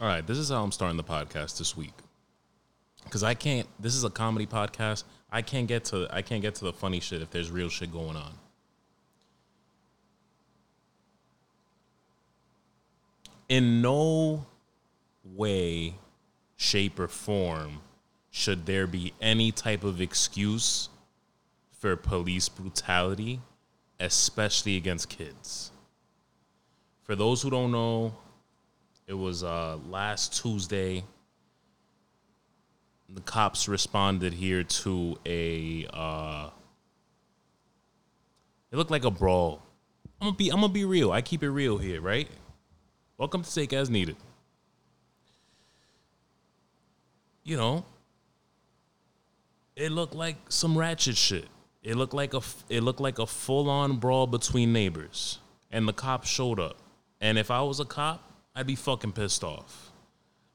All 0.00 0.08
right, 0.08 0.26
this 0.26 0.38
is 0.38 0.48
how 0.48 0.64
I'm 0.64 0.72
starting 0.72 0.96
the 0.96 1.04
podcast 1.04 1.58
this 1.58 1.76
week. 1.76 1.92
Cause 3.10 3.22
I 3.22 3.34
can't. 3.34 3.68
This 3.78 3.94
is 3.94 4.02
a 4.02 4.10
comedy 4.10 4.46
podcast. 4.46 5.04
I 5.30 5.42
can't 5.42 5.68
get 5.68 5.84
to. 5.86 6.08
I 6.10 6.22
can't 6.22 6.42
get 6.42 6.56
to 6.56 6.64
the 6.64 6.72
funny 6.72 6.98
shit 6.98 7.22
if 7.22 7.30
there's 7.30 7.50
real 7.50 7.68
shit 7.68 7.92
going 7.92 8.16
on. 8.16 8.32
In 13.48 13.82
no 13.82 14.46
way, 15.22 15.94
shape, 16.56 16.98
or 16.98 17.06
form 17.06 17.80
should 18.30 18.66
there 18.66 18.88
be 18.88 19.12
any 19.20 19.52
type 19.52 19.84
of 19.84 20.00
excuse 20.00 20.88
for 21.78 21.94
police 21.94 22.48
brutality, 22.48 23.40
especially 24.00 24.76
against 24.76 25.08
kids. 25.08 25.70
For 27.04 27.14
those 27.14 27.42
who 27.42 27.50
don't 27.50 27.70
know, 27.70 28.14
it 29.06 29.14
was 29.14 29.44
uh, 29.44 29.78
last 29.88 30.40
Tuesday. 30.40 31.04
The 33.08 33.20
cops 33.20 33.68
responded 33.68 34.32
here 34.32 34.64
to 34.64 35.16
a. 35.26 35.86
Uh, 35.92 36.50
it 38.72 38.76
looked 38.76 38.90
like 38.90 39.04
a 39.04 39.10
brawl. 39.10 39.62
I'm 40.20 40.28
gonna 40.28 40.36
be. 40.36 40.48
I'm 40.48 40.60
gonna 40.60 40.72
be 40.72 40.84
real. 40.84 41.12
I 41.12 41.20
keep 41.20 41.42
it 41.42 41.50
real 41.50 41.78
here, 41.78 42.00
right? 42.00 42.28
Welcome 43.18 43.42
to 43.42 43.54
Take 43.54 43.72
As 43.72 43.90
Needed. 43.90 44.16
You 47.44 47.58
know, 47.58 47.84
it 49.76 49.92
looked 49.92 50.14
like 50.14 50.36
some 50.48 50.76
ratchet 50.78 51.16
shit. 51.16 51.46
It 51.82 51.96
looked 51.96 52.14
like 52.14 52.32
a. 52.32 52.40
It 52.70 52.82
looked 52.82 53.00
like 53.00 53.18
a 53.18 53.26
full 53.26 53.68
on 53.68 53.98
brawl 53.98 54.26
between 54.26 54.72
neighbors, 54.72 55.40
and 55.70 55.86
the 55.86 55.92
cops 55.92 56.28
showed 56.28 56.58
up. 56.58 56.78
And 57.20 57.38
if 57.38 57.50
I 57.50 57.60
was 57.60 57.80
a 57.80 57.84
cop, 57.84 58.33
I'd 58.56 58.66
be 58.66 58.76
fucking 58.76 59.12
pissed 59.12 59.42
off. 59.42 59.90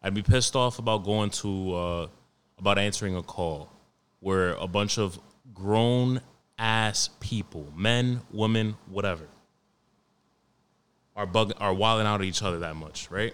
I'd 0.02 0.14
be 0.14 0.22
pissed 0.22 0.56
off 0.56 0.80
about 0.80 1.04
going 1.04 1.32
to 1.32 1.74
uh, 1.74 2.08
about 2.58 2.78
answering 2.78 3.18
a 3.18 3.24
call 3.24 3.70
where 4.22 4.52
a 4.54 4.68
bunch 4.68 4.98
of 4.98 5.20
grown 5.54 6.22
ass 6.58 7.10
people, 7.20 7.68
men, 7.76 8.22
women, 8.32 8.78
whatever, 8.88 9.28
are 11.16 11.26
bug 11.26 11.52
are 11.58 11.74
wilding 11.74 12.08
out 12.08 12.22
at 12.22 12.26
each 12.26 12.42
other 12.42 12.60
that 12.60 12.78
much, 12.78 13.12
right? 13.12 13.34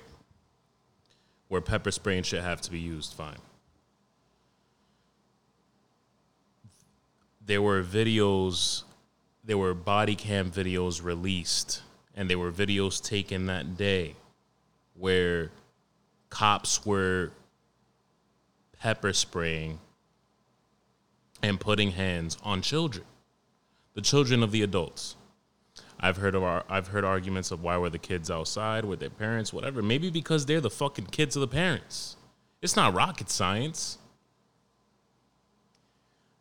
Where 1.48 1.62
pepper 1.62 1.92
spray 1.92 2.18
and 2.18 2.26
shit 2.26 2.42
have 2.42 2.62
to 2.62 2.72
be 2.72 2.80
used, 2.80 3.14
fine. 3.14 3.38
There 7.46 7.62
were 7.62 7.84
videos, 7.84 8.84
there 9.44 9.60
were 9.60 9.76
body 9.76 10.16
cam 10.16 10.50
videos 10.50 11.04
released, 11.04 11.84
and 12.16 12.28
there 12.28 12.40
were 12.40 12.52
videos 12.52 13.00
taken 13.04 13.46
that 13.46 13.78
day 13.78 14.16
where 14.98 15.52
cops 16.30 16.86
were 16.86 17.32
pepper 18.80 19.14
spraying 19.14 19.80
and 21.42 21.60
putting 21.60 21.92
hands 21.92 22.38
on 22.44 22.62
children, 22.62 23.06
the 23.94 24.02
children 24.02 24.44
of 24.44 24.52
the 24.52 24.62
adults. 24.62 25.16
I've 26.00 26.18
heard 26.18 26.36
of 26.36 26.44
our, 26.44 26.64
I've 26.70 26.88
heard 26.88 27.04
arguments 27.06 27.52
of 27.52 27.64
why 27.64 27.78
were 27.78 27.90
the 27.90 27.98
kids 27.98 28.30
outside 28.30 28.86
with 28.86 29.00
their 29.00 29.10
parents, 29.10 29.54
whatever. 29.54 29.82
Maybe 29.82 30.10
because 30.10 30.46
they're 30.46 30.62
the 30.62 30.70
fucking 30.70 31.08
kids 31.08 31.36
of 31.36 31.42
the 31.42 31.48
parents. 31.48 32.18
It's 32.62 32.76
not 32.76 32.94
rocket 32.94 33.30
science. 33.30 33.98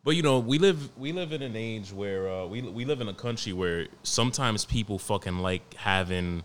But 0.03 0.15
you 0.15 0.21
know, 0.21 0.39
we 0.39 0.59
live 0.59 0.95
we 0.97 1.13
live 1.13 1.31
in 1.31 1.41
an 1.41 1.55
age 1.55 1.91
where 1.91 2.29
uh, 2.29 2.45
we 2.45 2.61
we 2.61 2.85
live 2.85 3.01
in 3.01 3.07
a 3.07 3.13
country 3.13 3.53
where 3.53 3.87
sometimes 4.03 4.65
people 4.65 4.99
fucking 4.99 5.39
like 5.39 5.73
having 5.73 6.43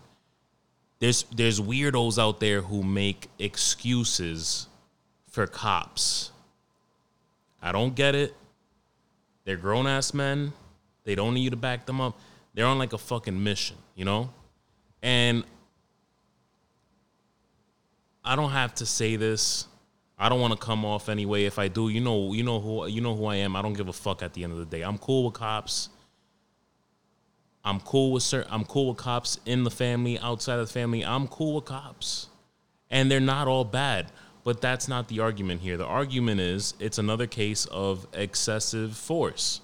there's 1.01 1.23
there's 1.35 1.59
weirdos 1.59 2.21
out 2.21 2.39
there 2.39 2.61
who 2.61 2.83
make 2.83 3.27
excuses 3.39 4.67
for 5.29 5.47
cops. 5.47 6.31
I 7.61 7.71
don't 7.71 7.95
get 7.95 8.13
it. 8.13 8.35
They're 9.43 9.57
grown 9.57 9.87
ass 9.87 10.13
men. 10.13 10.53
They 11.03 11.15
don't 11.15 11.33
need 11.33 11.41
you 11.41 11.49
to 11.49 11.55
back 11.55 11.87
them 11.87 11.99
up. 11.99 12.19
They're 12.53 12.67
on 12.67 12.77
like 12.77 12.93
a 12.93 12.99
fucking 12.99 13.43
mission, 13.43 13.77
you 13.95 14.05
know? 14.05 14.29
And 15.01 15.43
I 18.23 18.35
don't 18.35 18.51
have 18.51 18.75
to 18.75 18.85
say 18.85 19.15
this. 19.15 19.65
I 20.19 20.29
don't 20.29 20.39
want 20.39 20.53
to 20.53 20.59
come 20.59 20.85
off 20.85 21.09
anyway. 21.09 21.45
If 21.45 21.57
I 21.57 21.67
do, 21.67 21.89
you 21.89 22.01
know, 22.01 22.33
you 22.33 22.43
know 22.43 22.59
who 22.59 22.85
you 22.85 23.01
know 23.01 23.15
who 23.15 23.25
I 23.25 23.37
am. 23.37 23.55
I 23.55 23.63
don't 23.63 23.73
give 23.73 23.87
a 23.87 23.93
fuck 23.93 24.21
at 24.21 24.33
the 24.33 24.43
end 24.43 24.53
of 24.53 24.59
the 24.59 24.65
day. 24.65 24.83
I'm 24.83 24.99
cool 24.99 25.25
with 25.25 25.33
cops. 25.33 25.89
I'm 27.63 27.79
cool 27.79 28.11
with 28.11 28.23
certain, 28.23 28.51
I'm 28.51 28.65
cool 28.65 28.89
with 28.89 28.97
cops 28.97 29.39
in 29.45 29.63
the 29.63 29.71
family, 29.71 30.17
outside 30.19 30.59
of 30.59 30.67
the 30.67 30.73
family. 30.73 31.05
I'm 31.05 31.27
cool 31.27 31.55
with 31.55 31.65
cops. 31.65 32.27
And 32.89 33.09
they're 33.09 33.19
not 33.19 33.47
all 33.47 33.63
bad. 33.63 34.07
But 34.43 34.59
that's 34.59 34.87
not 34.87 35.07
the 35.07 35.19
argument 35.19 35.61
here. 35.61 35.77
The 35.77 35.85
argument 35.85 36.41
is 36.41 36.73
it's 36.79 36.97
another 36.97 37.27
case 37.27 37.65
of 37.67 38.07
excessive 38.13 38.97
force. 38.97 39.61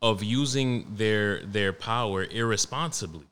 Of 0.00 0.22
using 0.22 0.86
their 0.94 1.44
their 1.44 1.72
power 1.72 2.24
irresponsibly. 2.24 3.26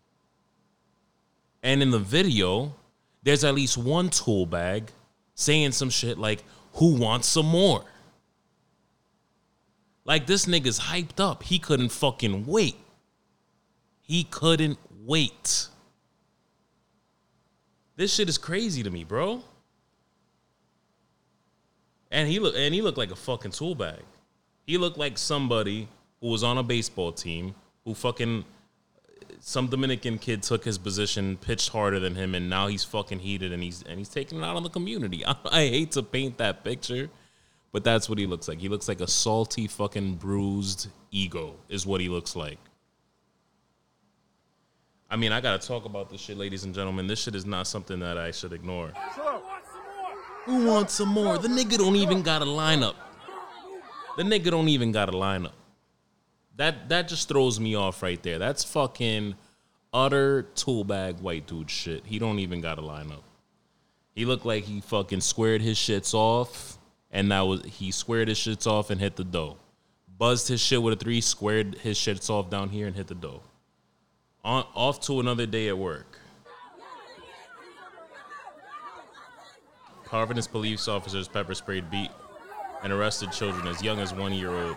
And 1.62 1.82
in 1.82 1.90
the 1.90 1.98
video, 1.98 2.74
there's 3.22 3.44
at 3.44 3.54
least 3.54 3.76
one 3.78 4.08
tool 4.08 4.46
bag 4.46 4.90
saying 5.34 5.72
some 5.72 5.90
shit 5.90 6.18
like, 6.18 6.42
who 6.74 6.94
wants 6.94 7.28
some 7.28 7.46
more? 7.46 7.84
Like 10.10 10.26
this 10.26 10.46
nigga's 10.46 10.80
hyped 10.80 11.20
up. 11.20 11.44
He 11.44 11.60
couldn't 11.60 11.90
fucking 11.90 12.44
wait. 12.44 12.74
He 14.00 14.24
couldn't 14.24 14.76
wait. 15.06 15.68
This 17.94 18.12
shit 18.12 18.28
is 18.28 18.36
crazy 18.36 18.82
to 18.82 18.90
me, 18.90 19.04
bro. 19.04 19.44
And 22.10 22.28
he 22.28 22.40
look 22.40 22.56
and 22.56 22.74
he 22.74 22.82
looked 22.82 22.98
like 22.98 23.12
a 23.12 23.16
fucking 23.16 23.52
tool 23.52 23.76
bag. 23.76 24.02
He 24.66 24.78
looked 24.78 24.98
like 24.98 25.16
somebody 25.16 25.86
who 26.20 26.26
was 26.26 26.42
on 26.42 26.58
a 26.58 26.64
baseball 26.64 27.12
team 27.12 27.54
who 27.84 27.94
fucking 27.94 28.44
some 29.38 29.68
Dominican 29.68 30.18
kid 30.18 30.42
took 30.42 30.64
his 30.64 30.76
position, 30.76 31.36
pitched 31.36 31.68
harder 31.68 32.00
than 32.00 32.16
him, 32.16 32.34
and 32.34 32.50
now 32.50 32.66
he's 32.66 32.82
fucking 32.82 33.20
heated 33.20 33.52
and 33.52 33.62
he's 33.62 33.84
and 33.84 33.96
he's 33.96 34.08
taking 34.08 34.38
it 34.38 34.44
out 34.44 34.56
on 34.56 34.64
the 34.64 34.70
community. 34.70 35.24
I, 35.24 35.36
I 35.52 35.60
hate 35.68 35.92
to 35.92 36.02
paint 36.02 36.38
that 36.38 36.64
picture, 36.64 37.10
but 37.72 37.84
that's 37.84 38.08
what 38.08 38.18
he 38.18 38.26
looks 38.26 38.48
like. 38.48 38.58
He 38.58 38.68
looks 38.68 38.88
like 38.88 39.00
a 39.00 39.06
salty, 39.06 39.66
fucking 39.66 40.14
bruised 40.16 40.88
ego, 41.10 41.54
is 41.68 41.86
what 41.86 42.00
he 42.00 42.08
looks 42.08 42.34
like. 42.34 42.58
I 45.08 45.16
mean, 45.16 45.32
I 45.32 45.40
gotta 45.40 45.64
talk 45.66 45.84
about 45.84 46.10
this 46.10 46.20
shit, 46.20 46.36
ladies 46.36 46.64
and 46.64 46.74
gentlemen. 46.74 47.06
This 47.06 47.20
shit 47.20 47.34
is 47.34 47.44
not 47.44 47.66
something 47.66 47.98
that 48.00 48.16
I 48.16 48.30
should 48.30 48.52
ignore. 48.52 48.92
Who 50.44 50.66
wants 50.66 50.94
some 50.94 51.08
more? 51.08 51.38
The 51.38 51.48
nigga 51.48 51.78
don't 51.78 51.96
even 51.96 52.22
got 52.22 52.42
a 52.42 52.46
lineup. 52.46 52.94
The 54.16 54.22
nigga 54.22 54.50
don't 54.50 54.68
even 54.68 54.92
got 54.92 55.08
a 55.08 55.12
lineup. 55.12 55.52
That 56.56 56.88
that 56.88 57.08
just 57.08 57.28
throws 57.28 57.58
me 57.58 57.74
off 57.74 58.02
right 58.02 58.22
there. 58.22 58.38
That's 58.38 58.64
fucking 58.64 59.34
utter 59.92 60.42
tool 60.54 60.84
bag 60.84 61.20
white 61.20 61.46
dude 61.46 61.70
shit. 61.70 62.04
He 62.04 62.18
don't 62.18 62.38
even 62.38 62.60
got 62.60 62.78
a 62.78 62.82
lineup. 62.82 63.22
He 64.14 64.24
looked 64.24 64.44
like 64.44 64.64
he 64.64 64.80
fucking 64.80 65.20
squared 65.20 65.62
his 65.62 65.78
shits 65.78 66.14
off 66.14 66.78
and 67.10 67.28
now 67.28 67.46
was 67.46 67.62
he 67.64 67.90
squared 67.90 68.28
his 68.28 68.38
shits 68.38 68.66
off 68.66 68.90
and 68.90 69.00
hit 69.00 69.16
the 69.16 69.24
dough. 69.24 69.56
Buzzed 70.18 70.48
his 70.48 70.60
shit 70.60 70.82
with 70.82 70.94
a 70.94 70.96
three, 70.96 71.20
squared 71.20 71.76
his 71.76 71.98
shits 71.98 72.28
off 72.28 72.50
down 72.50 72.68
here 72.68 72.86
and 72.86 72.94
hit 72.94 73.06
the 73.06 73.14
dough. 73.14 73.42
On 74.44 74.64
off 74.74 75.00
to 75.02 75.20
another 75.20 75.46
day 75.46 75.68
at 75.68 75.78
work. 75.78 76.18
Providence 80.04 80.46
police 80.46 80.88
officers 80.88 81.28
pepper 81.28 81.54
sprayed, 81.54 81.90
beat, 81.90 82.10
and 82.82 82.92
arrested 82.92 83.32
children 83.32 83.68
as 83.68 83.82
young 83.82 84.00
as 84.00 84.12
one 84.12 84.32
year 84.32 84.50
old. 84.50 84.76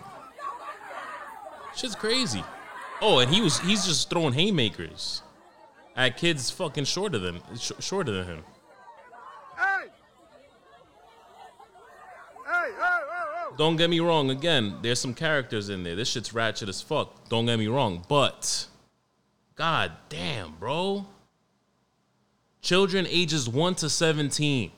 Shit's 1.74 1.96
crazy. 1.96 2.44
Oh, 3.00 3.18
and 3.18 3.32
he 3.32 3.40
was 3.40 3.58
he's 3.60 3.84
just 3.84 4.08
throwing 4.08 4.32
haymakers 4.32 5.22
at 5.96 6.16
kids 6.16 6.50
fucking 6.50 6.84
shorter 6.84 7.18
than 7.18 7.40
sh- 7.58 7.72
shorter 7.80 8.12
than 8.12 8.26
him. 8.26 8.44
Don't 13.56 13.76
get 13.76 13.88
me 13.88 14.00
wrong. 14.00 14.30
Again, 14.30 14.76
there's 14.82 15.00
some 15.00 15.14
characters 15.14 15.68
in 15.68 15.84
there. 15.84 15.94
This 15.94 16.08
shit's 16.08 16.34
ratchet 16.34 16.68
as 16.68 16.82
fuck. 16.82 17.28
Don't 17.28 17.46
get 17.46 17.58
me 17.58 17.68
wrong, 17.68 18.04
but 18.08 18.66
god 19.54 19.92
damn, 20.08 20.54
bro. 20.56 21.06
Children 22.60 23.06
ages 23.08 23.48
one 23.48 23.74
to 23.76 23.88
seventeen. 23.88 24.72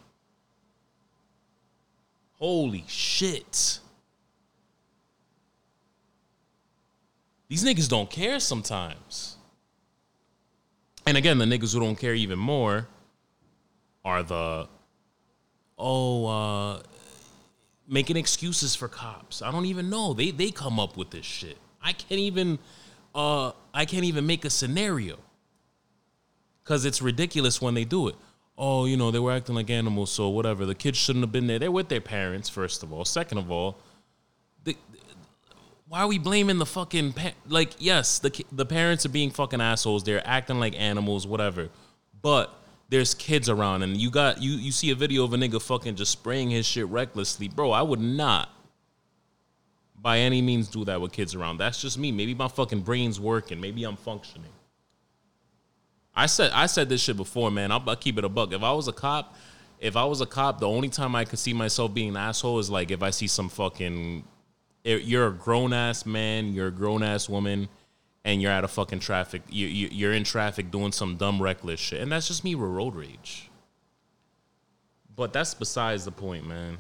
Holy 2.39 2.85
shit. 2.87 3.81
These 7.49 7.65
niggas 7.65 7.89
don't 7.89 8.11
care 8.11 8.41
sometimes. 8.41 9.37
And 11.07 11.17
again, 11.17 11.39
the 11.39 11.45
niggas 11.45 11.73
who 11.73 11.81
don't 11.81 11.97
care 11.97 12.15
even 12.15 12.39
more 12.39 12.89
are 14.05 14.23
the 14.23 14.69
oh 15.79 16.27
uh 16.27 16.83
making 17.89 18.17
excuses 18.17 18.75
for 18.75 18.89
cops. 18.89 19.43
I 19.43 19.51
don't 19.53 19.67
even 19.67 19.91
know. 19.91 20.13
They 20.13 20.31
they 20.31 20.51
come 20.51 20.81
up 20.81 20.97
with 20.97 21.11
this 21.11 21.27
shit. 21.27 21.59
I 21.83 21.93
can't 21.93 22.21
even 22.21 22.59
uh 23.15 23.53
I 23.73 23.85
can't 23.85 24.05
even 24.05 24.27
make 24.27 24.45
a 24.45 24.51
scenario. 24.51 25.19
Cuz 26.65 26.85
it's 26.85 27.01
ridiculous 27.01 27.61
when 27.63 27.75
they 27.75 27.85
do 27.85 28.09
it. 28.09 28.17
oh, 28.59 28.87
you 28.87 28.97
know, 28.97 29.11
they 29.11 29.19
were 29.19 29.33
acting 29.33 29.55
like 29.55 29.69
animals, 29.71 30.11
so 30.11 30.29
whatever. 30.31 30.65
The 30.65 30.75
kids 30.75 30.97
shouldn't 30.99 31.23
have 31.23 31.33
been 31.33 31.47
there. 31.47 31.59
They're 31.59 31.71
with 31.71 31.89
their 31.89 32.01
parents, 32.01 32.49
first 32.49 32.83
of 32.83 32.93
all. 32.93 33.05
Second 33.05 33.39
of 33.39 33.51
all, 33.51 33.79
the, 34.65 34.77
why 35.89 36.01
are 36.01 36.09
we 36.09 36.19
blaming 36.19 36.59
the 36.59 36.67
fucking 36.67 37.13
pa- 37.13 37.35
like? 37.49 37.73
Yes, 37.79 38.19
the 38.19 38.45
the 38.51 38.67
parents 38.67 39.05
are 39.07 39.11
being 39.11 39.31
fucking 39.31 39.61
assholes. 39.61 40.05
They're 40.05 40.27
acting 40.27 40.59
like 40.59 40.75
animals, 40.79 41.27
whatever. 41.27 41.69
But 42.23 42.53
there's 42.89 43.15
kids 43.15 43.49
around, 43.49 43.83
and 43.83 43.97
you 43.97 44.11
got 44.11 44.41
you 44.41 44.53
you 44.53 44.73
see 44.73 44.91
a 44.91 44.95
video 44.95 45.25
of 45.25 45.33
a 45.33 45.37
nigga 45.37 45.61
fucking 45.61 45.97
just 45.97 46.13
spraying 46.13 46.51
his 46.51 46.67
shit 46.67 46.87
recklessly, 46.87 47.49
bro. 47.49 47.73
I 47.73 47.83
would 47.83 48.01
not 48.01 48.51
by 50.01 50.19
any 50.19 50.41
means 50.41 50.69
do 50.69 50.85
that 50.85 51.01
with 51.01 51.11
kids 51.13 51.35
around. 51.35 51.59
That's 51.59 51.81
just 51.81 51.99
me. 51.99 52.13
Maybe 52.13 52.35
my 52.35 52.49
fucking 52.49 52.83
brain's 52.83 53.19
working. 53.19 53.61
Maybe 53.61 53.83
I'm 53.85 53.97
functioning. 53.97 54.53
I 56.15 56.27
said 56.27 56.53
I 56.53 56.67
said 56.67 56.89
this 56.89 57.03
shit 57.03 57.17
before, 57.17 57.51
man. 57.51 57.73
I'll, 57.73 57.83
I'll 57.89 57.97
keep 57.97 58.19
it 58.19 58.25
a 58.25 58.29
buck. 58.29 58.53
If 58.53 58.63
I 58.63 58.73
was 58.73 58.87
a 58.87 58.93
cop, 58.93 59.35
if 59.81 59.97
I 59.97 60.05
was 60.05 60.21
a 60.21 60.27
cop, 60.27 60.61
the 60.61 60.69
only 60.69 60.89
time 60.89 61.17
I 61.17 61.25
could 61.25 61.39
see 61.39 61.53
myself 61.53 61.93
being 61.93 62.11
an 62.11 62.17
asshole 62.17 62.59
is 62.61 62.71
like 62.71 62.91
if 62.91 63.03
I 63.03 63.11
see 63.11 63.27
some 63.27 63.49
fucking. 63.49 64.25
You're 64.85 65.27
a 65.27 65.33
grown 65.33 65.73
ass 65.73 66.07
man. 66.07 66.55
You're 66.55 66.69
a 66.69 66.73
grown 66.73 67.03
ass 67.03 67.29
woman, 67.29 67.69
and 68.27 68.43
you're 68.43 68.51
out 68.51 68.65
of 68.65 68.73
fucking 68.73 68.99
traffic. 68.99 69.41
You, 69.49 69.69
you 69.69 69.89
you're 69.91 70.13
in 70.13 70.25
traffic 70.25 70.71
doing 70.71 70.93
some 70.93 71.17
dumb 71.17 71.41
reckless 71.41 71.81
shit, 71.81 72.03
and 72.03 72.11
that's 72.11 72.27
just 72.27 72.43
me 72.45 72.55
with 72.57 72.69
road 72.69 72.97
rage. 72.97 73.49
But 75.15 75.33
that's 75.33 75.55
besides 75.55 76.05
the 76.05 76.11
point, 76.11 76.47
man. 76.47 76.77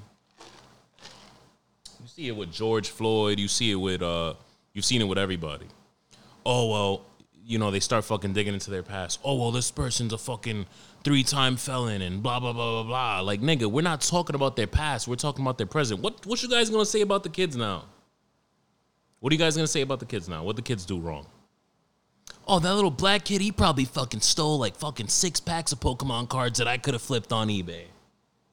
You 2.03 2.09
see 2.09 2.29
it 2.29 2.37
with 2.37 2.53
George 2.53 2.91
Floyd. 2.91 3.39
You 3.39 3.49
see 3.49 3.71
it 3.71 3.77
with 3.77 4.03
uh. 4.03 4.35
You've 4.75 4.85
seen 4.85 5.01
it 5.01 5.05
with 5.05 5.17
everybody. 5.17 5.67
Oh 6.45 6.69
well, 6.69 7.07
you 7.45 7.59
know 7.59 7.71
they 7.71 7.81
start 7.81 8.05
fucking 8.05 8.33
digging 8.33 8.53
into 8.53 8.71
their 8.71 8.83
past. 8.83 9.21
Oh 9.25 9.37
well, 9.37 9.53
this 9.53 9.71
person's 9.71 10.13
a 10.13 10.19
fucking 10.19 10.67
three-time 11.05 11.57
felon 11.57 12.03
and 12.03 12.25
blah 12.25 12.41
blah 12.41 12.53
blah 12.53 12.83
blah 12.83 12.89
blah. 12.89 13.21
Like 13.21 13.41
nigga, 13.41 13.71
we're 13.71 13.83
not 13.83 14.01
talking 14.01 14.35
about 14.35 14.57
their 14.57 14.67
past. 14.67 15.07
We're 15.07 15.15
talking 15.15 15.45
about 15.45 15.59
their 15.59 15.69
present. 15.69 16.01
What 16.01 16.27
what 16.27 16.43
you 16.43 16.49
guys 16.49 16.71
gonna 16.71 16.85
say 16.85 17.03
about 17.03 17.23
the 17.23 17.31
kids 17.31 17.57
now? 17.57 17.85
What 19.21 19.33
are 19.33 19.35
you 19.35 19.39
guys 19.39 19.55
gonna 19.57 19.69
say 19.69 19.83
about 19.83 20.01
the 20.01 20.07
kids 20.07 20.29
now? 20.29 20.43
What 20.43 20.57
the 20.57 20.63
kids 20.63 20.85
do 20.85 20.99
wrong? 20.99 21.27
Oh, 22.47 22.61
that 22.61 22.75
little 22.75 22.91
black 22.91 23.25
kid, 23.25 23.41
he 23.41 23.51
probably 23.51 23.85
fucking 23.85 24.21
stole 24.21 24.59
like 24.59 24.77
fucking 24.77 25.09
six 25.09 25.41
packs 25.41 25.73
of 25.73 25.81
Pokemon 25.81 26.29
cards 26.29 26.59
that 26.59 26.69
I 26.69 26.79
could 26.79 26.95
have 26.95 27.03
flipped 27.03 27.33
on 27.33 27.49
eBay. 27.49 27.87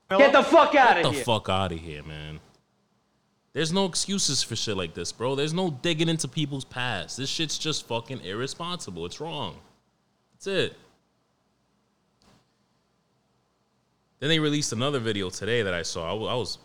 Get 0.09 0.33
the 0.33 0.43
fuck 0.43 0.75
out 0.75 0.95
Get 0.95 1.05
of 1.05 1.11
here. 1.11 1.11
Get 1.11 1.17
the 1.19 1.23
fuck 1.23 1.49
out 1.49 1.71
of 1.71 1.79
here, 1.79 2.03
man. 2.03 2.39
There's 3.53 3.71
no 3.71 3.85
excuses 3.85 4.41
for 4.41 4.55
shit 4.55 4.75
like 4.75 4.95
this, 4.95 5.11
bro. 5.11 5.35
There's 5.35 5.53
no 5.53 5.69
digging 5.69 6.09
into 6.09 6.27
people's 6.27 6.65
past. 6.65 7.17
This 7.17 7.29
shit's 7.29 7.59
just 7.59 7.87
fucking 7.87 8.21
irresponsible. 8.21 9.05
It's 9.05 9.21
wrong. 9.21 9.57
That's 10.33 10.47
it. 10.47 10.75
Then 14.19 14.29
they 14.29 14.39
released 14.39 14.73
another 14.73 14.99
video 14.99 15.29
today 15.29 15.61
that 15.61 15.73
I 15.73 15.83
saw. 15.83 16.09
I 16.09 16.31
I 16.31 16.35
was, 16.35 16.57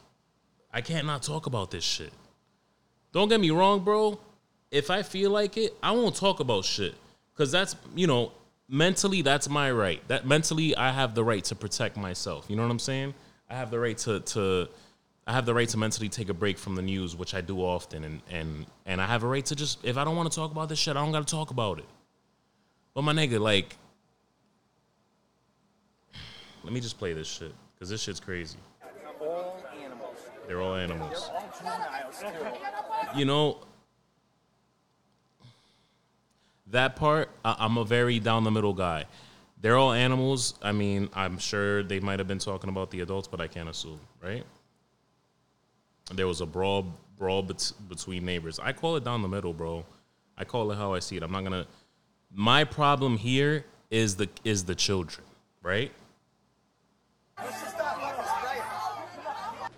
I 0.73 0.81
can't 0.81 1.07
not 1.07 1.23
talk 1.23 1.45
about 1.45 1.71
this 1.71 1.85
shit. 1.85 2.13
Don't 3.13 3.29
get 3.29 3.41
me 3.41 3.51
wrong, 3.51 3.85
bro. 3.85 4.19
If 4.71 4.91
I 4.91 5.03
feel 5.03 5.31
like 5.31 5.57
it, 5.59 5.75
I 5.83 5.91
won't 5.91 6.15
talk 6.15 6.41
about 6.41 6.65
shit. 6.65 6.95
Cause 7.39 7.53
that's, 7.53 7.77
you 7.95 8.09
know, 8.09 8.33
mentally 8.69 9.23
that's 9.23 9.49
my 9.49 9.71
right. 9.71 10.07
That 10.09 10.27
mentally 10.27 10.77
I 10.77 10.91
have 10.91 11.15
the 11.15 11.23
right 11.23 11.45
to 11.45 11.55
protect 11.55 11.97
myself. 11.97 12.47
You 12.49 12.57
know 12.57 12.63
what 12.63 12.73
I'm 12.73 12.81
saying? 12.81 13.15
I 13.49 13.55
have 13.55 13.71
the 13.71 13.79
right 13.79 13.97
to 13.99 14.19
to 14.21 14.69
I 15.25 15.33
have 15.33 15.47
the 15.47 15.55
right 15.55 15.69
to 15.69 15.77
mentally 15.79 16.09
take 16.09 16.31
a 16.31 16.35
break 16.35 16.59
from 16.59 16.75
the 16.75 16.83
news, 16.83 17.15
which 17.15 17.35
I 17.35 17.41
do 17.41 17.61
often, 17.61 18.03
and 18.03 18.23
and 18.29 18.67
and 18.87 19.01
I 19.01 19.07
have 19.07 19.23
a 19.23 19.29
right 19.29 19.45
to 19.47 19.55
just 19.55 19.85
if 19.85 19.97
I 19.97 20.05
don't 20.05 20.17
want 20.17 20.31
to 20.31 20.35
talk 20.35 20.51
about 20.51 20.69
this 20.69 20.81
shit, 20.81 20.97
I 20.97 21.01
don't 21.01 21.13
gotta 21.13 21.25
talk 21.25 21.51
about 21.51 21.79
it. 21.79 21.85
But 22.93 23.03
my 23.03 23.13
nigga, 23.13 23.39
like, 23.39 23.77
let 26.65 26.73
me 26.73 26.81
just 26.81 26.99
play 26.99 27.13
this 27.13 27.29
shit 27.29 27.53
because 27.75 27.89
this 27.89 28.03
shit's 28.03 28.19
crazy. 28.19 28.59
All 29.21 29.63
animals. 29.81 30.17
They're 30.49 30.61
all 30.61 30.75
animals. 30.75 31.31
All 31.33 31.53
juveniles 31.57 32.19
too. 32.19 33.19
You 33.19 33.27
know, 33.27 33.59
that 36.71 36.97
part, 36.97 37.31
I, 37.45 37.57
I'm 37.59 37.77
a 37.79 37.85
very 37.85 38.19
down 38.19 38.45
the 38.45 38.51
middle 38.51 38.75
guy. 38.75 39.05
They're 39.61 39.77
all 39.77 39.93
animals. 39.93 40.55
I 40.63 40.73
mean, 40.73 41.09
I'm 41.15 41.39
sure 41.39 41.83
they 41.83 42.01
might 42.01 42.19
have 42.21 42.29
been 42.29 42.39
talking 42.39 42.71
about 42.71 42.91
the 42.91 43.01
adults, 43.01 43.27
but 43.27 43.41
I 43.41 43.49
can't 43.49 43.69
assume, 43.69 44.01
right? 44.23 44.45
There 46.15 46.27
was 46.27 46.41
a 46.41 46.47
brawl 46.47 46.87
brawl 47.19 47.43
bet- 47.43 47.73
between 47.89 48.25
neighbors. 48.25 48.61
I 48.61 48.73
call 48.73 48.97
it 48.97 49.05
down 49.05 49.23
the 49.23 49.29
middle, 49.29 49.53
bro. 49.53 49.85
I 50.37 50.45
call 50.45 50.71
it 50.71 50.77
how 50.77 50.95
I 50.95 51.01
see 51.01 51.17
it. 51.17 51.23
I'm 51.23 51.33
not 51.33 51.43
gonna. 51.43 51.67
My 52.33 52.65
problem 52.65 53.17
here 53.17 53.65
is 53.91 54.17
the 54.17 54.29
is 54.45 54.65
the 54.65 54.75
children, 54.75 55.27
right? 55.63 55.93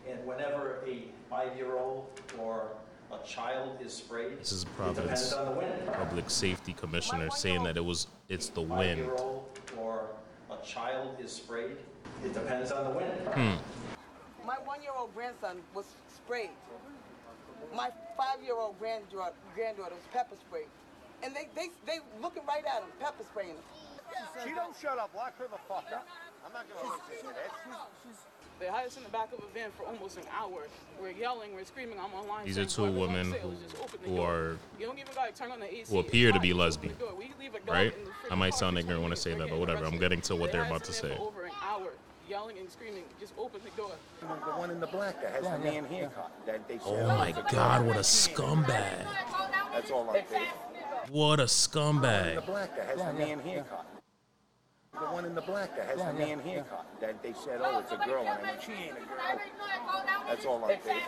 And 0.09 0.27
whenever 0.27 0.83
a 0.87 1.05
five-year-old 1.29 2.07
or 2.39 2.69
a 3.11 3.19
child 3.31 3.79
is 3.81 3.93
sprayed, 3.93 4.41
This 4.41 4.53
is 4.53 4.65
it 4.65 4.77
Providence 4.77 5.31
depends 5.31 5.33
on 5.33 5.45
the 5.47 5.61
wind. 5.61 5.93
Public 5.93 6.29
Safety 6.29 6.73
Commissioner 6.73 7.31
saying 7.31 7.63
that 7.63 7.77
it 7.77 7.85
was 7.85 8.09
it's 8.29 8.49
the 8.49 8.61
wind. 8.61 9.09
Or 9.79 10.07
a 10.51 10.67
child 10.67 11.17
is 11.23 11.31
sprayed, 11.31 11.77
it 12.25 12.35
depends 12.35 12.73
on 12.73 12.85
the 12.85 12.91
wind. 12.91 13.13
Hmm. 13.35 14.47
My 14.47 14.57
one-year-old 14.65 15.15
grandson 15.15 15.59
was 15.75 15.87
sprayed. 16.13 16.51
My 17.75 17.91
five-year-old 18.17 18.79
granddaughter, 18.81 19.35
granddaughter 19.55 19.95
was 19.95 20.09
pepper 20.13 20.35
sprayed. 20.49 20.67
And 21.23 21.37
they, 21.37 21.47
they, 21.55 21.69
they 21.87 21.99
looking 22.21 22.43
right 22.49 22.65
at 22.65 22.83
him, 22.83 22.91
pepper 22.99 23.23
spraying 23.31 23.55
him. 23.55 23.65
She 24.43 24.55
don't 24.55 24.75
shut 24.81 24.99
up. 24.99 25.11
Lock 25.15 25.39
her 25.39 25.47
the 25.47 25.61
fuck 25.69 25.87
up. 25.95 26.09
I'm 26.45 26.53
not 26.53 26.67
gonna 26.67 26.89
listen 26.89 27.29
to 27.29 27.35
this. 27.35 28.27
They 28.61 28.67
had 28.67 28.87
us 28.87 28.97
in 28.99 29.03
the 29.05 29.09
back 29.09 29.33
of 29.33 29.39
a 29.39 29.47
van 29.55 29.71
for 29.77 29.85
almost 29.87 30.19
an 30.19 30.25
hour. 30.39 30.69
We're 31.01 31.13
yelling, 31.13 31.55
we're 31.55 31.65
screaming, 31.65 31.99
I'm 31.99 32.13
online. 32.13 32.45
These 32.45 32.59
are 32.59 32.67
two 32.67 32.93
women 32.93 33.33
who- 33.33 33.55
just 33.65 33.83
open 33.83 33.99
the 34.03 34.09
who 34.11 34.21
are- 34.21 34.59
You 34.79 34.85
don't 34.87 34.99
even 34.99 35.15
gotta 35.15 35.33
turn 35.33 35.51
on 35.51 35.61
the 35.61 35.75
AC. 35.75 35.91
who 35.91 35.99
appear 35.99 36.31
to 36.31 36.39
be 36.39 36.53
lesbian, 36.53 36.95
the 36.99 37.05
door. 37.07 37.15
We 37.15 37.33
leave 37.41 37.55
a 37.55 37.61
dog 37.61 37.69
right? 37.71 37.95
I 38.31 38.35
might 38.35 38.53
sound 38.53 38.77
ignorant 38.79 39.03
when 39.03 39.13
I 39.13 39.15
say 39.15 39.33
that, 39.33 39.49
but 39.49 39.59
whatever. 39.59 39.87
I'm 39.87 39.99
getting 39.99 40.21
to 40.23 40.37
what 40.37 40.53
they're 40.53 40.65
about 40.67 40.85
to 40.85 40.91
us 40.91 41.01
in 41.03 41.09
there 41.09 41.17
say. 41.19 41.25
Over 41.25 41.45
an 41.45 41.53
hour, 41.63 41.93
yelling 42.29 42.59
and 42.59 42.71
screaming. 42.71 43.05
Just 43.19 43.33
open 43.39 43.63
the 43.65 43.71
door. 43.71 43.93
The 44.21 44.27
one 44.27 44.71
in 44.71 44.79
the 44.79 44.87
black 44.89 45.23
that 45.23 45.33
has 45.33 45.43
the 45.45 45.59
man 45.59 45.87
haircut. 45.87 46.31
That 46.45 46.69
they 46.69 46.79
Oh 46.85 47.07
my 47.09 47.33
God! 47.51 47.87
What 47.87 47.97
a 47.97 48.01
scumbag! 48.01 49.07
That's 49.73 49.91
all 49.91 50.11
I'm 50.11 50.27
saying. 50.29 50.49
What 51.09 51.41
a 51.41 51.45
The 51.45 51.47
scumbag! 51.49 52.45
black 52.45 52.77
that 52.77 52.87
has 52.89 52.99
the 52.99 53.13
man 53.15 53.41
haircut. 53.41 53.87
The 54.93 55.07
one 55.07 55.25
in 55.25 55.35
the 55.35 55.41
black 55.41 55.77
that 55.77 55.87
has 55.87 55.99
the 55.99 56.13
man 56.13 56.41
haircut. 56.41 56.87
That 57.01 57.23
they 57.23 57.33
said, 57.33 57.61
oh, 57.63 57.79
it's 57.79 57.93
a 57.93 57.97
girl. 57.97 58.27
And 58.27 58.45
I 58.45 58.53
mean, 58.53 58.61
she 58.65 58.73
ain't 58.73 58.93
a 58.93 59.01
girl. 59.01 59.19
That's 60.29 60.45
all 60.45 60.65
I'm 60.65 60.79
saying. 60.85 61.01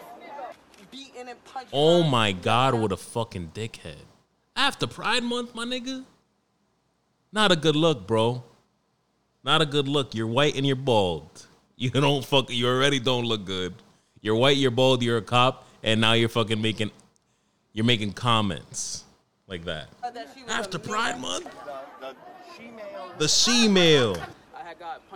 Beating 0.90 1.28
and 1.28 1.44
punching. 1.44 1.70
Oh 1.72 2.02
my 2.02 2.32
God! 2.32 2.74
What 2.74 2.92
a 2.92 2.96
fucking 2.96 3.52
dickhead! 3.54 4.04
After 4.54 4.86
Pride 4.86 5.24
Month, 5.24 5.54
my 5.54 5.64
nigga. 5.64 6.04
Not 7.32 7.50
a 7.50 7.56
good 7.56 7.76
look, 7.76 8.06
bro. 8.06 8.44
Not 9.42 9.62
a 9.62 9.66
good 9.66 9.88
look. 9.88 10.14
You're 10.14 10.26
white 10.26 10.54
and 10.56 10.66
you're 10.66 10.76
bald. 10.76 11.46
You 11.76 11.90
don't 11.90 12.24
fuck. 12.24 12.50
You 12.50 12.68
already 12.68 13.00
don't 13.00 13.24
look 13.24 13.44
good. 13.44 13.74
You're 14.20 14.36
white. 14.36 14.56
You're 14.58 14.70
bald. 14.70 15.02
You're 15.02 15.18
a 15.18 15.22
cop, 15.22 15.66
and 15.82 16.00
now 16.00 16.12
you're 16.12 16.28
fucking 16.28 16.60
making. 16.60 16.90
You're 17.72 17.86
making 17.86 18.12
comments 18.12 19.04
like 19.48 19.64
that. 19.64 19.88
That 20.02 20.28
she 20.36 20.44
was 20.44 20.52
a 20.52 20.56
After. 20.56 20.78
Pride 20.78 21.20
Month, 21.20 21.48
The, 23.18 23.28
she-male. 23.28 24.16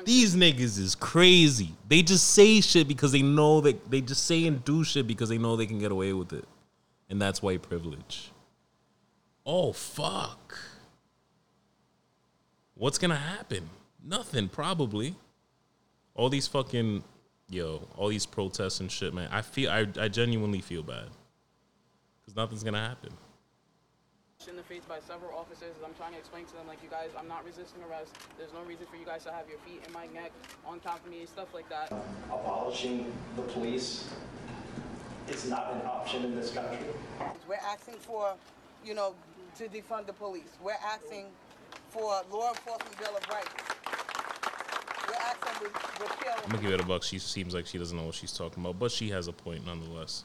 These 0.05 0.37
niggas 0.37 0.79
is 0.79 0.95
crazy. 0.95 1.73
They 1.89 2.03
just 2.03 2.31
say 2.31 2.61
shit 2.61 2.87
because 2.87 3.13
they 3.13 3.23
know 3.23 3.61
that 3.63 3.91
they 3.91 4.01
just 4.01 4.27
say 4.27 4.47
and 4.47 4.65
do 4.65 4.85
shit 4.85 5.07
because 5.07 5.29
they 5.29 5.39
know 5.39 5.57
they 5.57 5.67
can 5.67 5.79
get 5.79 5.91
away 5.91 6.13
with 6.13 6.33
it. 6.33 6.45
And 7.09 7.21
that's 7.21 7.43
white 7.43 7.63
privilege. 7.63 8.31
Oh 9.45 9.73
fuck. 9.73 10.59
What's 12.75 12.99
gonna 12.99 13.17
happen? 13.17 13.71
Nothing, 14.05 14.49
probably. 14.49 15.15
All 16.15 16.29
these 16.29 16.47
fucking 16.47 17.05
yo, 17.49 17.89
all 17.97 18.09
these 18.09 18.27
protests 18.27 18.81
and 18.81 18.91
shit, 18.91 19.15
man. 19.15 19.29
I 19.33 19.43
feel 19.43 19.71
I, 19.71 19.87
I 19.99 20.09
genuinely 20.09 20.61
feel 20.61 20.83
bad. 20.83 21.09
Cause 22.25 22.35
nothing's 22.35 22.65
gonna 22.65 22.89
happen. 22.89 23.13
In 24.49 24.57
the 24.57 24.63
face 24.63 24.83
by 24.89 24.99
several 25.01 25.37
officers 25.37 25.75
as 25.79 25.85
I'm 25.85 25.95
trying 25.95 26.13
to 26.13 26.19
explain 26.19 26.45
to 26.47 26.53
them, 26.55 26.67
like, 26.67 26.83
you 26.83 26.89
guys, 26.91 27.11
I'm 27.19 27.29
not 27.29 27.45
resisting 27.45 27.83
arrest. 27.89 28.15
There's 28.39 28.53
no 28.53 28.63
reason 28.63 28.87
for 28.91 28.97
you 28.97 29.05
guys 29.05 29.25
to 29.25 29.33
have 29.33 29.49
your 29.49 29.59
feet 29.61 29.83
in 29.87 29.93
my 29.93 30.07
neck, 30.15 30.33
on 30.67 30.81
top 30.81 31.05
of 31.05 31.11
me, 31.11 31.27
stuff 31.27 31.53
like 31.55 31.69
that. 31.69 31.93
Abolishing 32.31 33.13
the 33.37 33.43
police 33.43 34.09
is 35.29 35.49
not 35.51 35.73
an 35.73 35.83
option 35.87 36.25
in 36.25 36.35
this 36.35 36.53
country. 36.53 36.79
We're 37.49 37.57
asking 37.57 37.97
for, 37.97 38.35
you 38.85 38.95
know, 38.95 39.15
to 39.59 39.65
defund 39.69 40.07
the 40.07 40.13
police. 40.13 40.57
We're 40.63 40.73
asking 40.85 41.27
for 41.91 42.23
law 42.31 42.51
enforcement 42.51 42.99
bill 42.99 43.17
of 43.17 43.29
rights. 43.29 43.49
We're 45.09 45.15
asking 45.15 45.69
to 45.69 46.03
repeal. 46.03 46.35
I'm 46.45 46.51
gonna 46.51 46.63
give 46.63 46.73
it 46.73 46.81
a 46.81 46.85
buck. 46.85 47.03
She 47.03 47.19
seems 47.19 47.55
like 47.55 47.67
she 47.67 47.79
doesn't 47.79 47.97
know 47.97 48.05
what 48.05 48.15
she's 48.15 48.33
talking 48.33 48.63
about, 48.63 48.79
but 48.79 48.91
she 48.93 49.11
has 49.11 49.29
a 49.29 49.33
point 49.33 49.67
nonetheless. 49.67 50.25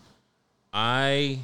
I 0.74 1.40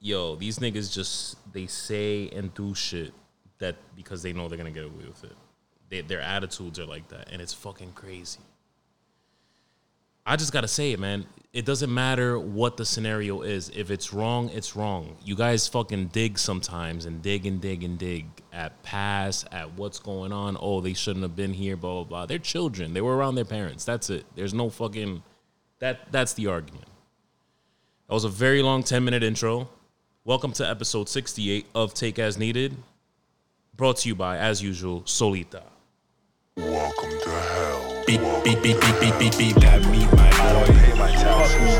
yo, 0.00 0.36
these 0.36 0.58
niggas 0.58 0.92
just 0.92 1.36
they 1.52 1.66
say 1.66 2.28
and 2.30 2.52
do 2.54 2.74
shit 2.74 3.12
that 3.58 3.76
because 3.94 4.22
they 4.22 4.32
know 4.32 4.48
they're 4.48 4.58
gonna 4.58 4.70
get 4.70 4.84
away 4.84 5.04
with 5.06 5.24
it. 5.24 5.36
They, 5.88 6.00
their 6.00 6.20
attitudes 6.20 6.78
are 6.78 6.86
like 6.86 7.08
that, 7.08 7.30
and 7.32 7.40
it's 7.40 7.52
fucking 7.52 7.92
crazy. 7.92 8.40
I 10.24 10.36
just 10.36 10.52
gotta 10.52 10.68
say 10.68 10.92
it, 10.92 10.98
man. 10.98 11.24
It 11.52 11.64
doesn't 11.64 11.92
matter 11.92 12.38
what 12.38 12.76
the 12.76 12.84
scenario 12.84 13.42
is. 13.42 13.70
If 13.70 13.90
it's 13.90 14.12
wrong, 14.12 14.50
it's 14.50 14.76
wrong. 14.76 15.16
You 15.24 15.36
guys 15.36 15.68
fucking 15.68 16.08
dig 16.08 16.38
sometimes 16.38 17.06
and 17.06 17.22
dig 17.22 17.46
and 17.46 17.60
dig 17.60 17.82
and 17.82 17.96
dig 17.96 18.26
at 18.52 18.82
past, 18.82 19.46
at 19.52 19.72
what's 19.74 19.98
going 19.98 20.32
on. 20.32 20.58
Oh, 20.60 20.80
they 20.80 20.92
shouldn't 20.92 21.22
have 21.22 21.36
been 21.36 21.54
here, 21.54 21.76
blah 21.76 21.94
blah 21.94 22.04
blah. 22.04 22.26
They're 22.26 22.38
children. 22.38 22.92
They 22.92 23.00
were 23.00 23.16
around 23.16 23.36
their 23.36 23.44
parents. 23.44 23.84
That's 23.84 24.10
it. 24.10 24.26
There's 24.34 24.52
no 24.52 24.68
fucking 24.68 25.22
that 25.78 26.12
that's 26.12 26.34
the 26.34 26.48
argument. 26.48 26.88
That 28.08 28.14
was 28.14 28.24
a 28.24 28.28
very 28.28 28.62
long 28.62 28.82
10 28.82 29.04
minute 29.04 29.22
intro. 29.22 29.68
Welcome 30.26 30.50
to 30.54 30.68
episode 30.68 31.08
68 31.08 31.66
of 31.72 31.94
Take 31.94 32.18
As 32.18 32.36
Needed. 32.36 32.76
Brought 33.76 33.98
to 33.98 34.08
you 34.08 34.16
by, 34.16 34.38
as 34.38 34.60
usual, 34.60 35.02
Solita. 35.04 35.62
Welcome 36.56 37.10
to 37.20 37.30
hell. 37.30 38.02
Beep, 38.08 38.20
beep, 38.42 38.60
beep, 38.60 38.80
beep, 38.80 39.00
beep, 39.00 39.16
beep, 39.20 39.38
beep. 39.38 39.54
That 39.62 39.82
meet 39.88 40.10
my 40.16 40.28
I 40.28 40.52
don't 40.52 40.66
boy. 40.66 40.72
pay 40.80 40.94
my 40.98 41.12
taxes. 41.12 41.78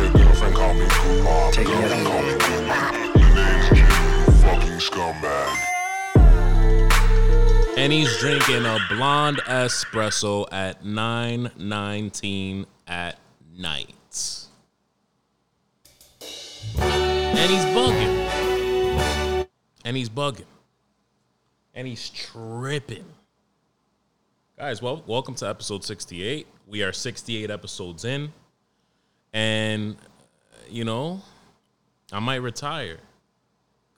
Your 0.00 0.12
girlfriend 0.12 0.54
call 0.54 0.72
me 0.72 0.86
Kumar. 0.88 1.52
Take 1.52 1.66
Girl, 1.66 1.76
it 1.76 1.90
you 1.90 1.94
easy. 1.94 2.04
call 2.06 2.22
me 2.22 2.32
Kumar. 2.38 2.94
Your 3.18 3.34
name's 3.34 3.68
Q, 3.68 3.76
you 3.76 4.32
fucking 4.40 4.78
scumbag. 4.80 5.60
And 7.76 7.92
he's 7.92 8.18
drinking 8.18 8.64
a 8.64 8.78
blonde 8.88 9.42
espresso 9.46 10.46
at 10.50 10.82
9:19 10.86 12.64
at 12.86 13.18
night. 13.54 13.90
And 17.44 17.52
he's 17.52 17.64
bugging. 17.76 19.46
And 19.84 19.96
he's 19.98 20.08
bugging. 20.08 20.46
And 21.74 21.86
he's 21.86 22.08
tripping. 22.08 23.04
Guys, 24.56 24.80
well, 24.80 25.04
welcome 25.06 25.34
to 25.34 25.46
episode 25.46 25.84
68. 25.84 26.46
We 26.66 26.82
are 26.82 26.90
68 26.90 27.50
episodes 27.50 28.06
in. 28.06 28.32
And 29.34 29.96
you 30.70 30.86
know, 30.86 31.20
I 32.10 32.18
might 32.18 32.36
retire 32.36 32.96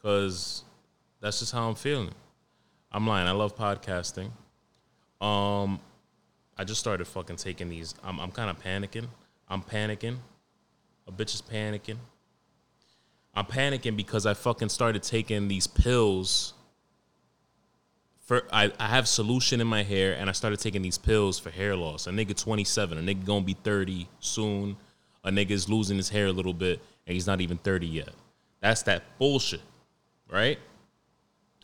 cuz 0.02 0.64
that's 1.20 1.38
just 1.38 1.52
how 1.52 1.68
I'm 1.68 1.76
feeling. 1.76 2.14
I'm 2.90 3.06
lying. 3.06 3.28
I 3.28 3.30
love 3.30 3.54
podcasting. 3.54 4.32
Um, 5.20 5.78
I 6.58 6.64
just 6.64 6.80
started 6.80 7.04
fucking 7.04 7.36
taking 7.36 7.68
these. 7.68 7.94
I'm, 8.02 8.18
I'm 8.18 8.32
kind 8.32 8.50
of 8.50 8.60
panicking. 8.60 9.06
I'm 9.48 9.62
panicking. 9.62 10.16
A 11.06 11.12
bitch 11.12 11.32
is 11.32 11.42
panicking. 11.42 11.98
I'm 13.36 13.44
panicking 13.44 13.96
because 13.96 14.26
I 14.26 14.34
fucking 14.34 14.70
started 14.70 15.02
taking 15.02 15.48
these 15.48 15.66
pills. 15.66 16.54
For 18.22 18.42
I, 18.52 18.72
I 18.80 18.86
have 18.88 19.06
solution 19.06 19.60
in 19.60 19.68
my 19.68 19.84
hair, 19.84 20.14
and 20.14 20.28
I 20.28 20.32
started 20.32 20.58
taking 20.58 20.82
these 20.82 20.98
pills 20.98 21.38
for 21.38 21.50
hair 21.50 21.76
loss. 21.76 22.08
A 22.08 22.10
nigga 22.10 22.36
27, 22.36 22.98
a 22.98 23.00
nigga 23.00 23.24
gonna 23.24 23.44
be 23.44 23.54
30 23.62 24.08
soon. 24.18 24.76
A 25.22 25.30
nigga 25.30 25.50
is 25.50 25.68
losing 25.68 25.96
his 25.96 26.08
hair 26.08 26.26
a 26.26 26.32
little 26.32 26.54
bit, 26.54 26.80
and 27.06 27.14
he's 27.14 27.26
not 27.26 27.40
even 27.40 27.58
30 27.58 27.86
yet. 27.86 28.10
That's 28.60 28.82
that 28.82 29.02
bullshit, 29.18 29.60
right? 30.30 30.58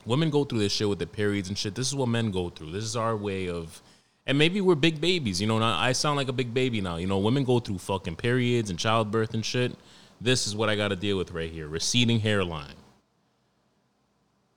women 0.04 0.30
go 0.30 0.44
through 0.44 0.58
this 0.58 0.72
shit 0.72 0.88
with 0.88 0.98
their 0.98 1.06
periods 1.06 1.48
and 1.48 1.56
shit. 1.56 1.74
This 1.74 1.88
is 1.88 1.94
what 1.94 2.08
men 2.08 2.30
go 2.30 2.50
through. 2.50 2.72
This 2.72 2.84
is 2.84 2.96
our 2.96 3.16
way 3.16 3.48
of, 3.48 3.82
and 4.26 4.36
maybe 4.38 4.60
we're 4.60 4.74
big 4.74 5.00
babies. 5.00 5.40
You 5.40 5.46
know, 5.46 5.62
I 5.62 5.92
sound 5.92 6.16
like 6.16 6.28
a 6.28 6.32
big 6.32 6.52
baby 6.52 6.80
now. 6.80 6.96
You 6.96 7.06
know, 7.06 7.18
women 7.18 7.44
go 7.44 7.60
through 7.60 7.78
fucking 7.78 8.16
periods 8.16 8.70
and 8.70 8.78
childbirth 8.78 9.34
and 9.34 9.44
shit. 9.44 9.76
This 10.22 10.46
is 10.46 10.54
what 10.54 10.68
I 10.68 10.76
got 10.76 10.88
to 10.88 10.96
deal 10.96 11.18
with 11.18 11.32
right 11.32 11.50
here: 11.50 11.66
receding 11.66 12.20
hairline. 12.20 12.76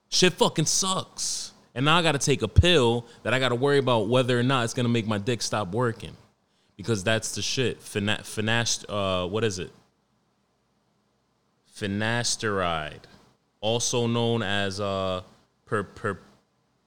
Shit 0.10 0.34
fucking 0.34 0.67
sucks. 0.67 1.51
And 1.74 1.84
now 1.84 1.98
I 1.98 2.03
got 2.03 2.13
to 2.13 2.19
take 2.19 2.41
a 2.41 2.48
pill 2.48 3.05
that 3.24 3.34
I 3.34 3.39
got 3.39 3.50
to 3.50 3.55
worry 3.55 3.79
about 3.79 4.07
whether 4.07 4.39
or 4.39 4.43
not 4.43 4.63
it's 4.63 4.74
gonna 4.74 4.88
make 4.88 5.07
my 5.07 5.17
dick 5.17 5.41
stop 5.41 5.74
working, 5.74 6.15
because 6.77 7.03
that's 7.03 7.36
the 7.36 7.41
shit. 7.41 7.81
Fina- 7.81 8.22
finast, 8.22 8.86
uh, 8.88 9.27
what 9.27 9.43
is 9.43 9.60
it? 9.60 9.72
Finasteride, 11.75 13.01
also 13.60 14.07
known 14.07 14.41
as 14.41 14.79
uh, 14.79 15.22
per 15.65 15.84
per 15.84 16.19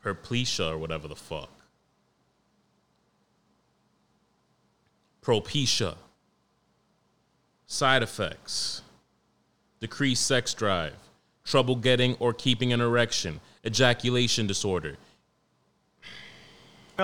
perplesia 0.02 0.70
or 0.70 0.78
whatever 0.78 1.08
the 1.08 1.16
fuck. 1.16 1.50
Propecia. 5.20 5.96
Side 7.68 8.02
effects: 8.02 8.82
decreased 9.78 10.26
sex 10.26 10.54
drive, 10.54 10.94
trouble 11.44 11.76
getting 11.76 12.16
or 12.16 12.32
keeping 12.32 12.72
an 12.72 12.80
erection, 12.80 13.40
ejaculation 13.64 14.48
disorder, 14.48 14.96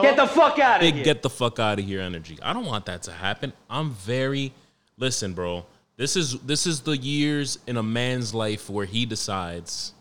Get 0.02 0.16
the 0.16 0.26
fuck 0.26 0.58
out 0.58 0.76
of 0.76 0.80
big 0.80 0.94
here. 0.94 1.04
get 1.04 1.22
the 1.22 1.30
fuck 1.30 1.60
out 1.60 1.78
of 1.78 1.84
here 1.84 2.00
energy. 2.00 2.38
I 2.42 2.52
don't 2.52 2.66
want 2.66 2.86
that 2.86 3.02
to 3.04 3.12
happen. 3.12 3.52
I'm 3.70 3.92
very 3.92 4.52
listen, 4.98 5.34
bro. 5.34 5.64
This 5.96 6.16
is 6.16 6.40
this 6.40 6.66
is 6.66 6.80
the 6.80 6.96
years 6.96 7.60
in 7.68 7.76
a 7.76 7.82
man's 7.82 8.34
life 8.34 8.68
where 8.68 8.86
he 8.86 9.06
decides 9.06 9.92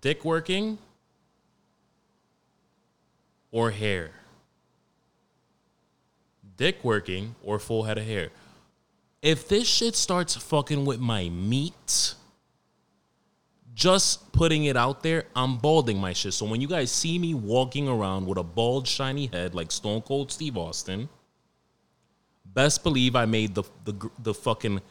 dick 0.00 0.24
working 0.24 0.78
or 3.52 3.70
hair. 3.70 4.10
Dick 6.62 6.84
working 6.84 7.34
or 7.42 7.58
full 7.58 7.82
head 7.82 7.98
of 7.98 8.04
hair. 8.04 8.28
If 9.20 9.48
this 9.48 9.66
shit 9.66 9.96
starts 9.96 10.36
fucking 10.36 10.84
with 10.84 11.00
my 11.00 11.28
meat, 11.28 12.14
just 13.74 14.32
putting 14.32 14.66
it 14.66 14.76
out 14.76 15.02
there, 15.02 15.24
I'm 15.34 15.58
balding 15.58 15.98
my 15.98 16.12
shit. 16.12 16.34
So 16.34 16.46
when 16.46 16.60
you 16.60 16.68
guys 16.68 16.92
see 16.92 17.18
me 17.18 17.34
walking 17.34 17.88
around 17.88 18.26
with 18.26 18.38
a 18.38 18.44
bald, 18.44 18.86
shiny 18.86 19.26
head 19.26 19.56
like 19.56 19.72
Stone 19.72 20.02
Cold 20.02 20.30
Steve 20.30 20.56
Austin, 20.56 21.08
best 22.46 22.84
believe 22.84 23.16
I 23.16 23.26
made 23.26 23.56
the 23.56 23.64
the 23.84 23.94
the 24.22 24.32
fucking 24.32 24.82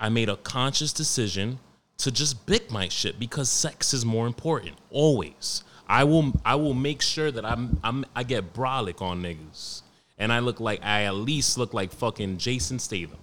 I 0.00 0.08
made 0.08 0.28
a 0.28 0.36
conscious 0.38 0.92
decision 0.92 1.60
to 1.98 2.10
just 2.10 2.44
bick 2.44 2.72
my 2.72 2.88
shit 2.88 3.20
because 3.20 3.48
sex 3.48 3.94
is 3.94 4.04
more 4.04 4.26
important. 4.26 4.78
Always. 4.90 5.62
I 5.86 6.02
will 6.02 6.32
I 6.44 6.56
will 6.56 6.74
make 6.74 7.02
sure 7.02 7.30
that 7.30 7.44
I'm 7.44 7.78
I'm 7.84 8.04
I 8.16 8.24
get 8.24 8.52
brolic 8.52 9.00
on 9.00 9.22
niggas. 9.22 9.83
And 10.18 10.32
I 10.32 10.38
look 10.38 10.60
like 10.60 10.84
I 10.84 11.04
at 11.04 11.14
least 11.14 11.58
look 11.58 11.74
like 11.74 11.92
fucking 11.92 12.38
Jason 12.38 12.78
Statham. 12.78 13.18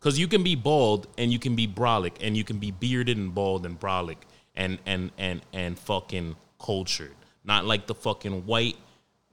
Cause 0.00 0.18
you 0.18 0.26
can 0.26 0.42
be 0.42 0.56
bald 0.56 1.06
and 1.16 1.32
you 1.32 1.38
can 1.38 1.54
be 1.54 1.68
brolic 1.68 2.14
and 2.20 2.36
you 2.36 2.42
can 2.42 2.58
be 2.58 2.72
bearded 2.72 3.16
and 3.16 3.32
bald 3.32 3.64
and 3.64 3.78
brolic 3.78 4.16
and 4.56 4.78
and 4.84 5.12
and 5.16 5.42
and 5.52 5.78
fucking 5.78 6.34
cultured. 6.58 7.14
Not 7.44 7.66
like 7.66 7.86
the 7.86 7.94
fucking 7.94 8.46
white 8.46 8.76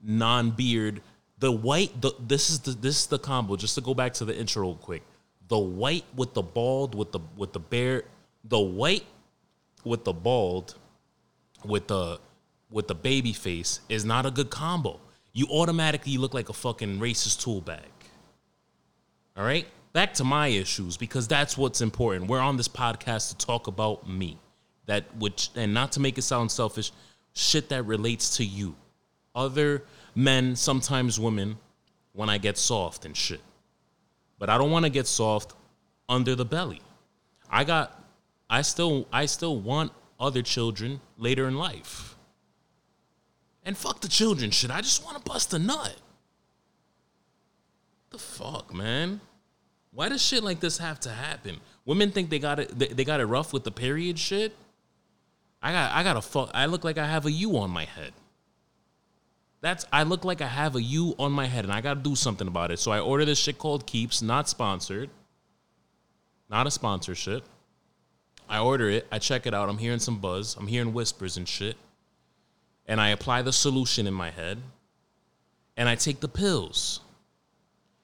non-beard. 0.04 1.02
The 1.40 1.52
white 1.52 2.00
the 2.02 2.14
this 2.20 2.52
is 2.52 2.60
the 2.60 2.72
this 2.72 3.00
is 3.00 3.08
the 3.08 3.18
combo. 3.18 3.56
Just 3.56 3.76
to 3.76 3.82
go 3.82 3.96
back 3.96 4.14
to 4.16 4.26
the 4.26 4.38
intro 4.38 4.62
real 4.62 4.76
quick. 4.76 5.02
The 5.48 5.58
white 5.58 6.06
with 6.16 6.36
the 6.36 6.44
bald 6.44 6.94
with 6.94 7.14
the 7.14 7.20
with 7.36 7.54
the 7.54 7.60
bear 7.60 8.04
the 8.44 8.60
white 8.60 9.06
with 9.84 10.04
the 10.04 10.14
bald 10.14 10.76
with 11.66 11.88
the 11.88 12.20
with 12.70 12.88
the 12.88 12.96
baby 12.96 13.34
face 13.34 13.80
is 13.90 14.06
not 14.06 14.26
a 14.26 14.32
good 14.32 14.50
combo. 14.50 15.00
You 15.34 15.48
automatically 15.48 16.18
look 16.18 16.34
like 16.34 16.50
a 16.50 16.54
fucking 16.54 17.00
racist 17.00 17.44
tool 17.44 17.62
bag. 17.62 17.92
All 19.38 19.44
right? 19.44 19.68
Back 19.94 20.14
to 20.16 20.24
my 20.24 20.48
issues 20.48 20.98
because 20.98 21.28
that's 21.28 21.58
what's 21.58 21.82
important. 21.82 22.30
We're 22.30 22.40
on 22.40 22.58
this 22.58 22.68
podcast 22.68 23.30
to 23.30 23.46
talk 23.46 23.68
about 23.68 24.08
me. 24.08 24.40
That 24.86 25.16
which 25.18 25.50
and 25.56 25.74
not 25.74 25.92
to 25.94 26.00
make 26.00 26.18
it 26.18 26.24
sound 26.24 26.52
selfish, 26.52 26.92
shit 27.34 27.70
that 27.70 27.84
relates 27.84 28.38
to 28.38 28.46
you. 28.46 28.76
Other 29.36 29.84
men, 30.16 30.56
sometimes 30.56 31.20
women, 31.20 31.58
when 32.14 32.30
I 32.30 32.38
get 32.38 32.58
soft 32.58 33.06
and 33.06 33.16
shit. 33.16 33.42
But 34.40 34.50
I 34.50 34.58
don't 34.58 34.72
want 34.72 34.86
to 34.86 34.90
get 34.90 35.08
soft 35.08 35.54
under 36.08 36.36
the 36.36 36.46
belly. 36.46 36.82
I 37.50 37.64
got 37.64 38.04
I 38.50 38.62
still 38.62 39.08
I 39.12 39.26
still 39.26 39.60
want 39.60 39.92
other 40.20 40.42
children 40.42 41.02
later 41.18 41.48
in 41.48 41.56
life. 41.56 42.16
And 43.64 43.78
fuck 43.78 44.02
the 44.02 44.08
children 44.08 44.52
shit. 44.52 44.72
I 44.72 44.82
just 44.82 45.04
want 45.04 45.18
to 45.18 45.24
bust 45.24 45.54
a 45.54 45.60
nut. 45.60 45.96
The 48.10 48.18
fuck, 48.18 48.74
man? 48.74 49.22
Why 49.92 50.10
does 50.10 50.22
shit 50.22 50.44
like 50.44 50.60
this 50.60 50.78
have 50.78 51.00
to 51.02 51.10
happen? 51.10 51.60
Women 51.86 52.12
think 52.12 52.30
they 52.30 52.40
got 52.40 52.60
it 52.60 52.78
they, 52.78 52.88
they 52.88 53.04
got 53.04 53.20
it 53.20 53.26
rough 53.26 53.54
with 53.54 53.64
the 53.64 53.72
period 53.72 54.18
shit. 54.18 54.56
I 55.62 55.72
got 55.72 55.92
I 55.92 56.04
got 56.04 56.18
a 56.18 56.22
fuck 56.22 56.52
I 56.54 56.68
look 56.68 56.84
like 56.84 56.98
I 56.98 57.06
have 57.06 57.26
a 57.26 57.32
U 57.32 57.58
on 57.58 57.70
my 57.70 57.86
head. 57.86 58.14
That's 59.62 59.86
I 59.92 60.04
look 60.04 60.24
like 60.24 60.42
I 60.42 60.48
have 60.48 60.76
a 60.76 60.82
U 60.82 61.16
on 61.20 61.32
my 61.32 61.46
head 61.46 61.66
and 61.66 61.74
I 61.74 61.82
got 61.82 61.96
to 61.96 62.00
do 62.00 62.16
something 62.16 62.48
about 62.48 62.72
it. 62.72 62.80
So 62.80 62.92
I 62.92 63.00
order 63.00 63.26
this 63.26 63.40
shit 63.40 63.58
called 63.58 63.86
Keeps, 63.86 64.22
not 64.22 64.48
sponsored. 64.48 65.10
Not 66.50 66.66
a 66.66 66.72
sponsorship. 66.72 67.44
I 68.48 68.60
order 68.60 68.90
it, 68.90 69.06
I 69.12 69.20
check 69.20 69.46
it 69.46 69.54
out. 69.54 69.70
I'm 69.70 69.78
hearing 69.78 70.00
some 70.00 70.18
buzz. 70.18 70.56
I'm 70.58 70.66
hearing 70.68 70.94
whispers 70.94 71.38
and 71.38 71.48
shit. 71.48 71.78
And 72.90 73.00
I 73.00 73.10
apply 73.10 73.44
the 73.44 73.54
solution 73.54 74.06
in 74.06 74.14
my 74.14 74.32
head. 74.32 74.58
And 75.78 75.88
I 75.88 75.96
take 75.96 76.20
the 76.20 76.28
pills. 76.28 77.00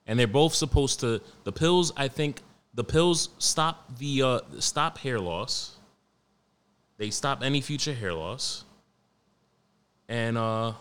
And 0.07 0.17
they're 0.17 0.27
both 0.27 0.53
supposed 0.53 1.01
to 1.01 1.21
the 1.43 1.51
pills 1.51 1.91
I 1.97 2.07
think 2.07 2.41
the 2.73 2.83
pills 2.83 3.29
stop 3.39 3.97
the 3.97 4.21
uh, 4.21 4.39
stop 4.59 4.97
hair 4.99 5.19
loss. 5.19 5.75
They 6.97 7.09
stop 7.09 7.41
any 7.43 7.59
future 7.61 7.93
hair 7.93 8.13
loss. 8.13 8.63
And 10.07 10.37
uh, 10.37 10.73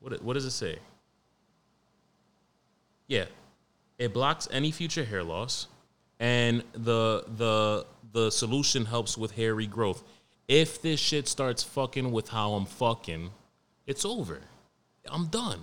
what 0.00 0.22
what 0.22 0.34
does 0.34 0.44
it 0.44 0.52
say? 0.52 0.78
Yeah, 3.08 3.26
it 3.98 4.14
blocks 4.14 4.48
any 4.50 4.70
future 4.70 5.04
hair 5.04 5.24
loss, 5.24 5.66
and 6.20 6.62
the 6.72 7.24
the 7.36 7.86
the 8.12 8.30
solution 8.30 8.84
helps 8.84 9.18
with 9.18 9.32
hair 9.32 9.54
regrowth. 9.54 10.02
If 10.48 10.80
this 10.80 10.98
shit 10.98 11.28
starts 11.28 11.62
fucking 11.62 12.10
with 12.10 12.30
how 12.30 12.54
I'm 12.54 12.64
fucking, 12.64 13.30
it's 13.86 14.04
over. 14.04 14.40
I'm 15.06 15.26
done. 15.26 15.60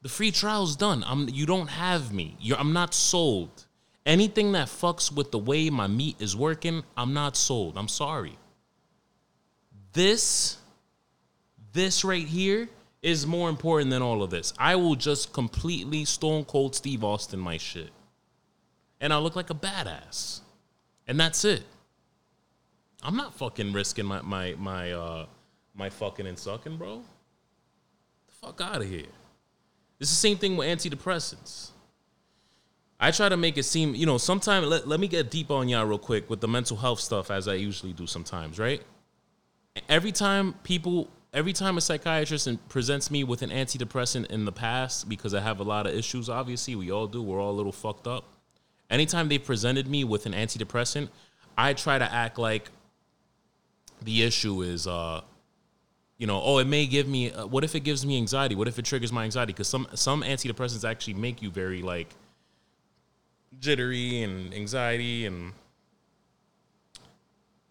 The 0.00 0.08
free 0.08 0.30
trial's 0.30 0.76
done. 0.76 1.04
I'm 1.06 1.28
you 1.28 1.46
don't 1.46 1.68
have 1.68 2.12
me. 2.12 2.36
You're, 2.40 2.58
I'm 2.58 2.72
not 2.72 2.94
sold. 2.94 3.66
Anything 4.06 4.52
that 4.52 4.68
fucks 4.68 5.10
with 5.10 5.30
the 5.30 5.38
way 5.38 5.70
my 5.70 5.86
meat 5.86 6.16
is 6.20 6.36
working, 6.36 6.84
I'm 6.96 7.14
not 7.14 7.36
sold. 7.36 7.78
I'm 7.78 7.88
sorry. 7.88 8.38
This 9.92 10.58
this 11.72 12.04
right 12.04 12.26
here 12.26 12.68
is 13.02 13.26
more 13.26 13.48
important 13.50 13.90
than 13.90 14.00
all 14.00 14.22
of 14.22 14.30
this. 14.30 14.54
I 14.58 14.76
will 14.76 14.94
just 14.94 15.32
completely 15.32 16.04
stone 16.04 16.44
cold 16.44 16.74
Steve 16.74 17.04
Austin 17.04 17.40
my 17.40 17.58
shit. 17.58 17.90
And 19.00 19.12
I'll 19.12 19.22
look 19.22 19.36
like 19.36 19.50
a 19.50 19.54
badass. 19.54 20.40
And 21.06 21.20
that's 21.20 21.44
it. 21.44 21.62
I'm 23.04 23.16
not 23.16 23.34
fucking 23.34 23.72
risking 23.72 24.06
my 24.06 24.22
my 24.22 24.54
my 24.58 24.92
uh 24.92 25.26
my 25.74 25.90
fucking 25.90 26.26
and 26.26 26.38
sucking, 26.38 26.76
bro. 26.76 27.02
The 28.26 28.32
fuck 28.46 28.60
out 28.60 28.80
of 28.80 28.88
here. 28.88 29.06
It's 30.00 30.10
the 30.10 30.16
same 30.16 30.38
thing 30.38 30.56
with 30.56 30.68
antidepressants. 30.68 31.70
I 32.98 33.10
try 33.10 33.28
to 33.28 33.36
make 33.36 33.58
it 33.58 33.64
seem, 33.64 33.94
you 33.94 34.06
know, 34.06 34.18
sometimes 34.18 34.66
let, 34.66 34.88
let 34.88 35.00
me 35.00 35.08
get 35.08 35.30
deep 35.30 35.50
on 35.50 35.68
y'all 35.68 35.84
real 35.84 35.98
quick 35.98 36.30
with 36.30 36.40
the 36.40 36.48
mental 36.48 36.76
health 36.76 37.00
stuff 37.00 37.30
as 37.30 37.48
I 37.48 37.54
usually 37.54 37.92
do 37.92 38.06
sometimes, 38.06 38.58
right? 38.58 38.82
Every 39.88 40.12
time 40.12 40.54
people 40.62 41.08
every 41.34 41.52
time 41.52 41.76
a 41.76 41.80
psychiatrist 41.80 42.48
presents 42.68 43.10
me 43.10 43.24
with 43.24 43.42
an 43.42 43.50
antidepressant 43.50 44.30
in 44.30 44.44
the 44.44 44.52
past, 44.52 45.08
because 45.08 45.34
I 45.34 45.40
have 45.40 45.58
a 45.58 45.64
lot 45.64 45.86
of 45.86 45.94
issues, 45.94 46.30
obviously, 46.30 46.76
we 46.76 46.90
all 46.92 47.08
do, 47.08 47.20
we're 47.20 47.40
all 47.40 47.50
a 47.50 47.58
little 47.58 47.72
fucked 47.72 48.06
up. 48.06 48.24
Anytime 48.88 49.28
they 49.28 49.38
presented 49.38 49.88
me 49.88 50.04
with 50.04 50.26
an 50.26 50.32
antidepressant, 50.32 51.08
I 51.58 51.72
try 51.74 51.98
to 51.98 52.10
act 52.10 52.38
like 52.38 52.70
the 54.04 54.22
issue 54.22 54.62
is 54.62 54.86
uh 54.86 55.20
you 56.18 56.26
know 56.26 56.40
oh 56.42 56.58
it 56.58 56.66
may 56.66 56.86
give 56.86 57.08
me 57.08 57.32
uh, 57.32 57.46
what 57.46 57.64
if 57.64 57.74
it 57.74 57.80
gives 57.80 58.04
me 58.06 58.16
anxiety? 58.16 58.54
What 58.54 58.68
if 58.68 58.78
it 58.78 58.84
triggers 58.84 59.12
my 59.12 59.24
anxiety? 59.24 59.52
Because 59.52 59.68
some 59.68 59.86
some 59.94 60.22
antidepressants 60.22 60.88
actually 60.88 61.14
make 61.14 61.42
you 61.42 61.50
very 61.50 61.82
like 61.82 62.14
jittery 63.60 64.22
and 64.22 64.52
anxiety 64.52 65.26
and 65.26 65.52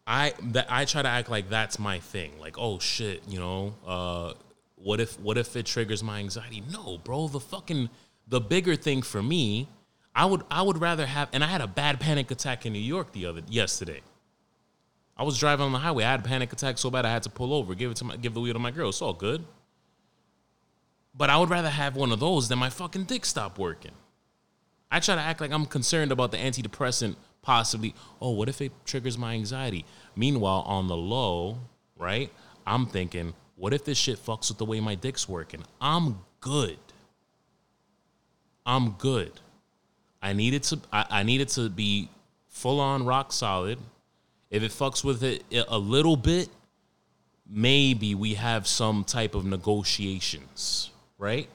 i 0.07 0.33
that 0.41 0.65
i 0.69 0.85
try 0.85 1.01
to 1.01 1.09
act 1.09 1.29
like 1.29 1.49
that's 1.49 1.77
my 1.79 1.99
thing. 1.99 2.31
Like 2.39 2.57
oh 2.57 2.79
shit 2.79 3.23
you 3.27 3.39
know 3.39 3.75
uh 3.85 4.33
what 4.75 4.99
if 4.99 5.19
what 5.19 5.37
if 5.37 5.55
it 5.55 5.65
triggers 5.65 6.03
my 6.03 6.19
anxiety? 6.19 6.63
No 6.71 6.97
bro 6.97 7.27
the 7.27 7.39
fucking 7.39 7.89
the 8.27 8.41
bigger 8.41 8.75
thing 8.75 9.01
for 9.01 9.21
me 9.21 9.67
i 10.15 10.25
would 10.25 10.43
i 10.49 10.61
would 10.61 10.79
rather 10.79 11.05
have 11.05 11.29
and 11.33 11.43
i 11.43 11.47
had 11.47 11.61
a 11.61 11.67
bad 11.67 11.99
panic 11.99 12.31
attack 12.31 12.65
in 12.65 12.73
new 12.73 12.79
york 12.79 13.11
the 13.11 13.25
other 13.25 13.41
yesterday 13.49 14.01
I 15.15 15.23
was 15.23 15.37
driving 15.37 15.65
on 15.65 15.71
the 15.71 15.79
highway. 15.79 16.03
I 16.03 16.11
had 16.11 16.21
a 16.21 16.23
panic 16.23 16.51
attack 16.53 16.77
so 16.77 16.89
bad 16.89 17.05
I 17.05 17.11
had 17.11 17.23
to 17.23 17.29
pull 17.29 17.53
over, 17.53 17.75
give 17.75 17.91
it 17.91 17.97
to 17.97 18.05
my, 18.05 18.17
give 18.17 18.33
the 18.33 18.41
wheel 18.41 18.53
to 18.53 18.59
my 18.59 18.71
girl. 18.71 18.89
It's 18.89 19.01
all 19.01 19.13
good. 19.13 19.45
But 21.15 21.29
I 21.29 21.37
would 21.37 21.49
rather 21.49 21.69
have 21.69 21.95
one 21.95 22.11
of 22.11 22.19
those 22.19 22.49
than 22.49 22.57
my 22.57 22.69
fucking 22.69 23.03
dick 23.03 23.25
stop 23.25 23.59
working. 23.59 23.91
I 24.89 24.99
try 24.99 25.15
to 25.15 25.21
act 25.21 25.41
like 25.41 25.51
I'm 25.51 25.65
concerned 25.65 26.11
about 26.11 26.31
the 26.31 26.37
antidepressant 26.37 27.15
possibly. 27.43 27.93
Oh, 28.19 28.31
what 28.31 28.49
if 28.49 28.61
it 28.61 28.71
triggers 28.85 29.17
my 29.17 29.33
anxiety? 29.33 29.85
Meanwhile, 30.15 30.63
on 30.65 30.87
the 30.87 30.97
low, 30.97 31.59
right? 31.97 32.31
I'm 32.65 32.87
thinking, 32.87 33.33
what 33.55 33.73
if 33.73 33.85
this 33.85 33.97
shit 33.97 34.17
fucks 34.17 34.49
with 34.49 34.57
the 34.57 34.65
way 34.65 34.79
my 34.79 34.95
dick's 34.95 35.29
working? 35.29 35.63
I'm 35.79 36.19
good. 36.39 36.79
I'm 38.65 38.91
good. 38.91 39.39
I 40.21 40.33
needed 40.33 40.63
to. 40.63 40.79
I, 40.91 41.05
I 41.09 41.23
needed 41.23 41.49
to 41.49 41.69
be 41.69 42.09
full 42.47 42.79
on 42.79 43.05
rock 43.05 43.33
solid 43.33 43.77
if 44.53 44.61
it 44.61 44.71
fucks 44.71 45.03
with 45.03 45.23
it 45.23 45.43
a 45.67 45.79
little 45.79 46.15
bit, 46.15 46.47
maybe 47.49 48.13
we 48.13 48.35
have 48.35 48.67
some 48.67 49.03
type 49.03 49.33
of 49.33 49.45
negotiations, 49.45 50.91
right? 51.17 51.49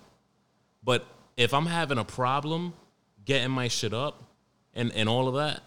But 0.83 1.07
if 1.37 1.55
I'm 1.55 1.67
having 1.67 1.97
a 1.99 2.05
problem 2.05 2.73
getting 3.25 3.53
my 3.53 3.69
shit 3.69 3.95
up 3.95 4.25
and, 4.75 4.93
and 4.95 5.09
all 5.09 5.29
of 5.29 5.37
that, 5.37 5.63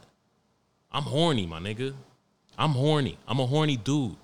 I'm 0.92 1.04
horny, 1.04 1.48
my 1.48 1.60
nigga. 1.60 1.94
I'm 2.58 2.72
horny. 2.72 3.18
I'm 3.26 3.40
a 3.40 3.46
horny 3.46 3.78
dude. 3.78 4.18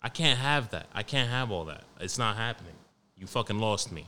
I 0.00 0.08
can't 0.08 0.38
have 0.38 0.70
that. 0.70 0.86
I 0.94 1.02
can't 1.02 1.28
have 1.28 1.50
all 1.50 1.64
that. 1.64 1.82
It's 1.98 2.18
not 2.18 2.36
happening. 2.36 2.76
You 3.16 3.26
fucking 3.26 3.58
lost 3.58 3.90
me. 3.90 4.06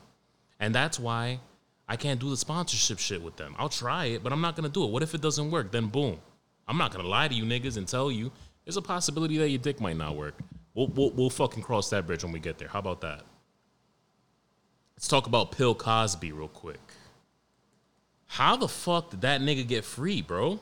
And 0.60 0.72
that's 0.72 1.00
why 1.00 1.40
I 1.88 1.96
can't 1.96 2.20
do 2.20 2.30
the 2.30 2.36
sponsorship 2.36 3.00
shit 3.00 3.22
with 3.22 3.36
them. 3.38 3.56
I'll 3.58 3.68
try 3.68 4.04
it, 4.04 4.22
but 4.22 4.32
I'm 4.32 4.40
not 4.40 4.54
gonna 4.54 4.68
do 4.68 4.84
it. 4.84 4.90
What 4.90 5.02
if 5.02 5.16
it 5.16 5.20
doesn't 5.20 5.50
work? 5.50 5.72
Then 5.72 5.88
boom. 5.88 6.20
I'm 6.68 6.78
not 6.78 6.92
gonna 6.92 7.08
lie 7.08 7.28
to 7.28 7.34
you 7.34 7.44
niggas 7.44 7.76
and 7.76 7.86
tell 7.86 8.10
you 8.10 8.32
there's 8.64 8.76
a 8.76 8.82
possibility 8.82 9.38
that 9.38 9.48
your 9.48 9.58
dick 9.58 9.80
might 9.80 9.96
not 9.96 10.16
work. 10.16 10.34
We'll, 10.74 10.88
we'll, 10.88 11.10
we'll 11.12 11.30
fucking 11.30 11.62
cross 11.62 11.88
that 11.90 12.06
bridge 12.06 12.22
when 12.22 12.32
we 12.32 12.40
get 12.40 12.58
there. 12.58 12.68
How 12.68 12.80
about 12.80 13.00
that? 13.00 13.22
Let's 14.96 15.08
talk 15.08 15.26
about 15.26 15.56
Bill 15.56 15.74
Cosby 15.74 16.32
real 16.32 16.48
quick. 16.48 16.80
How 18.26 18.56
the 18.56 18.68
fuck 18.68 19.10
did 19.10 19.20
that 19.22 19.40
nigga 19.40 19.66
get 19.66 19.84
free, 19.84 20.20
bro? 20.20 20.60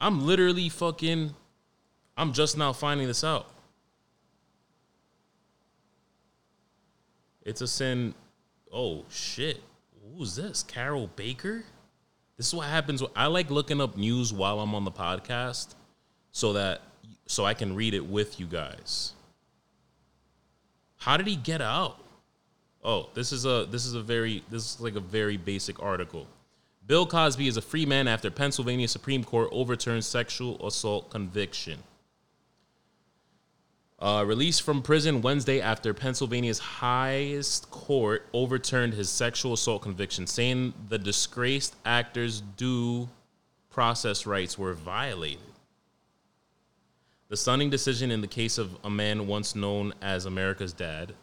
I'm 0.00 0.26
literally 0.26 0.68
fucking. 0.68 1.34
I'm 2.16 2.32
just 2.32 2.56
now 2.56 2.72
finding 2.72 3.06
this 3.06 3.22
out. 3.22 3.50
It's 7.42 7.60
a 7.60 7.68
sin. 7.68 8.14
Oh 8.72 9.04
shit. 9.08 9.62
Who's 10.16 10.34
this? 10.36 10.62
Carroll 10.62 11.08
Baker? 11.14 11.64
This 12.36 12.48
is 12.48 12.54
what 12.54 12.68
happens. 12.68 13.02
I 13.14 13.26
like 13.26 13.50
looking 13.50 13.80
up 13.80 13.96
news 13.96 14.32
while 14.32 14.60
I'm 14.60 14.74
on 14.74 14.84
the 14.84 14.92
podcast 14.92 15.74
so 16.32 16.52
that 16.52 16.82
so 17.26 17.44
I 17.44 17.54
can 17.54 17.74
read 17.74 17.94
it 17.94 18.06
with 18.06 18.38
you 18.38 18.46
guys. 18.46 19.12
How 20.96 21.16
did 21.16 21.26
he 21.26 21.36
get 21.36 21.62
out? 21.62 21.98
Oh, 22.84 23.08
this 23.14 23.32
is 23.32 23.46
a 23.46 23.66
this 23.70 23.86
is 23.86 23.94
a 23.94 24.02
very 24.02 24.44
this 24.50 24.74
is 24.74 24.80
like 24.80 24.96
a 24.96 25.00
very 25.00 25.36
basic 25.36 25.82
article. 25.82 26.26
Bill 26.86 27.06
Cosby 27.06 27.48
is 27.48 27.56
a 27.56 27.62
free 27.62 27.86
man 27.86 28.06
after 28.06 28.30
Pennsylvania 28.30 28.86
Supreme 28.86 29.24
Court 29.24 29.48
overturns 29.50 30.06
sexual 30.06 30.64
assault 30.64 31.10
conviction. 31.10 31.80
Uh, 33.98 34.22
released 34.26 34.60
from 34.60 34.82
prison 34.82 35.22
Wednesday 35.22 35.58
after 35.58 35.94
Pennsylvania's 35.94 36.58
highest 36.58 37.70
court 37.70 38.26
overturned 38.34 38.92
his 38.92 39.08
sexual 39.08 39.54
assault 39.54 39.82
conviction, 39.82 40.26
saying 40.26 40.74
the 40.90 40.98
disgraced 40.98 41.76
actor's 41.86 42.42
due 42.42 43.08
process 43.70 44.26
rights 44.26 44.58
were 44.58 44.74
violated. 44.74 45.40
The 47.28 47.38
stunning 47.38 47.70
decision 47.70 48.10
in 48.10 48.20
the 48.20 48.26
case 48.26 48.58
of 48.58 48.76
a 48.84 48.90
man 48.90 49.26
once 49.26 49.56
known 49.56 49.94
as 50.02 50.26
America's 50.26 50.74
dad, 50.74 51.14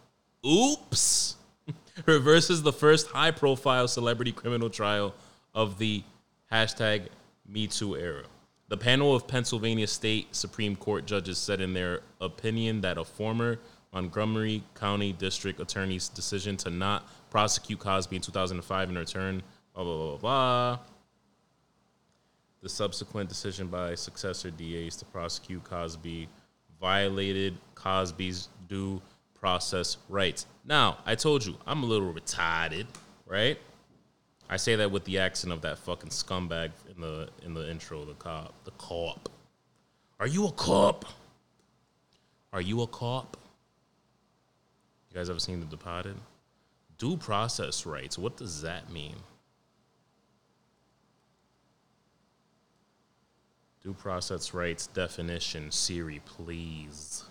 oops, 0.45 1.35
reverses 2.07 2.63
the 2.63 2.73
first 2.73 3.07
high 3.07 3.31
profile 3.31 3.87
celebrity 3.87 4.31
criminal 4.31 4.69
trial 4.69 5.13
of 5.53 5.77
the 5.77 6.03
hashtag 6.51 7.07
MeToo 7.51 7.99
era. 7.99 8.23
The 8.69 8.77
panel 8.77 9.15
of 9.15 9.27
Pennsylvania 9.27 9.87
State 9.87 10.35
Supreme 10.35 10.75
Court 10.75 11.05
judges 11.05 11.37
said 11.37 11.61
in 11.61 11.73
their 11.73 12.01
opinion 12.21 12.81
that 12.81 12.97
a 12.97 13.03
former 13.03 13.59
Montgomery 13.93 14.63
County 14.73 15.13
District 15.13 15.59
Attorney's 15.59 16.09
decision 16.09 16.57
to 16.57 16.69
not 16.69 17.07
prosecute 17.29 17.79
Cosby 17.79 18.15
in 18.15 18.21
2005 18.21 18.89
in 18.89 18.97
return, 18.97 19.43
blah, 19.75 19.83
blah, 19.83 19.95
blah, 19.95 20.07
blah. 20.09 20.17
blah. 20.17 20.79
The 22.61 22.69
subsequent 22.69 23.29
decision 23.29 23.67
by 23.67 23.93
successor 23.95 24.49
DAs 24.49 24.95
to 24.97 25.05
prosecute 25.05 25.63
Cosby 25.65 26.27
violated 26.79 27.57
Cosby's 27.75 28.49
due 28.67 29.01
process 29.33 29.97
rights. 30.07 30.45
Now, 30.65 30.99
I 31.05 31.15
told 31.15 31.45
you, 31.45 31.57
I'm 31.67 31.83
a 31.83 31.85
little 31.85 32.13
retarded, 32.13 32.87
right? 33.25 33.59
I 34.49 34.57
say 34.57 34.75
that 34.77 34.89
with 34.89 35.03
the 35.03 35.19
accent 35.19 35.51
of 35.51 35.61
that 35.61 35.77
fucking 35.79 36.09
scumbag 36.09 36.71
in 36.95 37.01
the 37.01 37.29
in 37.43 37.53
the 37.53 37.69
intro, 37.69 38.05
the 38.05 38.13
cop, 38.13 38.53
the 38.65 38.71
cop. 38.71 39.29
Are 40.19 40.27
you 40.27 40.47
a 40.47 40.51
cop? 40.51 41.05
Are 42.51 42.61
you 42.61 42.81
a 42.81 42.87
cop? 42.87 43.37
You 45.09 45.19
guys 45.19 45.29
ever 45.29 45.39
seen 45.39 45.59
The 45.59 45.65
Departed? 45.65 46.15
Due 46.97 47.17
process 47.17 47.85
rights. 47.85 48.17
What 48.17 48.37
does 48.37 48.61
that 48.61 48.91
mean? 48.91 49.15
Due 53.83 53.93
process 53.93 54.53
rights 54.53 54.87
definition, 54.87 55.69
Siri, 55.71 56.21
please. 56.25 57.23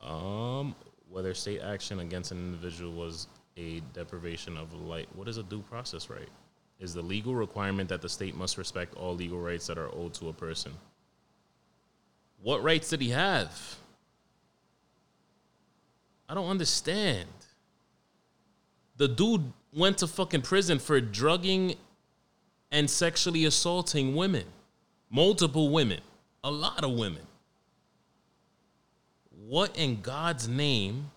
Um, 0.00 0.74
whether 1.08 1.32
state 1.34 1.60
action 1.60 2.00
against 2.00 2.32
an 2.32 2.38
individual 2.38 2.92
was 2.92 3.28
a 3.56 3.80
deprivation 3.92 4.56
of 4.56 4.72
light. 4.74 5.08
What 5.14 5.28
is 5.28 5.36
a 5.36 5.42
due 5.44 5.60
process 5.60 6.10
right? 6.10 6.28
Is 6.82 6.92
the 6.92 7.00
legal 7.00 7.34
requirement 7.34 7.88
that 7.88 8.02
the 8.02 8.08
state 8.08 8.34
must 8.34 8.58
respect 8.58 8.94
all 8.96 9.14
legal 9.14 9.38
rights 9.38 9.68
that 9.68 9.78
are 9.78 9.88
owed 9.94 10.12
to 10.14 10.28
a 10.28 10.32
person. 10.32 10.72
What 12.42 12.60
rights 12.64 12.90
did 12.90 13.00
he 13.00 13.10
have? 13.10 13.76
I 16.28 16.34
don't 16.34 16.48
understand. 16.48 17.28
The 18.96 19.06
dude 19.06 19.52
went 19.72 19.98
to 19.98 20.08
fucking 20.08 20.42
prison 20.42 20.80
for 20.80 21.00
drugging 21.00 21.76
and 22.72 22.90
sexually 22.90 23.44
assaulting 23.44 24.16
women, 24.16 24.44
multiple 25.08 25.70
women, 25.70 26.00
a 26.42 26.50
lot 26.50 26.82
of 26.82 26.90
women. 26.94 27.22
What 29.46 29.78
in 29.78 30.00
God's 30.00 30.48
name? 30.48 31.12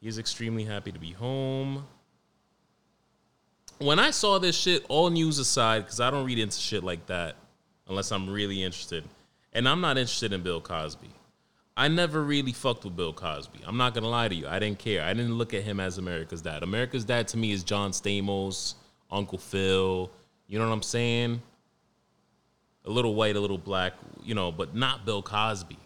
He 0.00 0.06
is 0.06 0.18
extremely 0.18 0.64
happy 0.64 0.92
to 0.92 0.98
be 0.98 1.10
home. 1.10 1.86
When 3.80 3.98
I 3.98 4.10
saw 4.10 4.38
this 4.38 4.56
shit, 4.56 4.84
all 4.90 5.08
news 5.08 5.38
aside, 5.38 5.84
because 5.84 6.00
I 6.00 6.10
don't 6.10 6.26
read 6.26 6.38
into 6.38 6.58
shit 6.60 6.84
like 6.84 7.06
that 7.06 7.36
unless 7.88 8.12
I'm 8.12 8.28
really 8.28 8.62
interested. 8.62 9.04
And 9.54 9.66
I'm 9.66 9.80
not 9.80 9.96
interested 9.96 10.34
in 10.34 10.42
Bill 10.42 10.60
Cosby. 10.60 11.08
I 11.78 11.88
never 11.88 12.22
really 12.22 12.52
fucked 12.52 12.84
with 12.84 12.94
Bill 12.94 13.14
Cosby. 13.14 13.60
I'm 13.66 13.78
not 13.78 13.94
gonna 13.94 14.10
lie 14.10 14.28
to 14.28 14.34
you. 14.34 14.46
I 14.46 14.58
didn't 14.58 14.78
care. 14.80 15.02
I 15.02 15.14
didn't 15.14 15.38
look 15.38 15.54
at 15.54 15.62
him 15.62 15.80
as 15.80 15.96
America's 15.96 16.42
dad. 16.42 16.62
America's 16.62 17.06
dad 17.06 17.26
to 17.28 17.38
me 17.38 17.52
is 17.52 17.64
John 17.64 17.92
Stamos, 17.92 18.74
Uncle 19.10 19.38
Phil. 19.38 20.10
You 20.46 20.58
know 20.58 20.68
what 20.68 20.74
I'm 20.74 20.82
saying? 20.82 21.40
A 22.84 22.90
little 22.90 23.14
white, 23.14 23.34
a 23.34 23.40
little 23.40 23.56
black, 23.56 23.94
you 24.22 24.34
know, 24.34 24.52
but 24.52 24.74
not 24.74 25.06
Bill 25.06 25.22
Cosby. 25.22 25.78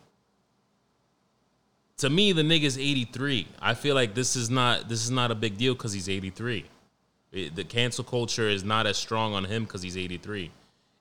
To 1.99 2.11
me, 2.11 2.33
the 2.33 2.43
nigga's 2.43 2.77
83. 2.77 3.47
I 3.61 3.75
feel 3.75 3.95
like 3.95 4.17
this 4.17 4.35
is 4.35 4.51
not 4.51 4.89
this 4.89 5.05
is 5.05 5.13
not 5.13 5.31
a 5.31 5.37
big 5.37 5.57
deal 5.57 5.75
because 5.75 5.93
he's 5.93 6.09
83. 6.09 6.65
It- 7.35 7.57
the 7.57 7.65
cancel 7.65 8.05
culture 8.05 8.49
is 8.49 8.63
not 8.63 8.87
as 8.87 8.97
strong 8.97 9.35
on 9.35 9.45
him 9.45 9.65
because 9.65 9.83
he's 9.83 9.97
83. 9.97 10.53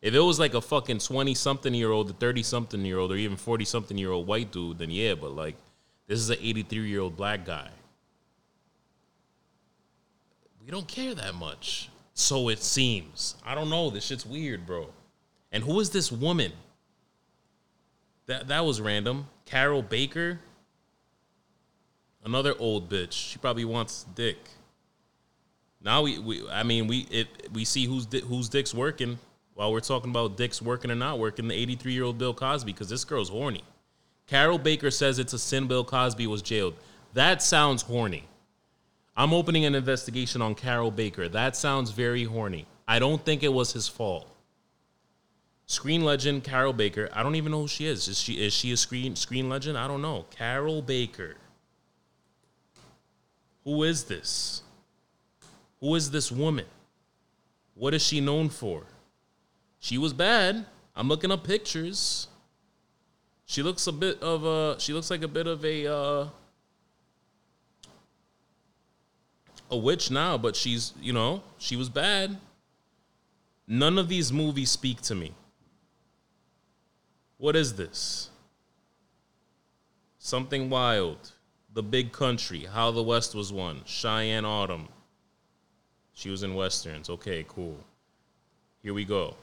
If 0.02 0.14
it 0.14 0.20
was 0.20 0.40
like 0.40 0.54
a 0.54 0.62
fucking 0.62 1.00
20 1.00 1.34
something 1.36 1.74
year 1.74 1.92
old, 1.92 2.10
a 2.10 2.14
30 2.14 2.44
something 2.44 2.84
year 2.84 2.98
old, 2.98 3.12
or 3.12 3.16
even 3.16 3.38
40 3.38 3.64
something 3.66 3.98
year 3.98 4.12
old 4.12 4.28
white 4.28 4.52
dude, 4.52 4.80
then 4.80 4.90
yeah, 4.90 5.14
but 5.14 5.32
like 5.36 5.56
this 6.08 6.20
is 6.20 6.30
an 6.30 6.40
83 6.42 6.90
year 6.90 7.02
old 7.02 7.16
black 7.16 7.46
guy. 7.46 7.70
We 10.66 10.72
don't 10.72 10.88
care 10.88 11.14
that 11.14 11.36
much. 11.36 11.90
So 12.14 12.50
it 12.50 12.62
seems. 12.62 13.36
I 13.46 13.56
don't 13.56 13.70
know. 13.70 13.90
This 13.90 14.06
shit's 14.06 14.26
weird, 14.26 14.66
bro. 14.66 14.90
And 15.52 15.64
who 15.64 15.80
is 15.80 15.90
this 15.92 16.12
woman? 16.12 16.52
That 18.26 18.48
that 18.48 18.66
was 18.66 18.82
random. 18.82 19.28
Carroll 19.46 19.82
Baker. 19.82 20.40
Another 22.24 22.56
old 22.58 22.90
bitch. 22.90 23.12
She 23.12 23.38
probably 23.38 23.66
wants 23.66 24.06
dick. 24.16 24.38
Now 25.84 26.02
we, 26.02 26.18
we 26.18 26.50
I 26.50 26.64
mean 26.64 26.88
we 26.88 27.00
it 27.12 27.28
we 27.54 27.66
see 27.66 27.86
who's 27.86 28.06
di- 28.06 28.22
whose 28.22 28.50
dick's 28.50 28.74
working 28.74 29.20
while 29.54 29.72
we're 29.72 29.82
talking 29.82 30.10
about 30.10 30.38
dicks 30.38 30.62
working 30.62 30.90
or 30.90 30.96
not 30.96 31.20
working. 31.20 31.48
The 31.48 31.56
83 31.56 31.94
year 31.94 32.04
old 32.04 32.18
Bill 32.18 32.34
Cosby 32.34 32.72
because 32.72 32.90
this 32.90 33.04
girl's 33.04 33.30
horny. 33.30 33.64
Carroll 34.26 34.58
Baker 34.58 34.90
says 34.90 35.20
it's 35.20 35.34
a 35.34 35.40
sin 35.40 35.68
Bill 35.68 35.84
Cosby 35.84 36.28
was 36.28 36.42
jailed. 36.42 36.76
That 37.14 37.42
sounds 37.44 37.82
horny. 37.84 38.28
I'm 39.16 39.34
opening 39.34 39.66
an 39.66 39.76
investigation 39.76 40.42
on 40.42 40.56
Carroll 40.56 40.90
Baker. 40.90 41.28
That 41.30 41.56
sounds 41.56 41.92
very 41.92 42.24
horny. 42.24 42.66
I 42.88 42.98
don't 42.98 43.24
think 43.24 43.44
it 43.44 43.54
was 43.54 43.74
his 43.74 43.88
fault. 43.88 44.28
Screen 45.68 46.04
legend 46.04 46.44
Carroll 46.44 46.74
Baker. 46.74 47.10
I 47.14 47.22
don't 47.24 47.36
even 47.36 47.52
know 47.52 47.62
who 47.62 47.68
she 47.68 47.86
is. 47.86 48.08
Is 48.08 48.20
she 48.20 48.34
is 48.44 48.54
she 48.54 48.72
a 48.72 48.78
screen 48.78 49.16
screen 49.16 49.50
legend? 49.50 49.78
I 49.78 49.88
don't 49.88 50.02
know. 50.02 50.26
Carroll 50.32 50.82
Baker. 50.82 51.36
Who 53.66 53.84
is 53.84 54.06
this? 54.06 54.64
Who 55.84 55.96
is 55.96 56.12
this 56.12 56.32
woman? 56.32 56.66
What 57.74 57.94
is 57.94 58.02
she 58.02 58.22
known 58.22 58.48
for? 58.48 58.84
She 59.80 59.98
was 59.98 60.14
bad. 60.14 60.66
I'm 60.96 61.10
looking 61.10 61.30
up 61.30 61.44
pictures. 61.44 62.30
She 63.46 63.62
looks 63.62 63.86
a 63.88 63.92
bit 63.92 64.24
of 64.24 64.46
a 64.46 64.80
she 64.80 64.94
looks 64.94 65.10
like 65.10 65.24
a 65.24 65.28
bit 65.28 65.46
of 65.46 65.66
a 65.66 65.94
uh 65.94 66.28
a 69.70 69.76
witch 69.76 70.10
now, 70.10 70.38
but 70.38 70.56
she's, 70.56 70.94
you 71.02 71.12
know, 71.12 71.44
she 71.58 71.76
was 71.76 71.90
bad. 71.90 72.38
None 73.68 73.98
of 73.98 74.08
these 74.08 74.32
movies 74.32 74.72
speak 74.72 75.02
to 75.02 75.16
me. 75.16 75.34
What 77.38 77.58
is 77.58 77.76
this? 77.76 78.30
Something 80.18 80.70
Wild, 80.70 81.34
The 81.74 81.84
Big 81.84 82.14
Country, 82.14 82.68
How 82.72 82.92
the 82.92 83.04
West 83.04 83.36
Was 83.36 83.52
Won, 83.52 83.82
Cheyenne 83.86 84.46
Autumn. 84.46 84.88
She 86.14 86.30
was 86.30 86.44
in 86.44 86.56
Westerns. 86.56 87.10
Okay, 87.10 87.46
cool. 87.48 87.78
Here 88.82 88.94
we 88.94 89.06
go. 89.06 89.36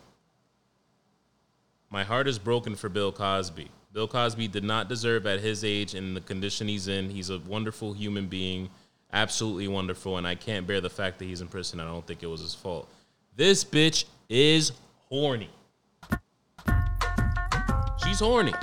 My 1.90 2.04
heart 2.04 2.28
is 2.28 2.38
broken 2.38 2.76
for 2.76 2.88
Bill 2.88 3.11
Cosby. 3.11 3.68
Bill 3.92 4.06
Cosby 4.06 4.46
did 4.46 4.62
not 4.62 4.88
deserve 4.88 5.26
at 5.26 5.40
his 5.40 5.64
age 5.64 5.94
and 5.94 6.16
the 6.16 6.20
condition 6.20 6.68
he's 6.68 6.87
in. 6.87 7.11
He's 7.11 7.30
a 7.30 7.40
wonderful 7.40 7.92
human 7.92 8.26
being, 8.26 8.70
absolutely 9.12 9.66
wonderful, 9.66 10.16
and 10.16 10.26
I 10.26 10.37
can't 10.37 10.66
bear 10.66 10.80
the 10.80 10.88
fact 10.90 11.18
that 11.18 11.24
he's 11.24 11.40
in 11.40 11.48
prison. 11.48 11.80
I 11.80 11.85
don't 11.85 12.06
think 12.06 12.22
it 12.22 12.28
was 12.28 12.40
his 12.40 12.54
fault. 12.54 12.88
This 13.35 13.64
bitch 13.64 14.04
is 14.28 14.72
horny. 15.09 15.50
She's 18.04 18.20
horny. 18.20 18.54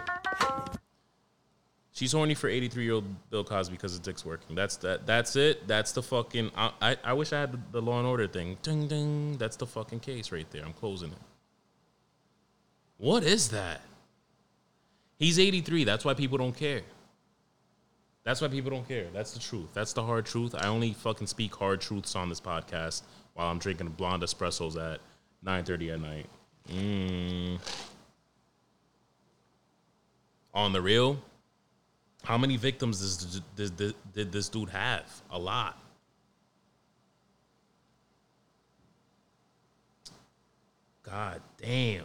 She's 1.98 2.12
horny 2.12 2.36
for 2.36 2.48
83 2.48 2.84
year 2.84 2.94
old 2.94 3.30
Bill 3.32 3.44
Cosby 3.44 3.76
because 3.76 3.94
his 3.94 4.00
dick's 4.00 4.24
working. 4.24 4.56
That's 4.56 4.78
that. 4.78 5.08
That's 5.08 5.36
it. 5.36 5.68
That's 5.68 5.94
the 5.94 6.04
fucking. 6.04 6.52
I, 6.56 6.72
I, 6.80 6.98
I 7.04 7.14
wish 7.14 7.34
I 7.34 7.40
had 7.40 7.54
the, 7.54 7.60
the 7.72 7.82
Law 7.82 7.98
and 7.98 8.08
Order 8.08 8.28
thing. 8.28 8.56
Ding 8.62 8.88
ding. 8.88 9.38
That's 9.40 9.56
the 9.56 9.66
fucking 9.66 10.02
case 10.02 10.32
right 10.32 10.46
there. 10.52 10.64
I'm 10.64 10.74
closing 10.74 11.10
it. 11.10 11.18
What 13.00 13.24
is 13.24 13.50
that? 13.50 13.82
He's 15.18 15.40
83. 15.40 15.86
That's 15.86 16.06
why 16.06 16.14
people 16.14 16.38
don't 16.38 16.56
care. 16.56 16.82
That's 18.24 18.42
why 18.42 18.48
people 18.48 18.70
don't 18.70 18.88
care. 18.88 19.08
That's 19.12 19.34
the 19.34 19.40
truth. 19.40 19.74
That's 19.74 19.94
the 19.94 20.04
hard 20.04 20.28
truth. 20.28 20.54
I 20.54 20.68
only 20.68 20.94
fucking 20.94 21.26
speak 21.26 21.56
hard 21.56 21.82
truths 21.82 22.16
on 22.16 22.30
this 22.30 22.40
podcast 22.40 23.02
while 23.34 23.48
I'm 23.48 23.58
drinking 23.58 23.88
blonde 23.88 24.22
espressos 24.22 24.76
at 24.78 25.00
9:30 25.44 25.94
at 25.96 26.02
night. 26.02 26.30
Mm. 26.70 27.60
On 30.54 30.72
the 30.74 30.82
real, 30.82 31.18
how 32.24 32.38
many 32.38 32.58
victims 32.58 33.00
does, 33.00 33.42
did 34.14 34.32
this 34.32 34.50
dude 34.50 34.70
have? 34.70 35.06
A 35.32 35.40
lot. 35.40 35.82
God 41.04 41.42
damn. 41.62 42.04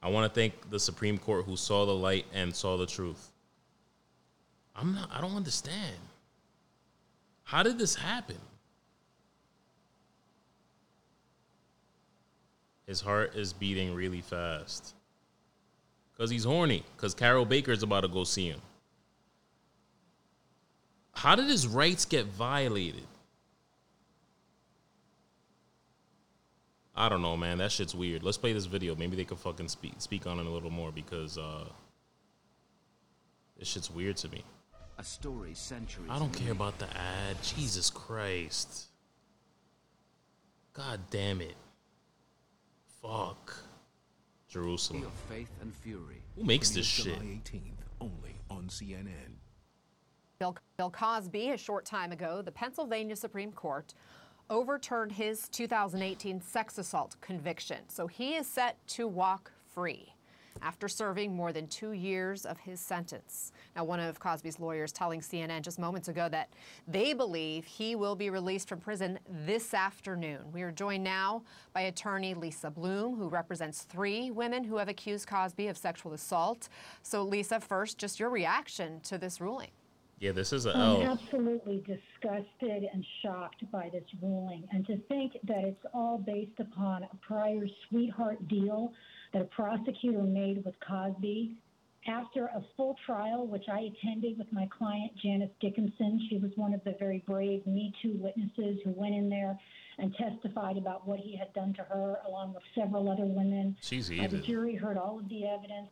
I 0.00 0.08
want 0.08 0.32
to 0.32 0.40
thank 0.40 0.70
the 0.70 0.78
Supreme 0.78 1.18
Court 1.18 1.44
who 1.44 1.56
saw 1.56 1.84
the 1.84 1.94
light 1.94 2.26
and 2.32 2.54
saw 2.54 2.76
the 2.76 2.86
truth. 2.86 3.32
I'm 4.76 4.94
not 4.94 5.10
I 5.12 5.20
don't 5.20 5.34
understand. 5.34 5.96
How 7.42 7.64
did 7.64 7.78
this 7.78 7.96
happen? 7.96 8.38
His 12.86 13.00
heart 13.00 13.34
is 13.34 13.52
beating 13.52 13.94
really 13.94 14.20
fast. 14.20 14.94
Cuz 16.18 16.30
he's 16.30 16.44
horny 16.44 16.84
cuz 16.96 17.14
Carroll 17.14 17.44
Baker's 17.44 17.82
about 17.82 18.00
to 18.00 18.08
go 18.08 18.24
see 18.24 18.48
him. 18.48 18.60
How 21.12 21.34
did 21.34 21.46
his 21.48 21.66
rights 21.66 22.04
get 22.04 22.26
violated? 22.26 23.06
I 26.94 27.08
don't 27.08 27.22
know, 27.22 27.36
man. 27.36 27.58
That 27.58 27.70
shit's 27.70 27.94
weird. 27.94 28.24
Let's 28.24 28.38
play 28.38 28.52
this 28.52 28.66
video. 28.66 28.96
Maybe 28.96 29.16
they 29.16 29.24
could 29.24 29.38
fucking 29.38 29.68
speak 29.68 29.94
speak 29.98 30.26
on 30.26 30.40
it 30.40 30.46
a 30.46 30.50
little 30.50 30.70
more 30.70 30.90
because 30.90 31.38
uh 31.38 31.68
this 33.56 33.68
shit's 33.68 33.90
weird 33.90 34.16
to 34.18 34.28
me. 34.28 34.44
A 34.98 35.04
story 35.04 35.54
centuries. 35.54 36.10
I 36.10 36.18
don't 36.18 36.32
care 36.32 36.50
about 36.50 36.78
the 36.78 36.86
ad. 36.86 37.40
Jesus 37.42 37.88
Christ. 37.90 38.86
God 40.72 41.00
damn 41.10 41.40
it. 41.40 41.56
Fuck. 43.00 43.67
Jerusalem. 44.62 45.04
of 45.04 45.12
faith 45.28 45.50
and 45.60 45.74
fury. 45.74 46.22
Who 46.36 46.44
makes 46.44 46.70
this 46.70 46.86
shit? 46.86 47.04
July 47.04 47.40
18th, 47.44 47.60
only 48.00 48.36
on 48.50 48.64
CNN. 48.68 49.36
Bill, 50.38 50.56
Bill 50.76 50.90
Cosby, 50.90 51.50
a 51.50 51.58
short 51.58 51.84
time 51.84 52.12
ago, 52.12 52.42
the 52.42 52.52
Pennsylvania 52.52 53.16
Supreme 53.16 53.52
Court 53.52 53.94
overturned 54.50 55.12
his 55.12 55.48
2018 55.48 56.40
sex 56.40 56.78
assault 56.78 57.16
conviction. 57.20 57.78
So 57.88 58.06
he 58.06 58.34
is 58.34 58.46
set 58.46 58.76
to 58.88 59.06
walk 59.06 59.50
free 59.74 60.14
after 60.62 60.88
serving 60.88 61.34
more 61.34 61.52
than 61.52 61.66
two 61.68 61.92
years 61.92 62.44
of 62.44 62.58
his 62.58 62.80
sentence. 62.80 63.52
Now, 63.76 63.84
one 63.84 64.00
of 64.00 64.18
Cosby's 64.20 64.58
lawyers 64.58 64.92
telling 64.92 65.20
CNN 65.20 65.62
just 65.62 65.78
moments 65.78 66.08
ago 66.08 66.28
that 66.28 66.50
they 66.86 67.12
believe 67.12 67.64
he 67.64 67.94
will 67.94 68.16
be 68.16 68.30
released 68.30 68.68
from 68.68 68.80
prison 68.80 69.18
this 69.28 69.74
afternoon. 69.74 70.40
We 70.52 70.62
are 70.62 70.72
joined 70.72 71.04
now 71.04 71.42
by 71.72 71.82
attorney 71.82 72.34
Lisa 72.34 72.70
Bloom, 72.70 73.16
who 73.16 73.28
represents 73.28 73.82
three 73.82 74.30
women 74.30 74.64
who 74.64 74.76
have 74.76 74.88
accused 74.88 75.28
Cosby 75.28 75.68
of 75.68 75.76
sexual 75.76 76.12
assault. 76.12 76.68
So, 77.02 77.22
Lisa, 77.22 77.60
first, 77.60 77.98
just 77.98 78.20
your 78.20 78.30
reaction 78.30 79.00
to 79.00 79.18
this 79.18 79.40
ruling. 79.40 79.70
Yeah, 80.20 80.32
this 80.32 80.52
is 80.52 80.66
a 80.66 80.70
I'm 80.70 81.02
L. 81.02 81.12
absolutely 81.12 81.84
disgusted 81.86 82.88
and 82.92 83.06
shocked 83.22 83.70
by 83.70 83.88
this 83.92 84.02
ruling. 84.20 84.66
And 84.72 84.84
to 84.88 84.96
think 85.08 85.34
that 85.44 85.64
it's 85.64 85.84
all 85.94 86.18
based 86.18 86.58
upon 86.58 87.04
a 87.04 87.16
prior 87.20 87.66
sweetheart 87.88 88.48
deal 88.48 88.92
that 89.32 89.42
a 89.42 89.46
prosecutor 89.46 90.22
made 90.22 90.64
with 90.64 90.74
Cosby 90.86 91.56
after 92.06 92.46
a 92.46 92.64
full 92.76 92.96
trial, 93.04 93.46
which 93.46 93.64
I 93.70 93.90
attended 93.92 94.38
with 94.38 94.50
my 94.52 94.66
client, 94.66 95.12
Janice 95.22 95.50
Dickinson. 95.60 96.26
She 96.30 96.38
was 96.38 96.50
one 96.56 96.72
of 96.72 96.82
the 96.84 96.94
very 96.98 97.22
brave 97.26 97.66
Me 97.66 97.92
Too 98.00 98.14
witnesses 98.14 98.78
who 98.84 98.90
went 98.90 99.14
in 99.14 99.28
there 99.28 99.58
and 99.98 100.14
testified 100.14 100.76
about 100.76 101.06
what 101.06 101.18
he 101.18 101.36
had 101.36 101.52
done 101.54 101.74
to 101.74 101.82
her, 101.82 102.18
along 102.26 102.54
with 102.54 102.62
several 102.74 103.10
other 103.10 103.26
women. 103.26 103.76
She's 103.80 104.10
Uh, 104.10 104.26
the 104.28 104.38
jury 104.38 104.74
heard 104.76 104.96
all 104.96 105.18
of 105.18 105.28
the 105.28 105.44
evidence, 105.46 105.90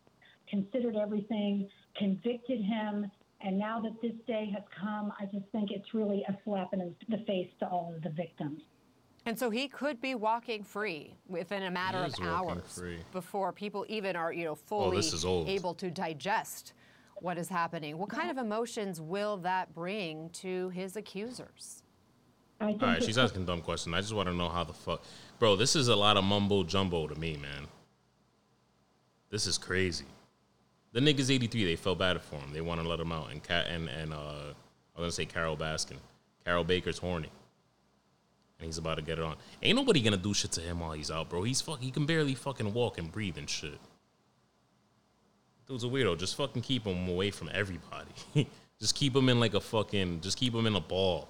considered 0.48 0.96
everything, 0.96 1.68
convicted 1.96 2.60
him, 2.60 3.10
and 3.40 3.58
now 3.58 3.80
that 3.80 4.00
this 4.00 4.14
day 4.26 4.48
has 4.54 4.62
come, 4.80 5.12
I 5.20 5.26
just 5.26 5.46
think 5.52 5.70
it's 5.70 5.92
really 5.92 6.24
a 6.28 6.38
slap 6.44 6.72
in 6.72 6.94
the 7.08 7.18
face 7.18 7.50
to 7.58 7.68
all 7.68 7.92
of 7.94 8.02
the 8.02 8.10
victims. 8.10 8.62
And 9.26 9.36
so 9.38 9.50
he 9.50 9.66
could 9.66 10.00
be 10.00 10.14
walking 10.14 10.62
free 10.62 11.14
within 11.28 11.64
a 11.64 11.70
matter 11.70 11.98
of 11.98 12.14
hours 12.22 12.78
free. 12.78 12.98
before 13.12 13.52
people 13.52 13.84
even 13.88 14.14
are, 14.14 14.32
you 14.32 14.44
know, 14.44 14.54
fully 14.54 14.86
Oh, 14.86 15.00
this 15.00 15.12
is 15.12 15.24
old. 15.24 15.48
able 15.48 15.74
to 15.74 15.90
digest 15.90 16.72
what 17.16 17.36
is 17.36 17.48
happening. 17.48 17.98
What 17.98 18.08
kind 18.08 18.30
of 18.30 18.38
emotions 18.38 19.00
will 19.00 19.36
that 19.38 19.74
bring 19.74 20.30
to 20.34 20.68
his 20.68 20.96
accusers? 20.96 21.82
All 22.60 22.74
right, 22.76 23.02
she's 23.02 23.18
asking 23.18 23.44
dumb 23.46 23.60
question. 23.62 23.92
I 23.94 24.00
just 24.00 24.14
want 24.14 24.28
to 24.28 24.34
know 24.34 24.48
how 24.48 24.64
the 24.64 24.72
fuck, 24.72 25.02
bro. 25.38 25.56
This 25.56 25.76
is 25.76 25.88
a 25.88 25.96
lot 25.96 26.16
of 26.16 26.24
mumbo 26.24 26.62
jumbo 26.62 27.06
to 27.06 27.14
me, 27.18 27.36
man. 27.36 27.66
This 29.28 29.46
is 29.46 29.58
crazy. 29.58 30.06
The 30.92 31.00
niggas 31.00 31.30
83, 31.30 31.64
they 31.66 31.76
felt 31.76 31.98
bad 31.98 32.22
for 32.22 32.36
him. 32.36 32.52
They 32.54 32.62
want 32.62 32.80
to 32.80 32.88
let 32.88 32.98
him 33.00 33.12
out. 33.12 33.30
And 33.30 33.42
Cat 33.42 33.66
and 33.68 33.88
and 33.90 34.14
uh, 34.14 34.16
I 34.16 35.00
was 35.00 35.02
gonna 35.02 35.12
say 35.12 35.26
Carole 35.26 35.56
Baskin. 35.56 35.98
Carroll 36.46 36.64
Baker's 36.64 36.96
horny, 36.96 37.28
and 38.58 38.66
he's 38.66 38.78
about 38.78 38.96
to 38.96 39.02
get 39.02 39.18
it 39.18 39.24
on. 39.24 39.36
Ain't 39.62 39.76
nobody 39.76 40.00
gonna 40.00 40.16
do 40.16 40.32
shit 40.32 40.52
to 40.52 40.60
him 40.60 40.80
while 40.80 40.92
he's 40.92 41.10
out, 41.10 41.28
bro. 41.28 41.42
He's 41.42 41.60
fuck. 41.60 41.80
He 41.80 41.90
can 41.90 42.06
barely 42.06 42.34
fucking 42.34 42.72
walk 42.72 42.98
and 42.98 43.12
breathe 43.12 43.38
and 43.38 43.48
shit. 43.48 43.78
Dude's 45.66 45.84
a 45.84 45.88
weirdo. 45.88 46.18
Just 46.18 46.36
fucking 46.36 46.62
keep 46.62 46.84
him 46.86 47.08
away 47.08 47.30
from 47.30 47.50
everybody. 47.52 48.10
just 48.80 48.94
keep 48.94 49.14
him 49.14 49.28
in 49.28 49.40
like 49.40 49.54
a 49.54 49.60
fucking. 49.60 50.20
Just 50.20 50.38
keep 50.38 50.54
him 50.54 50.66
in 50.66 50.76
a 50.76 50.80
ball. 50.80 51.28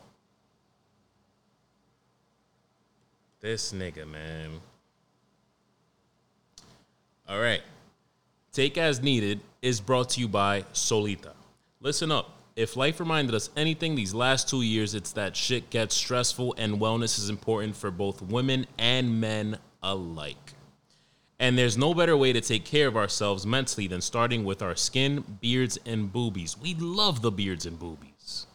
This 3.41 3.73
nigga, 3.73 4.07
man. 4.09 4.61
All 7.29 7.41
right. 7.41 7.63
Take 8.53 8.79
as 8.79 9.03
needed 9.03 9.41
is 9.63 9.81
brought 9.81 10.11
to 10.11 10.21
you 10.21 10.29
by 10.29 10.65
Solita. 10.73 11.33
Listen 11.81 12.11
up. 12.11 12.36
If 12.57 12.75
life 12.75 13.01
reminded 13.01 13.35
us 13.35 13.51
anything 13.55 13.95
these 13.95 14.15
last 14.15 14.49
two 14.49 14.63
years, 14.63 14.95
it's 14.95 15.13
that 15.13 15.37
shit 15.37 15.69
gets 15.69 15.95
stressful 15.95 16.55
and 16.57 16.81
wellness 16.81 17.19
is 17.19 17.29
important 17.29 17.77
for 17.77 17.91
both 17.91 18.23
women 18.23 18.67
and 18.79 19.21
men 19.21 19.59
alike. 19.83 20.55
And 21.39 21.59
there's 21.59 21.77
no 21.77 21.93
better 21.93 22.17
way 22.17 22.33
to 22.33 22.41
take 22.41 22.65
care 22.65 22.89
of 22.89 22.97
ourselves 22.97 23.45
mentally 23.45 23.89
than 23.89 24.01
starting 24.01 24.43
with 24.43 24.63
our 24.63 24.75
skin, 24.75 25.23
beards, 25.43 25.79
and 25.85 26.11
boobies. 26.11 26.57
We 26.57 26.75
love 26.75 27.21
the 27.21 27.31
beards 27.31 27.67
and 27.67 27.79
boobies. 27.79 28.47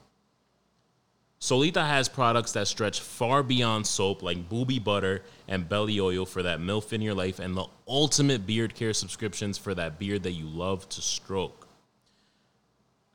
Solita 1.37 1.83
has 1.83 2.09
products 2.09 2.53
that 2.53 2.67
stretch 2.67 3.01
far 3.01 3.43
beyond 3.43 3.85
soap, 3.85 4.23
like 4.23 4.49
booby 4.49 4.79
butter 4.79 5.21
and 5.47 5.69
belly 5.69 5.99
oil 5.99 6.25
for 6.25 6.41
that 6.41 6.59
MILF 6.59 6.91
in 6.91 7.01
your 7.01 7.13
life, 7.13 7.37
and 7.37 7.55
the 7.55 7.65
ultimate 7.87 8.47
beard 8.47 8.73
care 8.73 8.93
subscriptions 8.93 9.59
for 9.59 9.75
that 9.75 9.99
beard 9.99 10.23
that 10.23 10.31
you 10.31 10.47
love 10.47 10.89
to 10.89 11.01
stroke. 11.03 11.60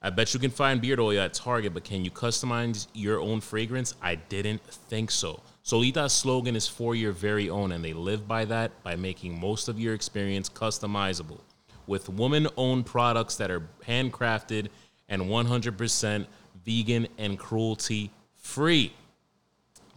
I 0.02 0.10
bet 0.10 0.34
you 0.34 0.40
can 0.40 0.50
find 0.50 0.80
beard 0.80 1.00
oil 1.00 1.20
at 1.20 1.34
Target, 1.34 1.74
but 1.74 1.84
can 1.84 2.04
you 2.04 2.10
customize 2.10 2.86
your 2.92 3.20
own 3.20 3.40
fragrance? 3.40 3.94
I 4.02 4.16
didn't 4.16 4.62
think 4.62 5.10
so. 5.10 5.42
Solita's 5.62 6.12
slogan 6.12 6.54
is 6.54 6.68
for 6.68 6.94
your 6.94 7.12
very 7.12 7.50
own, 7.50 7.72
and 7.72 7.84
they 7.84 7.92
live 7.92 8.28
by 8.28 8.44
that 8.44 8.82
by 8.82 8.94
making 8.94 9.40
most 9.40 9.68
of 9.68 9.80
your 9.80 9.94
experience 9.94 10.48
customizable 10.48 11.40
with 11.86 12.08
woman 12.08 12.46
owned 12.56 12.86
products 12.86 13.36
that 13.36 13.50
are 13.50 13.68
handcrafted 13.86 14.68
and 15.08 15.22
100% 15.22 16.26
vegan 16.64 17.08
and 17.18 17.38
cruelty 17.38 18.10
free. 18.36 18.92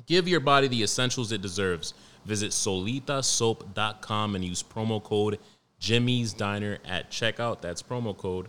Give 0.06 0.28
your 0.28 0.40
body 0.40 0.68
the 0.68 0.82
essentials 0.82 1.32
it 1.32 1.42
deserves. 1.42 1.94
Visit 2.26 2.52
solitasoap.com 2.52 4.36
and 4.36 4.46
use 4.46 4.64
promo 4.64 5.04
code 5.04 5.40
Jimmy's 5.80 6.34
Diner 6.34 6.80
at 6.86 7.12
checkout. 7.12 7.62
That's 7.62 7.82
promo 7.82 8.16
code 8.16 8.48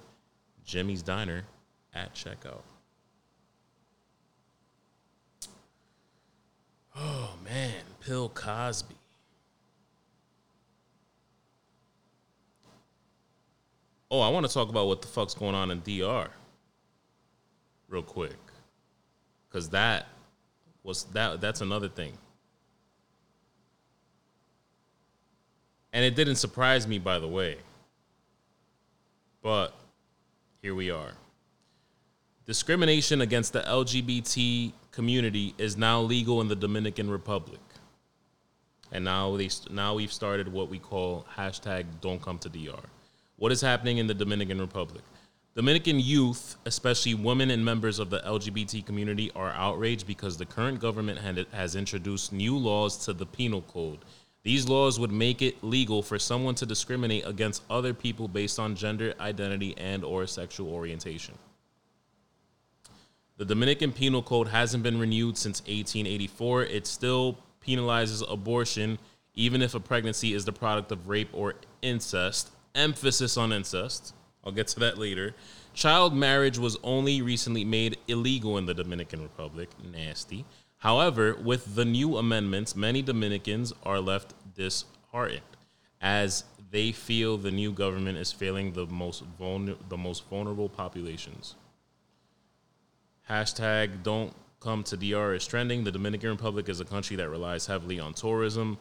Jimmy's 0.71 1.03
Diner 1.03 1.43
at 1.93 2.15
checkout. 2.15 2.63
Oh 6.95 7.31
man, 7.45 7.83
Bill 8.07 8.29
Cosby. 8.29 8.95
Oh, 14.13 14.21
I 14.21 14.29
want 14.29 14.47
to 14.47 14.53
talk 14.53 14.69
about 14.69 14.87
what 14.87 15.03
the 15.03 15.09
fuck's 15.09 15.35
going 15.35 15.57
on 15.57 15.73
in 15.73 15.81
DR 15.81 16.29
real 17.89 18.03
quick. 18.03 18.37
Cause 19.53 19.71
that 19.71 20.07
was 20.85 21.03
that 21.13 21.41
that's 21.41 21.63
another 21.63 21.89
thing. 21.89 22.13
And 25.93 26.05
it 26.05 26.15
didn't 26.15 26.37
surprise 26.37 26.87
me 26.87 27.01
by 27.01 27.19
the 27.19 27.27
way. 27.27 27.57
But 29.43 29.75
here 30.63 30.75
we 30.75 30.91
are. 30.91 31.13
Discrimination 32.47 33.23
against 33.23 33.53
the 33.53 33.61
LGBT 33.61 34.73
community 34.91 35.55
is 35.57 35.77
now 35.77 36.01
legal 36.01 36.41
in 36.41 36.49
the 36.49 36.57
Dominican 36.57 37.09
Republic. 37.11 37.61
And 38.93 39.05
now 39.05 39.37
they 39.37 39.49
now 39.71 39.95
we've 39.95 40.13
started 40.13 40.53
what 40.53 40.69
we 40.69 40.79
call 40.79 41.25
hashtag 41.37 41.87
don't 42.01 42.21
come 42.21 42.39
to 42.41 42.49
DR. 42.49 42.83
What 43.37 43.53
is 43.53 43.61
happening 43.61 43.99
in 43.99 44.07
the 44.07 44.15
Dominican 44.15 44.61
Republic? 44.61 45.03
Dominican 45.55 45.99
youth, 45.99 46.57
especially 46.67 47.15
women 47.15 47.51
and 47.51 47.65
members 47.65 47.99
of 47.99 48.11
the 48.11 48.21
LGBT 48.21 48.85
community, 48.85 49.31
are 49.35 49.53
outraged 49.53 50.07
because 50.07 50.37
the 50.37 50.47
current 50.47 50.79
government 50.79 51.19
has 51.53 51.75
introduced 51.75 52.33
new 52.33 52.57
laws 52.57 52.97
to 53.05 53.13
the 53.13 53.27
penal 53.27 53.63
code. 53.63 54.01
These 54.43 54.69
laws 54.69 54.99
would 54.99 55.13
make 55.13 55.43
it 55.43 55.63
legal 55.63 56.03
for 56.03 56.19
someone 56.19 56.55
to 56.57 56.67
discriminate 56.67 57.27
against 57.27 57.63
other 57.69 57.93
people 57.93 58.27
based 58.27 58.59
on 58.59 58.75
gender 58.75 59.15
identity 59.21 59.75
and 59.77 60.03
or 60.03 60.27
sexual 60.27 60.73
orientation. 60.73 61.35
The 63.37 63.45
Dominican 63.45 63.93
Penal 63.93 64.23
Code 64.23 64.49
hasn't 64.49 64.83
been 64.83 64.99
renewed 64.99 65.37
since 65.37 65.61
1884. 65.61 66.65
It 66.65 66.87
still 66.87 67.39
penalizes 67.67 68.23
abortion 68.31 68.99
even 69.35 69.63
if 69.63 69.75
a 69.75 69.81
pregnancy 69.81 70.35
is 70.35 70.45
the 70.45 70.53
product 70.53 70.93
of 70.93 71.09
rape 71.09 71.31
or 71.33 71.55
incest. 71.83 72.51
Emphasis 72.75 73.37
on 73.37 73.53
incest. 73.53 74.15
I'll 74.45 74.53
get 74.53 74.69
to 74.69 74.81
that 74.81 74.99
later. 74.99 75.35
Child 75.75 76.15
marriage 76.15 76.59
was 76.59 76.77
only 76.83 77.23
recently 77.23 77.65
made 77.65 77.97
illegal 78.09 78.59
in 78.59 78.67
the 78.67 78.75
Dominican 78.75 79.23
Republic. 79.23 79.69
Nasty. 79.93 80.45
However, 80.81 81.35
with 81.35 81.75
the 81.75 81.85
new 81.85 82.17
amendments, 82.17 82.75
many 82.75 83.03
Dominicans 83.03 83.73
are 83.83 84.01
left 84.01 84.33
disheartened 84.55 85.43
as 86.01 86.45
they 86.71 86.91
feel 86.91 87.37
the 87.37 87.51
new 87.51 87.71
government 87.71 88.17
is 88.17 88.33
failing 88.33 88.73
the 88.73 88.87
most 88.87 89.23
vulner- 89.39 89.77
the 89.91 89.99
most 89.99 90.27
vulnerable 90.31 90.71
populations. 90.71 91.55
Hashtag 93.29 94.03
don't 94.03 94.33
come 94.61 94.83
to 94.85 94.97
DR 94.97 95.35
is 95.35 95.47
trending. 95.47 95.85
The 95.85 95.93
Dominican 95.93 96.31
Republic 96.31 96.71
is 96.71 96.81
a 96.81 96.87
country 96.87 97.15
that 97.17 97.29
relies 97.29 97.67
heavily 97.67 98.01
on 98.01 98.15
tourism, 98.15 98.79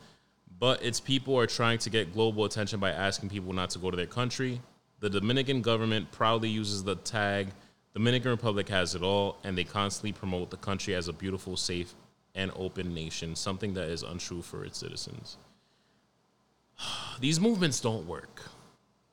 but 0.57 0.81
its 0.81 1.01
people 1.01 1.37
are 1.37 1.47
trying 1.47 1.79
to 1.79 1.89
get 1.89 2.13
global 2.13 2.45
attention 2.45 2.79
by 2.79 2.91
asking 2.91 3.27
people 3.27 3.51
not 3.51 3.71
to 3.71 3.79
go 3.79 3.91
to 3.91 3.97
their 3.97 4.05
country. 4.05 4.61
The 5.01 5.09
Dominican 5.09 5.61
government 5.61 6.11
proudly 6.11 6.49
uses 6.49 6.81
the 6.85 6.95
tag 6.95 7.49
Dominican 7.93 8.31
Republic 8.31 8.69
has 8.69 8.95
it 8.95 9.01
all, 9.01 9.37
and 9.43 9.57
they 9.57 9.63
constantly 9.63 10.11
promote 10.11 10.51
the 10.51 10.57
country 10.57 10.93
as 10.93 11.07
a 11.07 11.13
beautiful, 11.13 11.57
safe, 11.57 11.95
and 12.35 12.51
open 12.55 12.93
nation, 12.93 13.35
something 13.35 13.73
that 13.73 13.89
is 13.89 14.03
untrue 14.03 14.41
for 14.41 14.63
its 14.63 14.77
citizens. 14.77 15.37
These 17.19 17.39
movements 17.39 17.79
don't 17.79 18.07
work. 18.07 18.43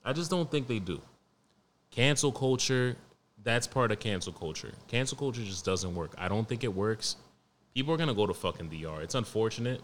I 0.05 0.13
just 0.13 0.31
don't 0.31 0.51
think 0.51 0.69
they 0.69 0.79
do. 0.79 1.01
Cancel 1.91 2.31
culture, 2.31 2.97
that's 3.43 3.67
part 3.67 3.91
of 3.91 3.99
cancel 3.99 4.33
culture. 4.33 4.73
Cancel 4.89 5.17
culture 5.17 5.43
just 5.43 5.65
doesn't 5.65 5.95
work. 5.95 6.15
I 6.19 6.29
don't 6.29 6.49
think 6.49 6.63
it 6.63 6.75
works. 6.75 7.17
People 7.75 7.95
are 7.95 7.97
gonna 7.97 8.15
go 8.15 8.27
to 8.27 8.35
fucking 8.35 8.69
DR. 8.69 9.03
It's 9.03 9.15
unfortunate. 9.15 9.81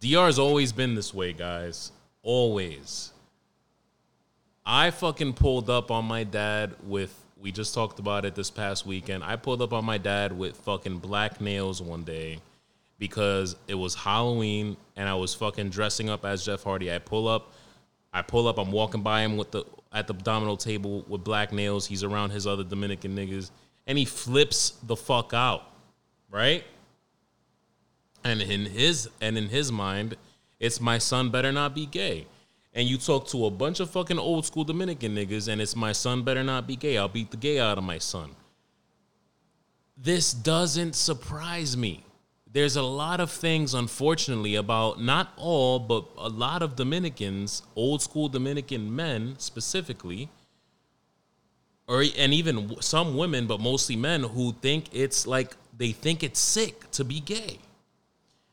DR 0.00 0.26
has 0.26 0.38
always 0.38 0.72
been 0.72 0.94
this 0.94 1.12
way, 1.12 1.32
guys. 1.32 1.92
Always. 2.22 3.12
I 4.64 4.90
fucking 4.90 5.34
pulled 5.34 5.68
up 5.68 5.90
on 5.90 6.04
my 6.04 6.24
dad 6.24 6.74
with 6.84 7.14
we 7.40 7.52
just 7.52 7.74
talked 7.74 7.98
about 7.98 8.24
it 8.24 8.34
this 8.34 8.50
past 8.50 8.86
weekend. 8.86 9.24
I 9.24 9.36
pulled 9.36 9.62
up 9.62 9.72
on 9.72 9.84
my 9.84 9.98
dad 9.98 10.36
with 10.36 10.56
fucking 10.56 10.98
black 10.98 11.40
nails 11.40 11.80
one 11.80 12.04
day 12.04 12.40
because 12.98 13.56
it 13.66 13.74
was 13.74 13.94
Halloween 13.94 14.76
and 14.96 15.08
I 15.08 15.14
was 15.14 15.34
fucking 15.34 15.70
dressing 15.70 16.10
up 16.10 16.24
as 16.24 16.44
Jeff 16.44 16.62
Hardy. 16.62 16.92
I 16.92 16.98
pull 16.98 17.26
up, 17.26 17.52
I 18.12 18.22
pull 18.22 18.46
up, 18.46 18.58
I'm 18.58 18.70
walking 18.70 19.02
by 19.02 19.22
him 19.22 19.36
with 19.36 19.50
the 19.50 19.64
at 19.92 20.06
the 20.06 20.14
domino 20.14 20.56
table 20.56 21.04
with 21.08 21.24
black 21.24 21.52
nails. 21.52 21.86
He's 21.86 22.04
around 22.04 22.30
his 22.30 22.46
other 22.46 22.62
Dominican 22.62 23.16
niggas, 23.16 23.50
and 23.86 23.98
he 23.98 24.04
flips 24.04 24.74
the 24.84 24.94
fuck 24.94 25.32
out, 25.34 25.62
right? 26.30 26.62
And 28.22 28.42
in 28.42 28.66
his 28.66 29.08
and 29.20 29.38
in 29.38 29.48
his 29.48 29.72
mind, 29.72 30.16
it's 30.60 30.80
my 30.80 30.98
son 30.98 31.30
better 31.30 31.50
not 31.50 31.74
be 31.74 31.86
gay. 31.86 32.26
And 32.80 32.88
you 32.88 32.96
talk 32.96 33.28
to 33.28 33.44
a 33.44 33.50
bunch 33.50 33.78
of 33.80 33.90
fucking 33.90 34.18
old 34.18 34.46
school 34.46 34.64
Dominican 34.64 35.14
niggas, 35.14 35.48
and 35.48 35.60
it's 35.60 35.76
my 35.76 35.92
son 35.92 36.22
better 36.22 36.42
not 36.42 36.66
be 36.66 36.76
gay. 36.76 36.96
I'll 36.96 37.08
beat 37.08 37.30
the 37.30 37.36
gay 37.36 37.58
out 37.58 37.76
of 37.76 37.84
my 37.84 37.98
son. 37.98 38.30
This 39.98 40.32
doesn't 40.32 40.94
surprise 40.94 41.76
me. 41.76 42.06
There's 42.50 42.76
a 42.76 42.82
lot 42.82 43.20
of 43.20 43.30
things, 43.30 43.74
unfortunately, 43.74 44.54
about 44.54 44.98
not 44.98 45.34
all, 45.36 45.78
but 45.78 46.06
a 46.16 46.30
lot 46.30 46.62
of 46.62 46.74
Dominicans, 46.74 47.62
old 47.76 48.00
school 48.00 48.30
Dominican 48.30 48.96
men 48.96 49.34
specifically, 49.36 50.30
or 51.86 52.02
and 52.16 52.32
even 52.32 52.80
some 52.80 53.14
women, 53.14 53.46
but 53.46 53.60
mostly 53.60 53.94
men, 53.94 54.22
who 54.22 54.52
think 54.62 54.86
it's 54.90 55.26
like 55.26 55.54
they 55.76 55.92
think 55.92 56.22
it's 56.22 56.40
sick 56.40 56.90
to 56.92 57.04
be 57.04 57.20
gay. 57.20 57.58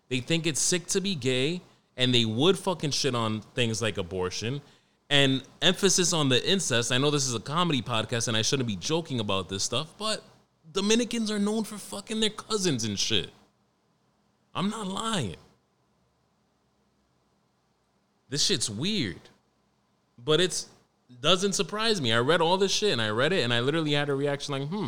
They 0.10 0.20
think 0.20 0.46
it's 0.46 0.60
sick 0.60 0.86
to 0.88 1.00
be 1.00 1.16
gay, 1.16 1.62
and 1.98 2.14
they 2.14 2.24
would 2.24 2.58
fucking 2.58 2.92
shit 2.92 3.16
on 3.16 3.42
things 3.56 3.82
like 3.82 3.98
abortion 3.98 4.62
and 5.10 5.42
emphasis 5.62 6.14
on 6.14 6.30
the 6.30 6.50
incest. 6.50 6.92
I 6.92 6.98
know 6.98 7.10
this 7.10 7.28
is 7.28 7.34
a 7.34 7.40
comedy 7.40 7.82
podcast, 7.82 8.28
and 8.28 8.38
I 8.38 8.42
shouldn't 8.42 8.68
be 8.68 8.76
joking 8.76 9.20
about 9.20 9.50
this 9.50 9.64
stuff, 9.64 9.94
but 9.98 10.24
Dominicans 10.72 11.32
are 11.32 11.40
known 11.40 11.64
for 11.64 11.78
fucking 11.78 12.20
their 12.20 12.30
cousins 12.30 12.84
and 12.84 12.98
shit. 13.00 13.32
I'm 14.54 14.70
not 14.70 14.88
lying. 14.88 15.38
This 18.30 18.44
shit's 18.44 18.70
weird. 18.70 19.22
But 20.24 20.42
it's 20.42 20.68
doesn't 21.22 21.54
surprise 21.54 22.02
me. 22.02 22.12
I 22.12 22.20
read 22.20 22.42
all 22.42 22.58
this 22.58 22.72
shit 22.72 22.92
and 22.92 23.02
I 23.02 23.10
read 23.10 23.32
it 23.32 23.44
and 23.44 23.54
I 23.54 23.62
literally 23.62 23.94
had 23.94 24.10
a 24.10 24.16
reaction 24.16 24.52
like, 24.52 24.68
hmm. 24.68 24.88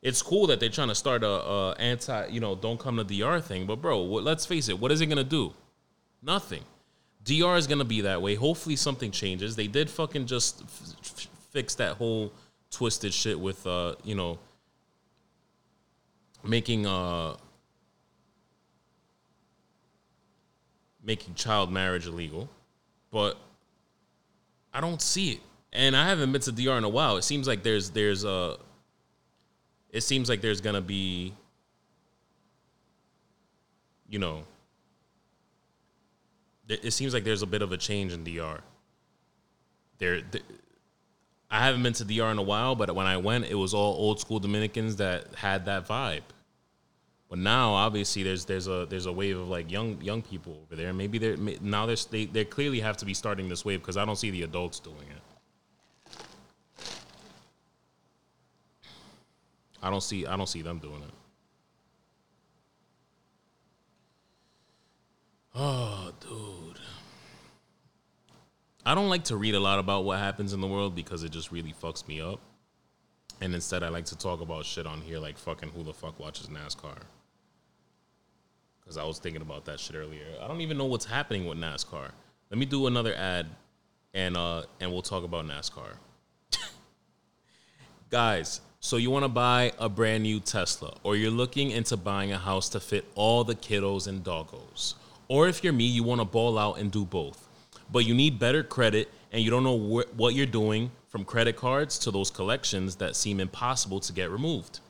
It's 0.00 0.22
cool 0.22 0.46
that 0.46 0.60
they're 0.60 0.68
trying 0.68 0.88
to 0.88 0.94
start 0.94 1.24
a, 1.24 1.28
a 1.28 1.72
anti, 1.72 2.28
you 2.28 2.40
know, 2.40 2.54
don't 2.54 2.78
come 2.78 2.96
to 2.96 3.04
DR 3.04 3.42
thing, 3.42 3.66
but 3.66 3.82
bro, 3.82 3.98
what, 3.98 4.22
let's 4.22 4.46
face 4.46 4.68
it, 4.68 4.78
what 4.78 4.92
is 4.92 5.00
it 5.00 5.06
gonna 5.06 5.24
do? 5.24 5.52
Nothing. 6.22 6.64
DR 7.24 7.56
is 7.56 7.66
gonna 7.66 7.84
be 7.84 8.02
that 8.02 8.22
way. 8.22 8.34
Hopefully 8.34 8.76
something 8.76 9.10
changes. 9.10 9.56
They 9.56 9.66
did 9.66 9.90
fucking 9.90 10.26
just 10.26 10.62
f- 10.62 11.28
fix 11.50 11.74
that 11.76 11.96
whole 11.96 12.32
twisted 12.70 13.12
shit 13.12 13.38
with, 13.38 13.66
uh, 13.66 13.94
you 14.04 14.14
know, 14.14 14.38
making 16.42 16.86
uh 16.86 17.36
making 21.02 21.34
child 21.34 21.72
marriage 21.72 22.06
illegal, 22.06 22.48
but 23.10 23.36
I 24.72 24.80
don't 24.80 25.00
see 25.00 25.32
it. 25.32 25.40
And 25.72 25.96
I 25.96 26.08
haven't 26.08 26.32
been 26.32 26.40
to 26.42 26.52
DR 26.52 26.76
in 26.78 26.84
a 26.84 26.88
while. 26.88 27.16
It 27.16 27.22
seems 27.22 27.46
like 27.46 27.62
there's 27.62 27.90
there's 27.90 28.24
a 28.24 28.56
it 29.90 30.02
seems 30.02 30.28
like 30.28 30.40
there's 30.40 30.60
gonna 30.60 30.80
be 30.80 31.34
you 34.08 34.18
know 34.18 34.44
it 36.68 36.92
seems 36.92 37.14
like 37.14 37.24
there's 37.24 37.42
a 37.42 37.46
bit 37.46 37.62
of 37.62 37.72
a 37.72 37.76
change 37.76 38.12
in 38.12 38.24
DR. 38.24 38.60
There, 39.98 40.20
there 40.20 40.42
I 41.50 41.64
haven't 41.64 41.82
been 41.82 41.94
to 41.94 42.04
DR 42.04 42.30
in 42.30 42.38
a 42.38 42.42
while, 42.42 42.74
but 42.74 42.94
when 42.94 43.06
I 43.06 43.16
went, 43.16 43.46
it 43.46 43.54
was 43.54 43.72
all 43.72 43.94
old 43.94 44.20
school 44.20 44.38
Dominicans 44.38 44.96
that 44.96 45.34
had 45.34 45.64
that 45.64 45.88
vibe. 45.88 46.22
But 47.30 47.38
now, 47.38 47.72
obviously, 47.74 48.22
there's 48.22 48.44
there's 48.44 48.68
a 48.68 48.86
there's 48.88 49.06
a 49.06 49.12
wave 49.12 49.38
of 49.38 49.48
like 49.48 49.70
young 49.70 50.00
young 50.00 50.22
people 50.22 50.60
over 50.64 50.76
there. 50.76 50.92
Maybe 50.92 51.18
they're 51.18 51.36
now 51.36 51.86
they're 51.86 51.96
they 52.10 52.26
they 52.26 52.44
clearly 52.44 52.80
have 52.80 52.96
to 52.98 53.04
be 53.04 53.14
starting 53.14 53.48
this 53.48 53.64
wave 53.64 53.80
because 53.80 53.96
I 53.96 54.04
don't 54.04 54.16
see 54.16 54.30
the 54.30 54.42
adults 54.42 54.80
doing 54.80 54.96
it. 54.96 55.22
I 59.82 59.90
don't 59.90 60.02
see 60.02 60.26
I 60.26 60.36
don't 60.36 60.48
see 60.48 60.62
them 60.62 60.78
doing 60.78 61.02
it. 61.02 61.10
Oh, 65.60 66.12
dude. 66.20 66.78
I 68.86 68.94
don't 68.94 69.08
like 69.08 69.24
to 69.24 69.36
read 69.36 69.56
a 69.56 69.60
lot 69.60 69.80
about 69.80 70.04
what 70.04 70.20
happens 70.20 70.52
in 70.52 70.60
the 70.60 70.68
world 70.68 70.94
because 70.94 71.24
it 71.24 71.32
just 71.32 71.50
really 71.50 71.74
fucks 71.82 72.06
me 72.06 72.20
up. 72.20 72.38
And 73.40 73.52
instead, 73.52 73.82
I 73.82 73.88
like 73.88 74.04
to 74.06 74.16
talk 74.16 74.40
about 74.40 74.64
shit 74.64 74.86
on 74.86 75.00
here 75.00 75.18
like 75.18 75.36
fucking 75.36 75.70
who 75.70 75.82
the 75.82 75.92
fuck 75.92 76.20
watches 76.20 76.46
NASCAR. 76.46 76.98
Because 78.80 78.96
I 78.96 79.04
was 79.04 79.18
thinking 79.18 79.42
about 79.42 79.64
that 79.64 79.80
shit 79.80 79.96
earlier. 79.96 80.22
I 80.40 80.46
don't 80.46 80.60
even 80.60 80.78
know 80.78 80.84
what's 80.84 81.06
happening 81.06 81.44
with 81.44 81.58
NASCAR. 81.58 82.12
Let 82.50 82.58
me 82.58 82.64
do 82.64 82.86
another 82.86 83.14
ad 83.16 83.46
and 84.14 84.36
uh 84.36 84.62
and 84.78 84.92
we'll 84.92 85.02
talk 85.02 85.24
about 85.24 85.44
NASCAR. 85.44 85.96
Guys, 88.10 88.60
so 88.78 88.96
you 88.96 89.10
want 89.10 89.24
to 89.24 89.28
buy 89.28 89.72
a 89.80 89.88
brand 89.88 90.22
new 90.22 90.38
Tesla 90.38 90.96
or 91.02 91.16
you're 91.16 91.32
looking 91.32 91.72
into 91.72 91.96
buying 91.96 92.30
a 92.30 92.38
house 92.38 92.68
to 92.68 92.80
fit 92.80 93.04
all 93.16 93.42
the 93.42 93.56
kiddos 93.56 94.06
and 94.06 94.22
doggos. 94.22 94.94
Or 95.28 95.46
if 95.46 95.62
you're 95.62 95.72
me, 95.72 95.84
you 95.84 96.02
want 96.02 96.20
to 96.20 96.24
ball 96.24 96.58
out 96.58 96.78
and 96.78 96.90
do 96.90 97.04
both. 97.04 97.48
But 97.92 98.00
you 98.00 98.14
need 98.14 98.38
better 98.38 98.62
credit 98.62 99.10
and 99.32 99.42
you 99.42 99.50
don't 99.50 99.64
know 99.64 99.78
wh- 99.78 100.18
what 100.18 100.34
you're 100.34 100.46
doing 100.46 100.90
from 101.08 101.24
credit 101.24 101.56
cards 101.56 101.98
to 102.00 102.10
those 102.10 102.30
collections 102.30 102.96
that 102.96 103.14
seem 103.14 103.40
impossible 103.40 104.00
to 104.00 104.12
get 104.12 104.30
removed. 104.30 104.80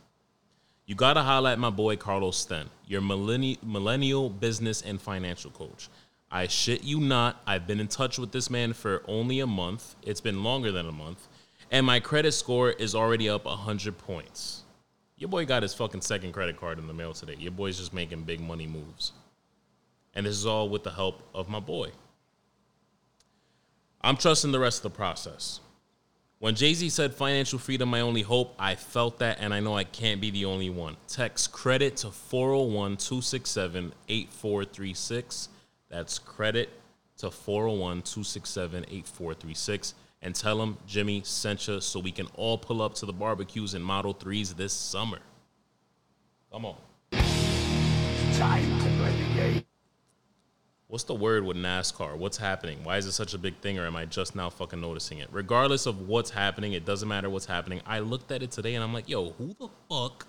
You 0.86 0.94
gotta 0.94 1.22
highlight 1.22 1.58
my 1.58 1.70
boy 1.70 1.96
Carlos 1.96 2.36
Sten, 2.36 2.70
your 2.86 3.00
millenni- 3.02 3.58
millennial 3.62 4.30
business 4.30 4.80
and 4.82 5.00
financial 5.00 5.50
coach. 5.50 5.88
I 6.30 6.46
shit 6.46 6.84
you 6.84 7.00
not, 7.00 7.42
I've 7.46 7.66
been 7.66 7.80
in 7.80 7.88
touch 7.88 8.18
with 8.18 8.32
this 8.32 8.50
man 8.50 8.72
for 8.72 9.02
only 9.06 9.40
a 9.40 9.46
month. 9.46 9.96
It's 10.02 10.20
been 10.20 10.42
longer 10.44 10.72
than 10.72 10.88
a 10.88 10.92
month. 10.92 11.26
And 11.70 11.84
my 11.84 12.00
credit 12.00 12.32
score 12.32 12.70
is 12.70 12.94
already 12.94 13.28
up 13.28 13.44
100 13.44 13.98
points. 13.98 14.62
Your 15.16 15.28
boy 15.28 15.44
got 15.46 15.62
his 15.62 15.74
fucking 15.74 16.02
second 16.02 16.32
credit 16.32 16.56
card 16.56 16.78
in 16.78 16.86
the 16.86 16.94
mail 16.94 17.12
today. 17.12 17.34
Your 17.38 17.52
boy's 17.52 17.78
just 17.78 17.92
making 17.92 18.22
big 18.22 18.40
money 18.40 18.66
moves. 18.66 19.12
And 20.14 20.26
this 20.26 20.34
is 20.34 20.46
all 20.46 20.68
with 20.68 20.84
the 20.84 20.90
help 20.90 21.22
of 21.34 21.48
my 21.48 21.60
boy. 21.60 21.90
I'm 24.00 24.16
trusting 24.16 24.52
the 24.52 24.58
rest 24.58 24.78
of 24.84 24.92
the 24.92 24.96
process. 24.96 25.60
When 26.40 26.54
Jay 26.54 26.72
Z 26.72 26.88
said 26.90 27.14
financial 27.14 27.58
freedom, 27.58 27.88
my 27.88 28.00
only 28.00 28.22
hope, 28.22 28.54
I 28.60 28.76
felt 28.76 29.18
that, 29.18 29.38
and 29.40 29.52
I 29.52 29.58
know 29.58 29.76
I 29.76 29.82
can't 29.82 30.20
be 30.20 30.30
the 30.30 30.44
only 30.44 30.70
one. 30.70 30.96
Text 31.08 31.50
credit 31.50 31.96
to 31.98 32.12
401 32.12 32.96
267 32.96 33.92
8436. 34.08 35.48
That's 35.88 36.18
credit 36.20 36.70
to 37.18 37.32
401 37.32 38.02
267 38.02 38.84
8436. 38.84 39.94
And 40.22 40.34
tell 40.34 40.58
them 40.58 40.78
Jimmy 40.86 41.22
sent 41.24 41.66
you 41.66 41.80
so 41.80 41.98
we 41.98 42.12
can 42.12 42.28
all 42.36 42.56
pull 42.56 42.82
up 42.82 42.94
to 42.94 43.06
the 43.06 43.12
barbecues 43.12 43.74
and 43.74 43.84
Model 43.84 44.14
3s 44.14 44.56
this 44.56 44.72
summer. 44.72 45.18
Come 46.52 46.66
on. 46.66 46.76
Time 48.34 48.78
to. 48.80 49.67
What's 50.88 51.04
the 51.04 51.14
word 51.14 51.44
with 51.44 51.58
NASCAR? 51.58 52.16
What's 52.16 52.38
happening? 52.38 52.82
Why 52.82 52.96
is 52.96 53.04
it 53.04 53.12
such 53.12 53.34
a 53.34 53.38
big 53.38 53.58
thing, 53.58 53.78
or 53.78 53.86
am 53.86 53.94
I 53.94 54.06
just 54.06 54.34
now 54.34 54.48
fucking 54.48 54.80
noticing 54.80 55.18
it? 55.18 55.28
Regardless 55.30 55.84
of 55.84 56.08
what's 56.08 56.30
happening, 56.30 56.72
it 56.72 56.86
doesn't 56.86 57.08
matter 57.08 57.28
what's 57.28 57.44
happening. 57.44 57.82
I 57.86 57.98
looked 57.98 58.32
at 58.32 58.42
it 58.42 58.50
today 58.50 58.74
and 58.74 58.82
I'm 58.82 58.94
like, 58.94 59.06
yo, 59.06 59.30
who 59.32 59.48
the 59.48 59.68
fuck 59.90 60.26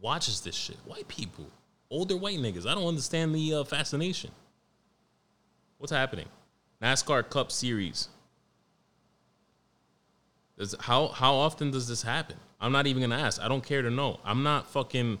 watches 0.00 0.40
this 0.40 0.56
shit? 0.56 0.76
White 0.86 1.06
people, 1.06 1.46
older 1.88 2.16
white 2.16 2.38
niggas. 2.38 2.66
I 2.66 2.74
don't 2.74 2.88
understand 2.88 3.32
the 3.32 3.54
uh, 3.54 3.64
fascination. 3.64 4.32
What's 5.78 5.92
happening? 5.92 6.26
NASCAR 6.82 7.30
Cup 7.30 7.52
Series. 7.52 8.08
Does, 10.58 10.74
how 10.80 11.08
how 11.08 11.34
often 11.34 11.70
does 11.70 11.86
this 11.86 12.02
happen? 12.02 12.36
I'm 12.60 12.72
not 12.72 12.88
even 12.88 13.02
gonna 13.02 13.22
ask. 13.22 13.40
I 13.40 13.46
don't 13.46 13.64
care 13.64 13.82
to 13.82 13.90
know. 13.90 14.18
I'm 14.24 14.42
not 14.42 14.66
fucking. 14.66 15.20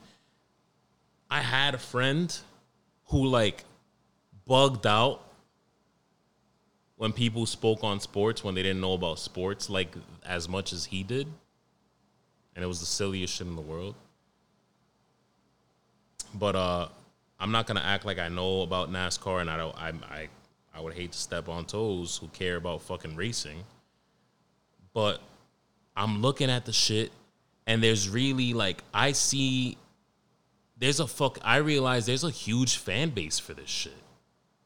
I 1.30 1.40
had 1.40 1.74
a 1.74 1.78
friend 1.78 2.36
who 3.06 3.26
like 3.26 3.64
bugged 4.50 4.84
out 4.84 5.20
when 6.96 7.12
people 7.12 7.46
spoke 7.46 7.84
on 7.84 8.00
sports 8.00 8.42
when 8.42 8.56
they 8.56 8.64
didn't 8.64 8.80
know 8.80 8.94
about 8.94 9.16
sports 9.20 9.70
like 9.70 9.94
as 10.26 10.48
much 10.48 10.72
as 10.72 10.86
he 10.86 11.04
did. 11.04 11.28
And 12.56 12.64
it 12.64 12.66
was 12.66 12.80
the 12.80 12.86
silliest 12.86 13.32
shit 13.32 13.46
in 13.46 13.54
the 13.54 13.62
world. 13.62 13.94
But 16.34 16.56
uh 16.56 16.88
I'm 17.38 17.52
not 17.52 17.68
gonna 17.68 17.80
act 17.94 18.04
like 18.04 18.18
I 18.18 18.26
know 18.26 18.62
about 18.62 18.90
NASCAR 18.90 19.40
and 19.40 19.48
I 19.48 19.56
don't 19.56 19.76
I 19.76 19.92
I 20.10 20.28
I 20.74 20.80
would 20.80 20.94
hate 20.94 21.12
to 21.12 21.18
step 21.18 21.48
on 21.48 21.64
toes 21.64 22.18
who 22.20 22.26
care 22.26 22.56
about 22.56 22.82
fucking 22.82 23.14
racing. 23.14 23.62
But 24.92 25.20
I'm 25.96 26.22
looking 26.22 26.50
at 26.50 26.64
the 26.64 26.72
shit 26.72 27.12
and 27.68 27.80
there's 27.80 28.08
really 28.08 28.52
like 28.52 28.82
I 28.92 29.12
see 29.12 29.78
there's 30.76 30.98
a 30.98 31.06
fuck 31.06 31.38
I 31.44 31.58
realize 31.58 32.04
there's 32.06 32.24
a 32.24 32.30
huge 32.30 32.78
fan 32.78 33.10
base 33.10 33.38
for 33.38 33.54
this 33.54 33.70
shit. 33.70 33.99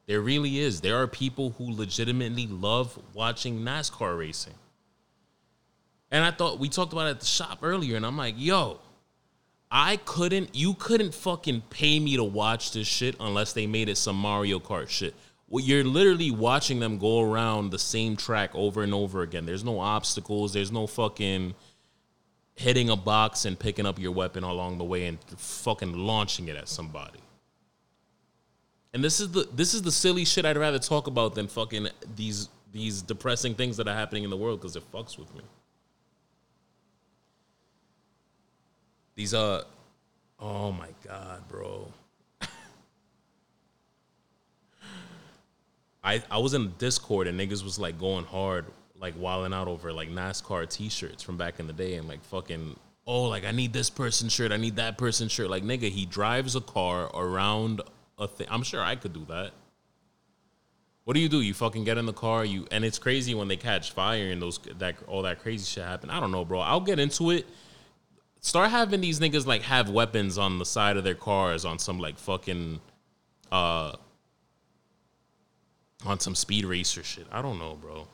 There 0.07 0.21
really 0.21 0.59
is. 0.59 0.81
There 0.81 1.01
are 1.01 1.07
people 1.07 1.55
who 1.57 1.73
legitimately 1.73 2.47
love 2.47 2.99
watching 3.15 3.61
NASCAR 3.61 4.19
racing. 4.19 4.55
And 6.11 6.25
I 6.25 6.31
thought 6.31 6.59
we 6.59 6.69
talked 6.69 6.93
about 6.93 7.07
it 7.07 7.11
at 7.11 7.21
the 7.21 7.27
shop 7.27 7.59
earlier, 7.63 7.97
and 7.97 8.07
I'm 8.07 8.17
like, 8.17 8.35
yo, 8.37 8.81
I 9.71 9.97
couldn't, 10.05 10.55
you 10.55 10.75
couldn't 10.75 11.15
fucking 11.15 11.63
pay 11.71 11.99
me 11.99 12.17
to 12.17 12.23
watch 12.23 12.73
this 12.73 12.87
shit 12.87 13.17
unless 13.19 13.53
they 13.53 13.67
made 13.67 13.89
it 13.89 13.97
some 13.97 14.17
Mario 14.17 14.61
Kart 14.61 14.89
shit. 14.89 15.15
well, 15.49 15.65
you're 15.65 15.83
literally 15.83 16.31
watching 16.31 16.79
them 16.79 16.99
go 16.99 17.21
around 17.21 17.71
the 17.71 17.79
same 17.79 18.17
track 18.17 18.51
over 18.55 18.83
and 18.83 18.95
over 18.95 19.23
again. 19.23 19.47
There's 19.47 19.65
no 19.65 19.81
obstacles. 19.81 20.53
There's 20.53 20.71
no 20.71 20.87
fucking 20.87 21.55
hitting 22.55 22.91
a 22.91 22.97
box 22.97 23.45
and 23.45 23.59
picking 23.59 23.87
up 23.87 23.99
your 23.99 24.13
weapon 24.13 24.45
along 24.45 24.79
the 24.79 24.85
way 24.85 25.07
and 25.07 25.19
fucking 25.37 25.93
launching 25.93 26.47
it 26.47 26.57
at 26.57 26.69
somebody. 26.69 27.24
And 28.95 29.03
this 29.03 29.19
is 29.19 29.31
the 29.33 29.47
this 29.53 29.75
is 29.75 29.83
the 29.83 29.91
silly 29.91 30.25
shit 30.25 30.47
I'd 30.47 30.57
rather 30.57 30.79
talk 30.79 31.09
about 31.09 31.35
than 31.35 31.49
fucking 31.49 31.89
these 32.15 32.49
these 32.73 33.03
depressing 33.03 33.57
things 33.57 33.77
that 33.77 33.89
are 33.89 33.95
happening 33.95 34.23
in 34.23 34.31
the 34.31 34.37
world 34.37 34.61
because 34.61 34.77
it 34.77 34.85
fucks 34.93 35.19
with 35.19 35.35
me. 35.35 35.43
These 39.17 39.35
are, 39.35 39.63
oh 40.41 40.73
my 40.73 40.89
god, 41.05 41.43
bro. 41.49 41.93
I 46.05 46.23
I 46.31 46.39
was 46.39 46.55
in 46.55 46.73
Discord 46.79 47.27
and 47.27 47.39
niggas 47.39 47.65
was 47.65 47.81
like 47.81 47.99
going 47.99 48.25
hard, 48.25 48.65
like 49.01 49.15
wilding 49.19 49.53
out 49.53 49.67
over 49.67 49.93
like 49.93 50.09
NASCAR 50.09 50.71
t-shirts 50.71 51.21
from 51.21 51.37
back 51.37 51.59
in 51.59 51.67
the 51.67 51.73
day 51.73 51.95
and 51.95 52.07
like 52.07 52.23
fucking 52.25 52.77
oh 53.09 53.25
like 53.25 53.45
I 53.45 53.51
need 53.51 53.73
this 53.73 53.91
person 53.91 54.29
shirt, 54.29 54.53
I 54.53 54.57
need 54.57 54.77
that 54.77 54.99
person 54.99 55.27
shirt. 55.27 55.51
Like 55.51 55.65
nigga, 55.65 55.91
he 55.91 56.07
drives 56.07 56.55
a 56.55 56.61
car 56.61 57.11
around 57.13 57.81
a 58.19 58.29
thing. 58.29 58.47
I'm 58.51 58.63
sure 58.63 58.83
I 58.83 58.97
could 58.97 59.13
do 59.13 59.25
that. 59.27 59.53
What 61.05 61.15
do 61.15 61.21
you 61.21 61.29
do? 61.29 61.43
You 61.43 61.53
fucking 61.53 61.85
get 61.85 61.99
in 61.99 62.07
the 62.07 62.15
car, 62.15 62.45
you 62.45 62.67
and 62.71 62.85
it's 62.85 62.99
crazy 62.99 63.35
when 63.35 63.49
they 63.49 63.57
catch 63.57 63.93
fire 63.93 64.31
and 64.31 64.41
those 64.41 64.59
that 64.79 64.97
all 65.07 65.23
that 65.23 65.41
crazy 65.41 65.65
shit 65.65 65.85
happen. 65.85 66.09
I 66.09 66.19
don't 66.19 66.33
know, 66.33 66.45
bro. 66.45 66.61
I'll 66.61 66.81
get 66.81 66.99
into 66.99 67.31
it. 67.31 67.47
Start 68.41 68.71
having 68.71 69.01
these 69.01 69.21
niggas 69.21 69.47
like 69.47 69.63
have 69.63 69.91
weapons 69.91 70.39
on 70.39 70.59
the 70.59 70.65
side 70.65 70.97
of 70.97 71.05
their 71.05 71.15
cars 71.15 71.65
on 71.65 71.79
some 71.79 71.99
like 71.99 72.19
fucking 72.19 72.81
uh 73.53 73.93
on 76.07 76.21
some 76.21 76.35
speed 76.35 76.65
racer 76.65 77.03
shit. 77.03 77.27
I 77.31 77.43
don't 77.43 77.59
know, 77.59 77.75
bro. 77.75 78.09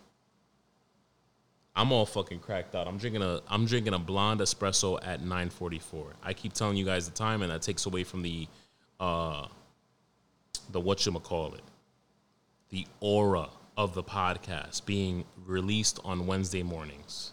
I'm 1.77 1.93
all 1.93 2.07
fucking 2.07 2.41
cracked 2.41 2.75
out. 2.75 2.89
I'm 2.89 2.99
drinking 2.99 3.23
a 3.23 3.41
I'm 3.49 3.67
drinking 3.67 3.95
a 3.95 3.99
blonde 4.01 4.41
espresso 4.41 4.99
at 5.03 5.23
9:44. 5.23 6.13
I 6.25 6.35
keep 6.35 6.55
telling 6.55 6.77
you 6.77 6.85
guys 6.85 7.09
the 7.09 7.15
time 7.15 7.43
and 7.43 7.53
that 7.53 7.63
takes 7.63 7.87
away 7.87 8.03
from 8.03 8.23
the 8.23 8.49
uh 8.99 9.47
the 10.73 10.81
what 10.81 11.05
you 11.05 11.13
call 11.13 11.55
it, 11.55 11.63
the 12.71 12.87
aura 13.01 13.49
of 13.77 13.95
the 13.95 14.03
podcast 14.03 14.85
being 14.85 15.25
released 15.47 15.99
on 16.05 16.27
Wednesday 16.27 16.63
mornings. 16.63 17.33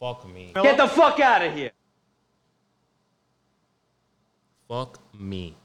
Fuck 0.00 0.28
me. 0.32 0.52
Get 0.54 0.76
the 0.76 0.88
fuck 0.88 1.20
out 1.20 1.42
of 1.42 1.54
here. 1.54 1.70
Fuck 4.68 4.98
me. 5.18 5.56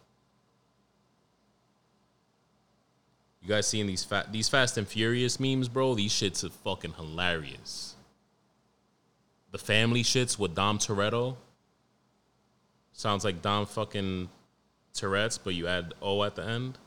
You 3.41 3.47
guys 3.47 3.65
seeing 3.65 3.88
these 3.88 4.03
fat 4.03 4.32
these 4.34 4.49
Fast 4.49 4.78
and 4.78 4.86
Furious 4.86 5.39
memes, 5.39 5.69
bro? 5.69 5.95
These 5.95 6.11
shits 6.11 6.43
are 6.43 6.49
fucking 6.49 6.93
hilarious. 6.93 7.95
The 9.51 9.57
family 9.57 10.03
shits 10.03 10.38
with 10.38 10.53
Dom 10.53 10.78
Toretto. 10.78 11.38
Sounds 12.91 13.23
like 13.23 13.41
Dom 13.41 13.65
fucking 13.65 14.28
Tourette's, 14.98 15.38
but 15.38 15.54
you 15.54 15.68
add 15.68 15.93
O 16.02 16.24
at 16.24 16.36
the 16.36 16.43
end. 16.43 16.78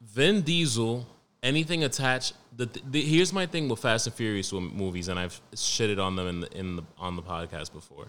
Vin 0.00 0.42
Diesel, 0.42 1.06
anything 1.42 1.82
attached. 1.82 2.34
The, 2.56 2.66
the, 2.88 3.00
here's 3.00 3.32
my 3.32 3.46
thing 3.46 3.68
with 3.68 3.80
Fast 3.80 4.06
and 4.06 4.14
Furious 4.14 4.52
movies, 4.52 5.08
and 5.08 5.18
I've 5.18 5.40
shitted 5.54 6.02
on 6.02 6.16
them 6.16 6.28
in 6.28 6.40
the, 6.40 6.58
in 6.58 6.76
the 6.76 6.82
on 6.98 7.16
the 7.16 7.22
podcast 7.22 7.72
before. 7.72 8.06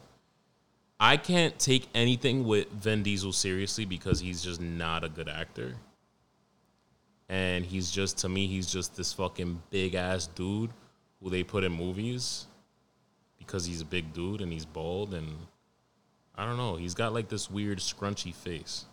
I 1.00 1.18
can't 1.18 1.58
take 1.60 1.88
anything 1.94 2.46
with 2.46 2.70
Vin 2.72 3.04
Diesel 3.04 3.34
seriously 3.34 3.86
because 3.86 4.20
he's 4.20 4.44
just 4.44 4.62
not 4.62 5.04
a 5.04 5.10
good 5.10 5.28
actor. 5.28 5.76
And 7.28 7.66
he's 7.66 7.92
just 7.92 8.20
to 8.20 8.30
me, 8.30 8.48
he's 8.48 8.72
just 8.72 8.96
this 8.96 9.12
fucking 9.12 9.62
big 9.72 9.96
ass 9.96 10.28
dude 10.28 10.70
who 11.22 11.30
they 11.30 11.44
put 11.44 11.64
in 11.64 11.72
movies 11.72 12.46
because 13.40 13.66
he's 13.66 13.82
a 13.82 13.86
big 13.86 14.14
dude 14.14 14.42
and 14.42 14.54
he's 14.54 14.66
bald 14.66 15.14
and 15.14 15.28
I 16.38 16.46
don't 16.46 16.58
know. 16.58 16.76
He's 16.76 16.94
got 16.94 17.14
like 17.14 17.30
this 17.30 17.50
weird 17.50 17.80
scrunchy 17.80 18.34
face. 18.34 18.86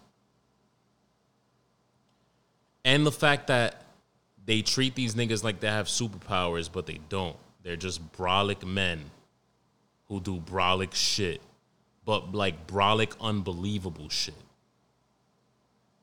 And 2.85 3.07
the 3.07 3.13
fact 3.13 3.49
that 3.49 3.83
they 4.45 4.63
treat 4.63 4.95
these 4.95 5.15
niggas 5.15 5.45
like 5.45 5.61
they 5.61 5.69
have 5.69 5.87
superpowers, 5.87 6.71
but 6.73 6.87
they 6.87 7.01
don't. 7.09 7.37
They're 7.63 7.77
just 7.77 8.13
brolic 8.13 8.67
men 8.67 9.11
who 10.09 10.21
do 10.21 10.39
brolic 10.41 10.95
shit, 10.95 11.41
but 12.05 12.35
like 12.35 12.67
brolic 12.67 13.13
unbelievable 13.21 14.09
shit. 14.09 14.35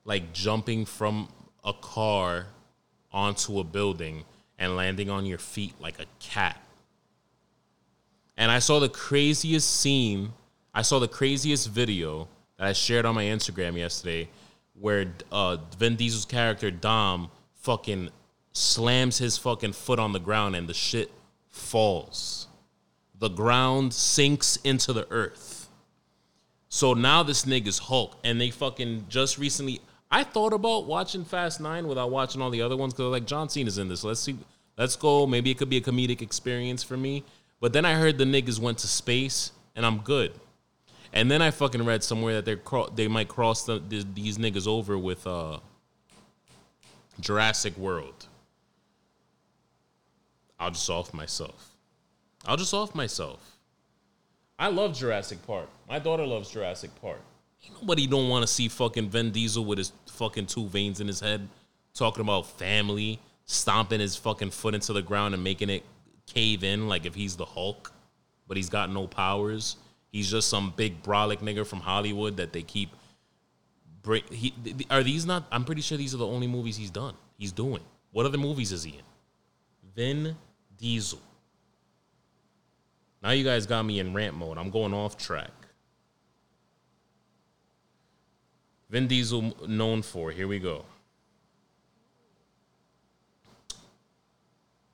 Like 0.06 0.32
jumping 0.34 0.86
from 0.86 1.30
a 1.64 1.74
car 1.74 2.48
onto 3.12 3.60
a 3.60 3.64
building 3.64 4.24
and 4.58 4.76
landing 4.76 5.10
on 5.10 5.26
your 5.26 5.38
feet 5.38 5.74
like 5.80 6.00
a 6.00 6.06
cat. 6.20 6.62
And 8.38 8.50
I 8.50 8.60
saw 8.60 8.80
the 8.80 8.90
craziest 8.90 9.70
scene 9.70 10.32
I 10.80 10.82
saw 10.82 10.98
the 10.98 11.10
craziest 11.10 11.68
video 11.68 12.30
that 12.58 12.68
I 12.68 12.72
shared 12.72 13.06
on 13.06 13.14
my 13.14 13.26
Instagram 13.26 13.76
yesterday 13.76 14.30
where 14.80 15.14
uh, 15.30 15.58
Vin 15.78 15.98
Diesel's 15.98 16.24
character 16.24 16.72
Dom 16.72 17.30
fucking 17.56 18.12
slams 18.54 19.18
his 19.18 19.38
fucking 19.38 19.74
foot 19.74 20.00
on 20.00 20.14
the 20.14 20.22
ground 20.22 20.56
and 20.56 20.70
the 20.70 20.74
shit 20.74 21.12
falls. 21.50 22.48
The 23.18 23.28
ground 23.28 23.94
sinks 23.94 24.56
into 24.64 24.94
the 24.94 25.06
earth. 25.12 25.68
So 26.70 26.94
now 26.94 27.24
this 27.24 27.44
nigga's 27.44 27.80
Hulk, 27.80 28.16
and 28.24 28.40
they 28.40 28.50
fucking 28.50 29.08
just 29.10 29.38
recently. 29.38 29.82
I 30.10 30.24
thought 30.24 30.54
about 30.54 30.86
watching 30.86 31.26
Fast 31.26 31.60
Nine 31.60 31.90
without 31.90 32.10
watching 32.10 32.42
all 32.42 32.52
the 32.52 32.62
other 32.62 32.78
ones 32.78 32.94
because 32.94 33.12
like 33.12 33.26
John 33.26 33.50
Cena's 33.50 33.80
in 33.80 33.90
this. 33.90 34.06
Let's 34.06 34.22
see, 34.22 34.38
let's 34.78 34.96
go. 34.96 35.28
Maybe 35.28 35.52
it 35.52 35.58
could 35.58 35.70
be 35.70 35.76
a 35.76 35.82
comedic 35.82 36.22
experience 36.22 36.84
for 36.84 36.96
me. 36.96 37.26
But 37.60 37.74
then 37.74 37.84
I 37.84 37.96
heard 37.96 38.18
the 38.18 38.24
niggas 38.24 38.60
went 38.60 38.78
to 38.78 38.88
space, 38.88 39.52
and 39.76 39.86
I'm 39.86 39.98
good. 39.98 40.32
And 41.14 41.30
then 41.30 41.42
I 41.42 41.52
fucking 41.52 41.84
read 41.86 42.04
somewhere 42.04 42.36
that 42.36 42.46
they're 42.46 42.58
cro- 42.58 42.90
they 42.90 43.08
might 43.08 43.28
cross 43.28 43.64
the, 43.64 43.80
the, 43.80 44.06
these 44.14 44.38
niggas 44.38 44.68
over 44.68 44.98
with 44.98 45.26
uh, 45.26 45.60
Jurassic 47.20 47.76
World. 47.78 48.28
I'll 50.60 50.72
just 50.72 50.90
off 50.90 51.14
myself. 51.14 51.76
I'll 52.46 52.58
just 52.58 52.74
off 52.74 52.94
myself. 52.94 53.58
I 54.58 54.68
love 54.68 54.94
Jurassic 54.94 55.46
Park. 55.48 55.70
My 55.88 56.00
daughter 56.00 56.26
loves 56.26 56.52
Jurassic 56.52 56.92
Park. 57.02 57.22
Ain't 57.66 57.82
Nobody 57.82 58.08
don't 58.08 58.30
want 58.30 58.44
to 58.44 58.48
see 58.48 58.68
fucking 58.68 59.10
Vin 59.10 59.32
Diesel 59.32 59.64
with 59.66 59.78
his 59.78 59.94
fucking 60.08 60.48
two 60.48 60.68
veins 60.68 61.00
in 61.00 61.08
his 61.08 61.20
head 61.20 61.48
talking 61.94 62.22
about 62.22 62.46
family, 62.46 63.20
stomping 63.46 64.00
his 64.00 64.16
fucking 64.16 64.52
foot 64.52 64.76
into 64.76 64.94
the 64.94 65.02
ground 65.02 65.34
and 65.34 65.44
making 65.44 65.70
it 65.70 65.84
cave 66.28 66.64
in 66.64 66.88
like 66.88 67.06
if 67.06 67.16
he's 67.16 67.36
the 67.36 67.46
Hulk, 67.46 67.92
but 68.48 68.58
he's 68.58 68.70
got 68.70 68.92
no 68.92 69.08
powers. 69.08 69.78
He's 70.12 70.30
just 70.30 70.50
some 70.50 70.74
big 70.76 71.04
brolic 71.04 71.38
nigga 71.38 71.66
from 71.66 71.80
Hollywood 71.80 72.38
that 72.38 72.54
they 72.54 72.64
keep. 72.64 72.90
He, 74.32 74.54
are 74.90 75.04
these 75.04 75.26
not? 75.26 75.46
I'm 75.52 75.66
pretty 75.66 75.82
sure 75.82 75.98
these 75.98 76.16
are 76.16 76.18
the 76.18 76.26
only 76.26 76.48
movies 76.48 76.78
he's 76.78 76.90
done. 76.90 77.14
He's 77.38 77.52
doing. 77.52 77.82
What 78.12 78.26
other 78.26 78.38
movies 78.38 78.72
is 78.72 78.84
he 78.84 78.92
in? 78.92 79.04
Vin 79.96 80.36
Diesel. 80.78 81.20
Now 83.22 83.32
you 83.32 83.44
guys 83.44 83.66
got 83.66 83.84
me 83.84 84.00
in 84.00 84.14
rant 84.14 84.36
mode. 84.36 84.58
I'm 84.58 84.72
going 84.72 84.94
off 84.94 85.18
track. 85.18 85.52
Vin 88.90 89.08
Diesel 89.08 89.54
known 89.68 90.02
for. 90.02 90.32
Here 90.32 90.48
we 90.48 90.58
go. 90.58 90.86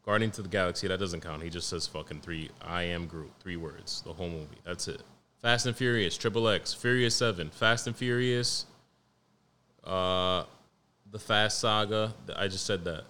Guardian 0.06 0.30
to 0.32 0.44
the 0.44 0.50
Galaxy, 0.50 0.88
that 0.88 1.00
doesn't 1.00 1.22
count. 1.22 1.42
He 1.42 1.50
just 1.50 1.68
says 1.68 1.88
fucking 1.88 2.22
three. 2.22 2.52
I 2.62 2.84
am 2.84 3.08
Groot. 3.08 3.32
Three 3.40 3.58
words. 3.58 4.04
The 4.06 4.14
whole 4.14 4.30
movie. 4.30 4.58
That's 4.64 4.88
it. 4.88 5.02
Fast 5.42 5.66
and 5.66 5.76
Furious, 5.76 6.18
Triple 6.18 6.48
X, 6.48 6.74
Furious 6.74 7.16
7, 7.16 7.50
Fast 7.52 7.86
and 7.86 7.96
Furious, 7.96 8.66
uh, 9.84 10.44
The 11.12 11.20
Fast 11.20 11.60
Saga. 11.60 12.14
I 12.36 12.48
just 12.48 12.66
said 12.66 12.84
that. 12.86 13.04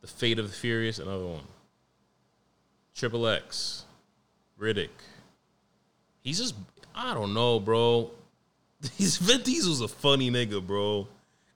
The 0.00 0.08
Fate 0.08 0.38
of 0.38 0.48
the 0.48 0.54
Furious, 0.54 0.98
another 0.98 1.24
one. 1.24 1.44
Triple 2.96 3.28
X, 3.28 3.84
Riddick. 4.60 4.88
He's 6.20 6.38
just, 6.38 6.54
I 6.94 7.14
don't 7.14 7.32
know, 7.32 7.60
bro. 7.60 8.10
He's 8.96 9.16
Vin 9.18 9.42
Diesel's 9.42 9.80
a 9.80 9.88
funny 9.88 10.30
nigga, 10.30 10.64
bro. 10.64 11.06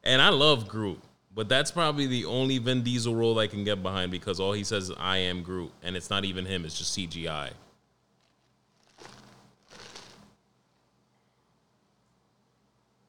And 0.05 0.23
I 0.23 0.29
love 0.29 0.69
Groot. 0.69 1.01
But 1.39 1.49
that's 1.49 1.70
probably 1.70 2.09
the 2.09 2.24
only 2.24 2.59
Vin 2.59 2.82
Diesel 2.82 3.14
role 3.14 3.39
I 3.39 3.47
can 3.47 3.62
get 3.62 3.80
behind 3.80 4.11
because 4.11 4.41
all 4.41 4.55
he 4.55 4.64
says 4.64 4.91
is 4.91 4.97
I 4.99 5.18
am 5.18 5.45
Groot. 5.45 5.70
And 5.84 5.97
it's 5.97 6.11
not 6.11 6.24
even 6.24 6.45
him, 6.45 6.64
it's 6.64 6.76
just 6.76 6.99
CGI. 6.99 7.51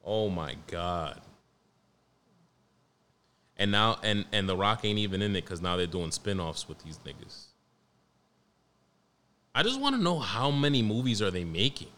Oh 0.06 0.30
my 0.30 0.56
god. 0.68 1.20
And 3.58 3.72
now 3.72 3.98
and 4.04 4.26
and 4.32 4.48
The 4.48 4.56
Rock 4.56 4.86
ain't 4.86 5.00
even 5.00 5.24
in 5.24 5.36
it 5.36 5.44
because 5.44 5.60
now 5.60 5.76
they're 5.76 5.88
doing 5.88 6.12
spin-offs 6.12 6.70
with 6.70 6.84
these 6.84 7.00
niggas. 7.00 7.46
I 9.56 9.64
just 9.64 9.82
want 9.82 9.96
to 9.96 10.02
know 10.04 10.20
how 10.20 10.52
many 10.52 10.84
movies 10.84 11.20
are 11.24 11.32
they 11.32 11.46
making? 11.46 11.90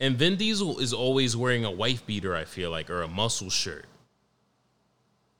And 0.00 0.16
Vin 0.16 0.36
Diesel 0.36 0.78
is 0.78 0.92
always 0.92 1.36
wearing 1.36 1.64
a 1.64 1.70
wife 1.70 2.06
beater, 2.06 2.34
I 2.36 2.44
feel 2.44 2.70
like, 2.70 2.88
or 2.88 3.02
a 3.02 3.08
muscle 3.08 3.50
shirt. 3.50 3.86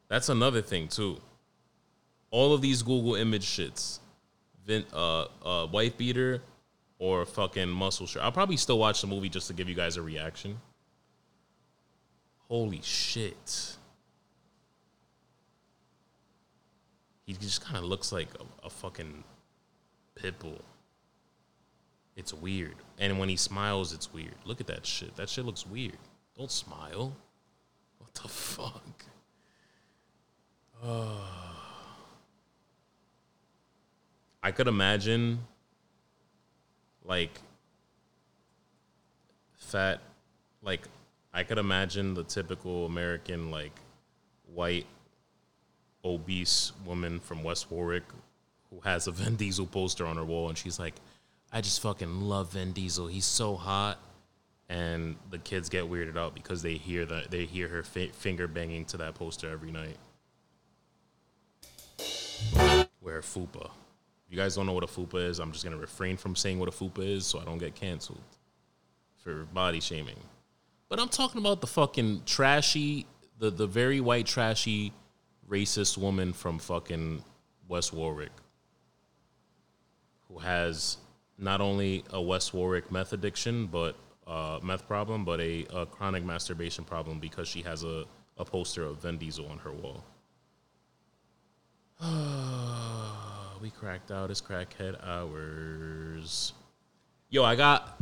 That's 0.09 0.29
another 0.29 0.63
thing 0.63 0.89
too. 0.89 1.21
All 2.31 2.53
of 2.53 2.61
these 2.61 2.83
Google 2.83 3.15
image 3.15 3.47
shits, 3.47 4.01
Vin, 4.67 4.85
uh, 4.93 5.27
uh, 5.45 5.67
wife 5.71 5.97
beater 5.97 6.43
or 6.99 7.25
fucking 7.25 7.69
muscle 7.69 8.07
shirt. 8.07 8.23
I'll 8.23 8.33
probably 8.33 8.57
still 8.57 8.79
watch 8.79 9.01
the 9.01 9.07
movie 9.07 9.29
just 9.29 9.47
to 9.49 9.55
give 9.55 9.69
you 9.69 9.75
guys 9.75 9.97
a 9.97 10.03
reaction. 10.03 10.59
Holy 12.49 12.81
shit. 12.83 13.77
He 17.27 17.35
just 17.35 17.63
kind 17.63 17.77
of 17.77 17.85
looks 17.85 18.11
like 18.11 18.29
a, 18.41 18.67
a 18.67 18.71
fucking 18.71 19.23
pit 20.15 20.39
bull. 20.39 20.63
It's 22.19 22.35
weird. 22.35 22.75
And 22.99 23.21
when 23.21 23.29
he 23.29 23.37
smiles, 23.37 23.93
it's 23.93 24.13
weird. 24.13 24.35
Look 24.45 24.61
at 24.61 24.67
that 24.67 24.85
shit. 24.85 25.15
That 25.15 25.29
shit 25.29 25.45
looks 25.45 25.65
weird. 25.65 25.97
Don't 26.37 26.51
smile. 26.51 27.17
What 27.99 28.13
the 28.15 28.27
fuck? 28.29 29.05
I 34.43 34.51
could 34.51 34.67
imagine 34.67 35.39
like 37.05 37.41
fat 39.57 40.01
like 40.63 40.89
I 41.33 41.45
could 41.45 41.59
imagine 41.59 42.15
the 42.15 42.25
typical 42.25 42.87
American 42.87 43.51
like 43.53 43.79
white 44.53 44.87
obese 46.05 46.73
woman 46.85 47.21
from 47.21 47.45
West 47.45 47.71
Warwick 47.71 48.05
who 48.71 48.81
has 48.81 49.07
a 49.07 49.13
Vin 49.13 49.37
Diesel 49.37 49.67
poster 49.67 50.07
on 50.07 50.17
her 50.17 50.25
wall 50.25 50.49
and 50.49 50.59
she's 50.59 50.79
like, 50.79 50.95
I 51.53 51.61
just 51.61 51.81
fucking 51.81 52.23
love 52.23 52.53
Vin 52.53 52.73
Diesel. 52.73 53.07
He's 53.07 53.25
so 53.25 53.57
hot. 53.57 53.99
And 54.71 55.17
the 55.31 55.39
kids 55.39 55.71
get 55.71 55.91
weirded 55.91 56.19
out 56.19 56.35
because 56.35 56.61
they 56.61 56.75
hear 56.75 57.07
that 57.07 57.31
they 57.31 57.47
hear 57.47 57.69
her 57.69 57.83
fi- 57.83 58.11
finger 58.11 58.47
banging 58.47 58.85
to 58.87 58.99
that 58.99 59.15
poster 59.15 59.49
every 59.49 59.71
night. 59.71 59.97
Where 63.01 63.23
fupa. 63.23 63.65
If 63.65 64.33
you 64.33 64.37
guys 64.37 64.57
don't 64.57 64.67
know 64.67 64.75
what 64.75 64.85
a 64.85 64.87
fupa 64.87 65.27
is, 65.27 65.39
I'm 65.39 65.53
just 65.53 65.65
gonna 65.65 65.79
refrain 65.79 66.19
from 66.19 66.37
saying 66.37 66.59
what 66.59 66.69
a 66.69 66.73
fupa 66.73 66.99
is 66.99 67.27
so 67.27 67.39
I 67.39 67.45
don't 67.45 67.57
get 67.57 67.75
canceled 67.75 68.21
for 69.17 69.45
body 69.55 69.81
shaming. 69.81 70.19
But 70.91 71.01
I'm 71.01 71.09
talking 71.09 71.41
about 71.41 71.63
the 71.63 71.67
fucking 71.67 72.23
trashy, 72.27 73.07
the 73.39 73.49
the 73.49 73.67
very 73.67 74.03
white 74.03 74.27
trashy, 74.27 74.93
racist 75.49 75.97
woman 75.97 76.35
from 76.35 76.59
fucking 76.59 77.25
West 77.69 77.95
Warwick, 77.95 78.33
who 80.29 80.41
has 80.41 80.99
not 81.39 81.61
only 81.61 82.05
a 82.11 82.21
West 82.21 82.53
Warwick 82.53 82.91
meth 82.91 83.13
addiction, 83.13 83.67
but 83.67 83.97
uh, 84.27 84.59
meth 84.63 84.87
problem, 84.87 85.25
but 85.25 85.41
a, 85.41 85.65
a 85.73 85.87
chronic 85.87 86.25
masturbation 86.25 86.85
problem 86.85 87.19
because 87.21 87.49
she 87.49 87.63
has 87.63 87.85
a, 87.85 88.05
a 88.37 88.45
poster 88.45 88.85
of 88.85 89.01
Vin 89.03 89.19
Diesel 89.19 89.47
on 89.47 89.59
her 89.59 89.73
wall. 89.73 90.05
we 93.61 93.71
cracked 93.71 94.11
out 94.11 94.29
his 94.29 94.43
crackhead 94.43 95.03
hours. 95.05 96.53
Yo, 97.31 97.45
I 97.45 97.57
got. 97.57 98.01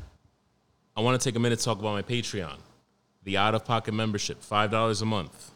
I 0.97 1.01
want 1.03 1.21
to 1.21 1.25
take 1.29 1.37
a 1.37 1.39
minute 1.39 1.59
to 1.59 1.65
talk 1.65 1.79
about 1.79 1.93
my 1.93 2.03
Patreon. 2.03 2.59
The 3.25 3.37
out 3.37 3.55
of 3.55 3.65
pocket 3.65 3.93
membership, 3.93 4.41
$5 4.41 5.03
a 5.03 5.05
month. 5.05 5.51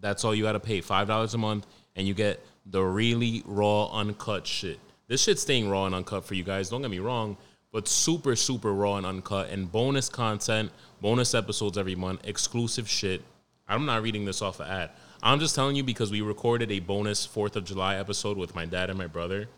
That's 0.00 0.24
all 0.24 0.34
you 0.34 0.44
got 0.44 0.52
to 0.52 0.60
pay. 0.60 0.80
$5 0.80 1.34
a 1.34 1.38
month, 1.38 1.66
and 1.96 2.06
you 2.06 2.14
get 2.14 2.44
the 2.64 2.82
really 2.82 3.42
raw, 3.44 3.86
uncut 3.92 4.46
shit. 4.46 4.78
This 5.08 5.22
shit's 5.22 5.42
staying 5.42 5.68
raw 5.68 5.86
and 5.86 5.94
uncut 5.94 6.24
for 6.24 6.34
you 6.34 6.44
guys. 6.44 6.68
Don't 6.68 6.82
get 6.82 6.90
me 6.90 6.98
wrong, 6.98 7.36
but 7.72 7.88
super, 7.88 8.36
super 8.36 8.72
raw 8.72 8.96
and 8.96 9.06
uncut, 9.06 9.50
and 9.50 9.70
bonus 9.70 10.08
content, 10.08 10.70
bonus 11.00 11.34
episodes 11.34 11.78
every 11.78 11.94
month, 11.94 12.26
exclusive 12.26 12.88
shit. 12.88 13.22
I'm 13.66 13.86
not 13.86 14.02
reading 14.02 14.24
this 14.24 14.42
off 14.42 14.60
an 14.60 14.68
ad. 14.68 14.90
I'm 15.22 15.40
just 15.40 15.54
telling 15.54 15.76
you 15.76 15.82
because 15.82 16.10
we 16.10 16.20
recorded 16.20 16.70
a 16.70 16.80
bonus 16.80 17.26
4th 17.26 17.56
of 17.56 17.64
July 17.64 17.96
episode 17.96 18.36
with 18.36 18.54
my 18.54 18.64
dad 18.66 18.90
and 18.90 18.98
my 18.98 19.06
brother. 19.06 19.48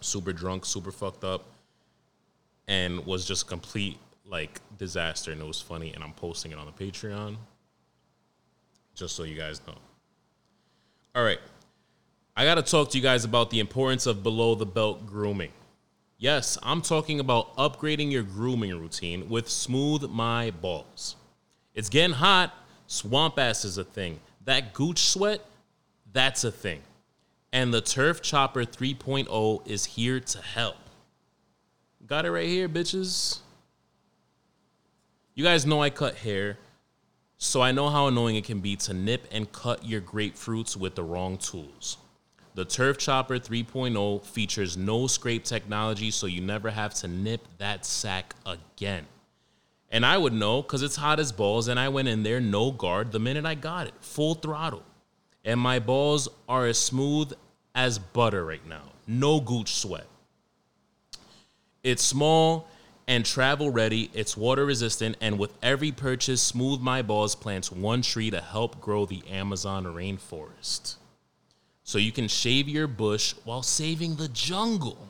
Super 0.00 0.32
drunk, 0.32 0.66
super 0.66 0.92
fucked 0.92 1.24
up, 1.24 1.46
and 2.66 3.04
was 3.06 3.24
just 3.24 3.46
complete 3.46 3.98
like 4.26 4.60
disaster. 4.76 5.32
And 5.32 5.40
it 5.40 5.46
was 5.46 5.60
funny, 5.60 5.92
and 5.94 6.04
I'm 6.04 6.12
posting 6.12 6.52
it 6.52 6.58
on 6.58 6.66
the 6.66 6.72
Patreon 6.72 7.36
just 8.94 9.14
so 9.14 9.22
you 9.22 9.36
guys 9.36 9.60
know. 9.66 9.74
All 11.14 11.24
right. 11.24 11.38
I 12.38 12.44
got 12.44 12.54
to 12.54 12.62
talk 12.62 12.90
to 12.90 12.96
you 12.96 13.02
guys 13.02 13.24
about 13.24 13.50
the 13.50 13.58
importance 13.58 14.06
of 14.06 14.22
below 14.22 14.54
the 14.54 14.64
belt 14.64 15.04
grooming. 15.08 15.50
Yes, 16.18 16.56
I'm 16.62 16.82
talking 16.82 17.18
about 17.18 17.56
upgrading 17.56 18.12
your 18.12 18.22
grooming 18.22 18.78
routine 18.78 19.28
with 19.28 19.48
Smooth 19.48 20.08
My 20.08 20.52
Balls. 20.52 21.16
It's 21.74 21.88
getting 21.88 22.14
hot. 22.14 22.54
Swamp 22.86 23.40
ass 23.40 23.64
is 23.64 23.76
a 23.76 23.82
thing. 23.82 24.20
That 24.44 24.72
gooch 24.72 25.00
sweat, 25.00 25.40
that's 26.12 26.44
a 26.44 26.52
thing. 26.52 26.80
And 27.52 27.74
the 27.74 27.80
Turf 27.80 28.22
Chopper 28.22 28.64
3.0 28.64 29.66
is 29.66 29.84
here 29.84 30.20
to 30.20 30.40
help. 30.40 30.76
Got 32.06 32.24
it 32.24 32.30
right 32.30 32.46
here, 32.46 32.68
bitches. 32.68 33.40
You 35.34 35.42
guys 35.42 35.66
know 35.66 35.82
I 35.82 35.90
cut 35.90 36.14
hair, 36.14 36.56
so 37.36 37.62
I 37.62 37.72
know 37.72 37.88
how 37.88 38.06
annoying 38.06 38.36
it 38.36 38.44
can 38.44 38.60
be 38.60 38.76
to 38.76 38.94
nip 38.94 39.26
and 39.32 39.50
cut 39.50 39.84
your 39.84 40.00
grapefruits 40.00 40.76
with 40.76 40.94
the 40.94 41.02
wrong 41.02 41.36
tools. 41.36 41.96
The 42.58 42.64
Turf 42.64 42.98
Chopper 42.98 43.38
3.0 43.38 44.24
features 44.24 44.76
no 44.76 45.06
scrape 45.06 45.44
technology, 45.44 46.10
so 46.10 46.26
you 46.26 46.40
never 46.40 46.70
have 46.70 46.92
to 46.94 47.06
nip 47.06 47.46
that 47.58 47.86
sack 47.86 48.34
again. 48.44 49.06
And 49.92 50.04
I 50.04 50.18
would 50.18 50.32
know 50.32 50.62
because 50.62 50.82
it's 50.82 50.96
hot 50.96 51.20
as 51.20 51.30
balls, 51.30 51.68
and 51.68 51.78
I 51.78 51.88
went 51.88 52.08
in 52.08 52.24
there 52.24 52.40
no 52.40 52.72
guard 52.72 53.12
the 53.12 53.20
minute 53.20 53.46
I 53.46 53.54
got 53.54 53.86
it, 53.86 53.94
full 54.00 54.34
throttle. 54.34 54.82
And 55.44 55.60
my 55.60 55.78
balls 55.78 56.28
are 56.48 56.66
as 56.66 56.80
smooth 56.80 57.32
as 57.76 58.00
butter 58.00 58.44
right 58.44 58.66
now, 58.66 58.90
no 59.06 59.38
gooch 59.38 59.76
sweat. 59.76 60.08
It's 61.84 62.02
small 62.02 62.66
and 63.06 63.24
travel 63.24 63.70
ready, 63.70 64.10
it's 64.14 64.36
water 64.36 64.66
resistant, 64.66 65.16
and 65.20 65.38
with 65.38 65.52
every 65.62 65.92
purchase, 65.92 66.42
Smooth 66.42 66.80
My 66.80 67.02
Balls 67.02 67.36
plants 67.36 67.70
one 67.70 68.02
tree 68.02 68.32
to 68.32 68.40
help 68.40 68.80
grow 68.80 69.06
the 69.06 69.22
Amazon 69.30 69.84
rainforest 69.84 70.96
so 71.88 71.96
you 71.96 72.12
can 72.12 72.28
shave 72.28 72.68
your 72.68 72.86
bush 72.86 73.34
while 73.44 73.62
saving 73.62 74.16
the 74.16 74.28
jungle. 74.28 75.08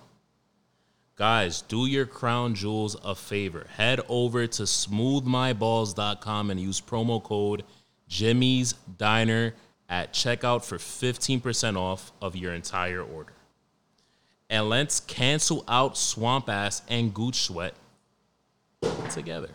Guys, 1.17 1.63
do 1.63 1.87
your 1.87 2.07
crown 2.07 2.55
jewels 2.55 2.97
a 3.03 3.17
favor. 3.17 3.67
Head 3.77 4.01
over 4.09 4.47
to 4.47 4.63
smoothmyballs.com 4.63 6.51
and 6.53 6.61
use 6.61 6.81
promo 6.81 7.21
code 7.21 7.65
Jimmy's 8.07 8.75
Diner 8.97 9.55
at 9.89 10.13
checkout 10.13 10.65
for 10.65 10.79
15% 10.79 11.77
off 11.77 12.13
of 12.23 12.37
your 12.37 12.55
entire 12.55 13.03
order. 13.03 13.33
And 14.49 14.69
let's 14.69 15.01
cancel 15.01 15.65
out 15.67 15.99
swamp 15.99 16.49
ass 16.49 16.83
and 16.87 17.13
gooch 17.13 17.41
sweat 17.41 17.75
together. 19.11 19.51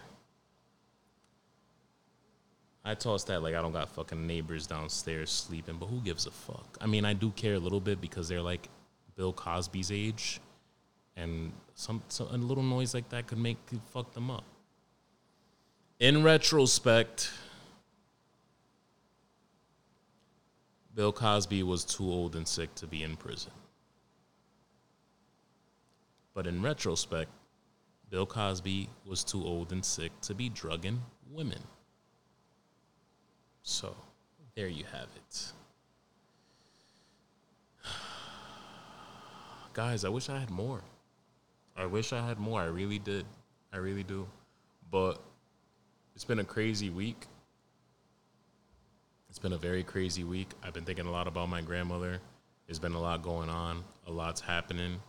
I 2.86 2.96
toss 2.96 3.24
that 3.26 3.42
like 3.42 3.56
I 3.56 3.62
don't 3.62 3.72
got 3.72 3.90
fucking 3.90 4.28
neighbors 4.28 4.68
downstairs 4.68 5.32
sleeping, 5.32 5.78
but 5.80 5.86
who 5.86 6.02
gives 6.02 6.26
a 6.26 6.32
fuck? 6.32 6.78
I 6.82 6.86
mean, 6.86 7.06
I 7.06 7.14
do 7.14 7.32
care 7.32 7.56
a 7.56 7.60
little 7.60 7.80
bit 7.80 8.02
because 8.02 8.28
they're 8.28 8.42
like 8.42 8.68
Bill 9.16 9.32
Cosby's 9.32 9.92
age, 9.92 10.42
and 11.16 11.54
some, 11.76 12.02
some 12.10 12.28
a 12.28 12.38
little 12.38 12.64
noise 12.64 12.94
like 12.94 13.08
that 13.10 13.28
could 13.28 13.38
make 13.38 13.64
could 13.68 13.82
fuck 13.94 14.14
them 14.14 14.30
up. 14.30 14.44
In 16.00 16.24
retrospect, 16.24 17.32
Bill 20.96 21.14
Cosby 21.14 21.64
was 21.64 21.86
too 21.86 22.12
old 22.12 22.36
and 22.36 22.48
sick 22.48 22.76
to 22.76 22.86
be 22.86 23.04
in 23.04 23.16
prison. 23.16 23.52
But 26.34 26.48
in 26.48 26.62
retrospect, 26.62 27.32
Bill 28.10 28.26
Cosby 28.26 28.90
was 29.06 29.24
too 29.24 29.44
old 29.44 29.72
and 29.72 29.84
sick 29.84 30.12
to 30.22 30.36
be 30.36 30.50
drugging 30.50 31.02
women. 31.32 31.60
So, 33.64 33.96
there 34.56 34.68
you 34.68 34.84
have 34.92 35.08
it. 35.16 35.52
Guys, 39.74 40.04
I 40.04 40.10
wish 40.10 40.30
I 40.30 40.38
had 40.38 40.50
more. 40.50 40.82
I 41.76 41.86
wish 41.86 42.12
I 42.12 42.28
had 42.28 42.40
more. 42.40 42.62
I 42.62 42.66
really 42.66 43.00
did. 43.00 43.26
I 43.72 43.78
really 43.78 44.04
do. 44.04 44.28
But 44.92 45.14
it's 46.14 46.26
been 46.26 46.40
a 46.40 46.44
crazy 46.44 46.90
week. 46.90 47.26
It's 49.30 49.40
been 49.40 49.54
a 49.54 49.58
very 49.58 49.84
crazy 49.84 50.26
week. 50.26 50.50
I've 50.62 50.74
been 50.74 50.86
thinking 50.86 51.08
a 51.08 51.12
lot 51.12 51.28
about 51.28 51.50
my 51.50 51.62
grandmother. 51.62 52.20
There's 52.68 52.80
been 52.80 52.94
a 52.94 53.02
lot 53.02 53.24
going 53.24 53.50
on, 53.50 53.84
a 54.08 54.12
lot's 54.12 54.42
happening, 54.42 55.00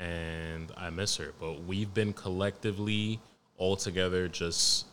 and 0.00 0.72
I 0.76 0.90
miss 0.90 1.16
her. 1.18 1.32
But 1.38 1.64
we've 1.64 1.92
been 1.92 2.12
collectively 2.14 3.20
all 3.56 3.76
together 3.76 4.26
just 4.26 4.86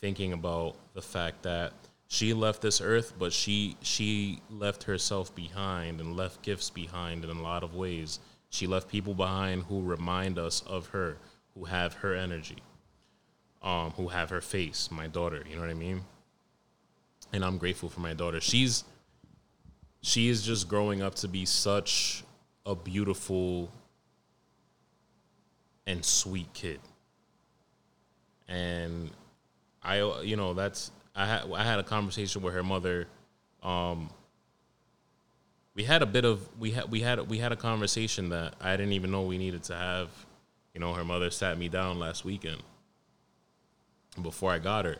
thinking 0.00 0.32
about 0.32 0.74
the 0.94 1.02
fact 1.02 1.42
that 1.42 1.72
she 2.08 2.34
left 2.34 2.62
this 2.62 2.80
earth, 2.82 3.14
but 3.18 3.32
she 3.34 3.78
she 3.82 4.42
left 4.50 4.84
herself 4.84 5.34
behind 5.34 6.00
and 6.00 6.16
left 6.16 6.42
gifts 6.42 6.70
behind 6.70 7.24
in 7.24 7.30
a 7.30 7.42
lot 7.42 7.64
of 7.64 7.74
ways. 7.74 8.20
She 8.50 8.66
left 8.66 8.88
people 8.88 9.14
behind 9.14 9.64
who 9.64 9.82
remind 9.82 10.38
us 10.38 10.62
of 10.62 10.88
her, 10.88 11.18
who 11.54 11.66
have 11.66 11.94
her 11.96 12.14
energy. 12.14 12.58
um, 13.62 13.92
who 13.92 14.08
have 14.08 14.30
her 14.30 14.40
face, 14.40 14.90
my 14.90 15.06
daughter. 15.08 15.44
You 15.48 15.56
know 15.56 15.62
what 15.62 15.70
I 15.70 15.74
mean? 15.74 16.02
And 17.32 17.44
I'm 17.44 17.58
grateful 17.58 17.88
for 17.88 18.00
my 18.00 18.14
daughter. 18.14 18.40
She's 18.40 18.84
she 20.02 20.28
is 20.28 20.42
just 20.44 20.68
growing 20.68 21.02
up 21.02 21.14
to 21.16 21.28
be 21.28 21.44
such 21.46 22.24
a 22.66 22.74
beautiful 22.74 23.72
and 25.86 26.04
sweet 26.04 26.52
kid. 26.54 26.80
And 28.48 29.10
I, 29.82 29.98
you 30.22 30.36
know, 30.36 30.54
that's 30.54 30.90
I 31.18 31.26
had 31.26 31.52
I 31.52 31.64
had 31.64 31.78
a 31.80 31.82
conversation 31.82 32.42
with 32.42 32.54
her 32.54 32.62
mother. 32.62 33.08
Um, 33.62 34.08
we 35.74 35.82
had 35.82 36.00
a 36.00 36.06
bit 36.06 36.24
of 36.24 36.48
we 36.58 36.70
had 36.70 36.90
we 36.90 37.00
had 37.00 37.28
we 37.28 37.38
had 37.38 37.50
a 37.50 37.56
conversation 37.56 38.28
that 38.28 38.54
I 38.60 38.76
didn't 38.76 38.92
even 38.92 39.10
know 39.10 39.22
we 39.22 39.36
needed 39.36 39.64
to 39.64 39.74
have. 39.74 40.08
You 40.74 40.80
know, 40.80 40.94
her 40.94 41.04
mother 41.04 41.30
sat 41.30 41.58
me 41.58 41.68
down 41.68 41.98
last 41.98 42.24
weekend 42.24 42.62
before 44.22 44.52
I 44.52 44.58
got 44.58 44.84
her. 44.84 44.96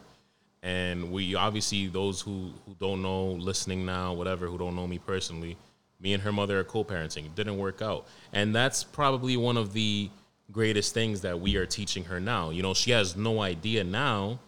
And 0.62 1.12
we 1.12 1.36
obviously 1.36 1.86
those 1.86 2.20
who, 2.20 2.52
who 2.66 2.74
don't 2.80 3.00
know, 3.00 3.26
listening 3.26 3.86
now, 3.86 4.12
whatever, 4.12 4.48
who 4.48 4.58
don't 4.58 4.74
know 4.74 4.88
me 4.88 4.98
personally, 4.98 5.56
me 6.00 6.14
and 6.14 6.22
her 6.24 6.32
mother 6.32 6.58
are 6.58 6.64
co-parenting. 6.64 7.26
It 7.26 7.36
didn't 7.36 7.58
work 7.58 7.80
out. 7.80 8.08
And 8.32 8.52
that's 8.52 8.82
probably 8.82 9.36
one 9.36 9.56
of 9.56 9.72
the 9.72 10.10
greatest 10.50 10.94
things 10.94 11.20
that 11.20 11.38
we 11.38 11.56
are 11.56 11.66
teaching 11.66 12.04
her 12.04 12.18
now. 12.18 12.50
You 12.50 12.62
know, 12.62 12.74
she 12.74 12.90
has 12.90 13.16
no 13.16 13.40
idea 13.40 13.84
now, 13.84 14.40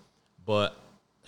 but 0.45 0.80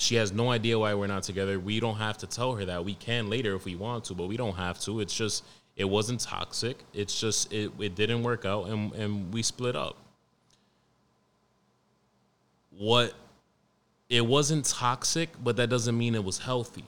she 0.02 0.16
has 0.16 0.32
no 0.32 0.50
idea 0.50 0.78
why 0.78 0.94
we're 0.94 1.06
not 1.06 1.22
together. 1.22 1.58
We 1.60 1.80
don't 1.80 1.96
have 1.96 2.18
to 2.18 2.26
tell 2.26 2.54
her 2.56 2.64
that. 2.64 2.84
We 2.84 2.94
can 2.94 3.30
later 3.30 3.54
if 3.54 3.64
we 3.64 3.76
want 3.76 4.04
to, 4.06 4.14
but 4.14 4.26
we 4.26 4.36
don't 4.36 4.56
have 4.56 4.80
to. 4.80 5.00
It's 5.00 5.14
just 5.14 5.44
it 5.76 5.84
wasn't 5.84 6.20
toxic. 6.20 6.78
It's 6.92 7.18
just 7.18 7.52
it, 7.52 7.70
it 7.78 7.94
didn't 7.94 8.22
work 8.22 8.44
out 8.44 8.66
and, 8.66 8.92
and 8.94 9.32
we 9.32 9.42
split 9.42 9.76
up. 9.76 9.96
What 12.70 13.14
it 14.08 14.26
wasn't 14.26 14.64
toxic, 14.64 15.30
but 15.42 15.56
that 15.56 15.70
doesn't 15.70 15.96
mean 15.96 16.14
it 16.14 16.24
was 16.24 16.38
healthy. 16.38 16.84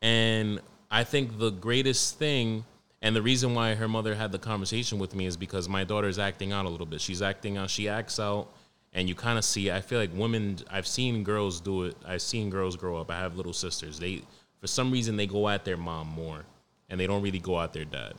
And 0.00 0.60
I 0.90 1.04
think 1.04 1.38
the 1.38 1.50
greatest 1.50 2.18
thing 2.18 2.64
and 3.02 3.14
the 3.14 3.22
reason 3.22 3.54
why 3.54 3.74
her 3.74 3.88
mother 3.88 4.14
had 4.14 4.32
the 4.32 4.38
conversation 4.38 4.98
with 4.98 5.14
me 5.14 5.26
is 5.26 5.36
because 5.36 5.68
my 5.68 5.84
daughter's 5.84 6.18
acting 6.18 6.52
out 6.52 6.66
a 6.66 6.68
little 6.68 6.86
bit. 6.86 7.00
She's 7.00 7.20
acting 7.20 7.56
out, 7.56 7.68
she 7.68 7.88
acts 7.88 8.18
out 8.18 8.48
and 8.94 9.08
you 9.08 9.14
kind 9.14 9.38
of 9.38 9.44
see 9.44 9.70
I 9.70 9.80
feel 9.80 9.98
like 9.98 10.10
women 10.14 10.58
I've 10.70 10.86
seen 10.86 11.24
girls 11.24 11.60
do 11.60 11.84
it. 11.84 11.96
I've 12.06 12.22
seen 12.22 12.50
girls 12.50 12.76
grow 12.76 12.96
up. 12.96 13.10
I 13.10 13.18
have 13.18 13.36
little 13.36 13.52
sisters. 13.52 13.98
They 13.98 14.22
for 14.60 14.66
some 14.66 14.90
reason 14.90 15.16
they 15.16 15.26
go 15.26 15.48
at 15.48 15.64
their 15.64 15.76
mom 15.76 16.08
more 16.08 16.44
and 16.88 17.00
they 17.00 17.06
don't 17.06 17.22
really 17.22 17.38
go 17.38 17.60
at 17.60 17.72
their 17.72 17.84
dad. 17.84 18.14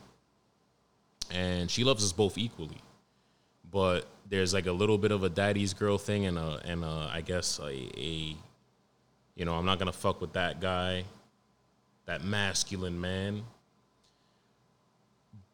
And 1.30 1.70
she 1.70 1.84
loves 1.84 2.04
us 2.04 2.12
both 2.12 2.36
equally. 2.36 2.78
But 3.70 4.06
there's 4.28 4.52
like 4.52 4.66
a 4.66 4.72
little 4.72 4.98
bit 4.98 5.10
of 5.10 5.22
a 5.22 5.28
daddy's 5.28 5.74
girl 5.74 5.98
thing 5.98 6.26
and 6.26 6.38
a 6.38 6.60
and 6.64 6.84
a, 6.84 7.10
I 7.12 7.20
guess 7.20 7.58
a, 7.60 7.70
a 7.70 8.36
you 9.36 9.44
know, 9.44 9.54
I'm 9.54 9.64
not 9.64 9.78
to 9.78 9.92
fuck 9.92 10.20
with 10.20 10.34
that 10.34 10.60
guy. 10.60 11.04
That 12.06 12.22
masculine 12.22 13.00
man 13.00 13.42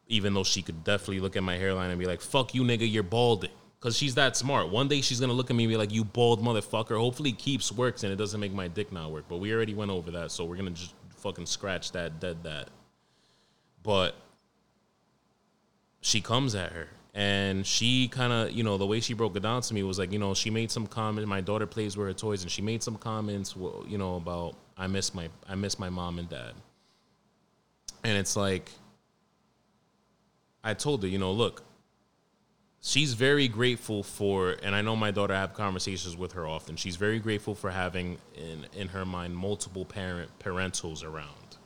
even 0.07 0.33
though 0.33 0.43
she 0.43 0.61
could 0.61 0.83
definitely 0.83 1.21
look 1.21 1.37
at 1.37 1.41
my 1.41 1.55
hairline 1.55 1.89
and 1.89 1.97
be 1.97 2.05
like, 2.05 2.19
"Fuck 2.19 2.53
you, 2.53 2.63
nigga, 2.63 2.91
you're 2.91 3.01
balding." 3.01 3.49
Cause 3.81 3.97
she's 3.97 4.13
that 4.13 4.37
smart. 4.37 4.69
One 4.69 4.87
day 4.87 5.01
she's 5.01 5.19
gonna 5.19 5.33
look 5.33 5.49
at 5.49 5.55
me 5.55 5.63
and 5.63 5.71
be 5.71 5.75
like, 5.75 5.91
"You 5.91 6.03
bald 6.03 6.43
motherfucker." 6.43 6.97
Hopefully, 6.97 7.31
keeps 7.31 7.71
works 7.71 8.03
and 8.03 8.13
it 8.13 8.15
doesn't 8.15 8.39
make 8.39 8.53
my 8.53 8.67
dick 8.67 8.91
not 8.91 9.09
work. 9.09 9.25
But 9.27 9.37
we 9.37 9.51
already 9.51 9.73
went 9.73 9.89
over 9.89 10.11
that, 10.11 10.31
so 10.31 10.45
we're 10.45 10.55
gonna 10.55 10.69
just 10.69 10.93
fucking 11.17 11.47
scratch 11.47 11.91
that, 11.93 12.19
dead 12.19 12.43
that. 12.43 12.69
But 13.81 14.13
she 16.01 16.21
comes 16.21 16.53
at 16.53 16.71
her, 16.73 16.89
and 17.15 17.65
she 17.65 18.07
kind 18.07 18.31
of, 18.31 18.51
you 18.51 18.63
know, 18.63 18.77
the 18.77 18.85
way 18.85 18.99
she 18.99 19.15
broke 19.15 19.35
it 19.35 19.41
down 19.41 19.63
to 19.63 19.73
me 19.73 19.81
was 19.81 19.97
like, 19.97 20.11
you 20.11 20.19
know, 20.19 20.35
she 20.35 20.51
made 20.51 20.69
some 20.69 20.85
comment. 20.85 21.27
My 21.27 21.41
daughter 21.41 21.65
plays 21.65 21.97
with 21.97 22.05
her 22.05 22.13
toys, 22.13 22.43
and 22.43 22.51
she 22.51 22.61
made 22.61 22.83
some 22.83 22.97
comments, 22.97 23.55
you 23.87 23.97
know, 23.97 24.15
about 24.17 24.57
I 24.77 24.85
miss 24.85 25.15
my 25.15 25.27
I 25.49 25.55
miss 25.55 25.79
my 25.79 25.89
mom 25.89 26.19
and 26.19 26.29
dad. 26.29 26.53
And 28.03 28.15
it's 28.15 28.35
like 28.35 28.71
I 30.63 30.75
told 30.75 31.01
her, 31.01 31.09
you 31.09 31.17
know, 31.17 31.31
look, 31.31 31.63
she's 32.81 33.13
very 33.13 33.47
grateful 33.47 34.03
for, 34.03 34.57
and 34.63 34.75
I 34.75 34.81
know 34.81 34.95
my 34.95 35.11
daughter, 35.11 35.33
I 35.33 35.39
have 35.39 35.53
conversations 35.53 36.17
with 36.17 36.33
her 36.33 36.47
often. 36.47 36.75
She's 36.75 36.95
very 36.95 37.19
grateful 37.19 37.55
for 37.55 37.71
having 37.71 38.17
in 38.35 38.65
in 38.73 38.89
her 38.89 39.05
mind 39.05 39.35
multiple 39.35 39.85
parent 39.85 40.29
parentals 40.39 41.03
around. 41.03 41.57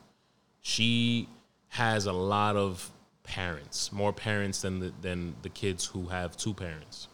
She 0.62 1.30
has 1.70 2.06
a 2.06 2.14
lot 2.14 2.56
of 2.56 2.92
parents, 3.24 3.92
more 3.92 4.14
parents 4.14 4.62
than 4.62 4.80
the, 4.80 4.94
than 5.02 5.36
the 5.42 5.50
kids 5.50 5.86
who 5.86 6.08
have 6.08 6.38
two 6.38 6.54
parents. 6.54 7.08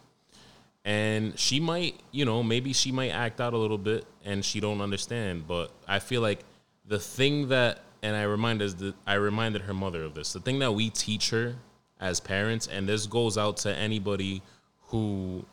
And 0.84 1.38
she 1.38 1.60
might, 1.60 2.00
you 2.12 2.26
know, 2.26 2.44
maybe 2.44 2.74
she 2.74 2.92
might 2.92 3.10
act 3.10 3.40
out 3.40 3.54
a 3.54 3.58
little 3.58 3.78
bit 3.78 4.06
and 4.26 4.44
she 4.44 4.60
don't 4.60 4.82
understand, 4.82 5.48
but 5.48 5.72
I 5.88 6.00
feel 6.00 6.22
like 6.22 6.40
the 6.86 7.00
thing 7.00 7.50
that 7.50 7.80
and 8.02 8.16
I 8.16 8.24
reminded 8.24 8.80
that 8.80 8.96
I 9.06 9.14
reminded 9.16 9.62
her 9.64 9.74
mother 9.74 10.04
of 10.04 10.16
this. 10.16 10.34
The 10.34 10.40
thing 10.40 10.60
that 10.60 10.74
we 10.74 10.90
teach 10.90 11.30
her 11.30 11.56
as 12.02 12.20
parents, 12.20 12.68
and 12.68 12.90
this 12.90 13.06
goes 13.06 13.38
out 13.38 13.58
to 13.58 13.74
anybody 13.74 14.42
who 14.88 15.46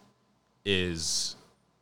is, 0.65 1.37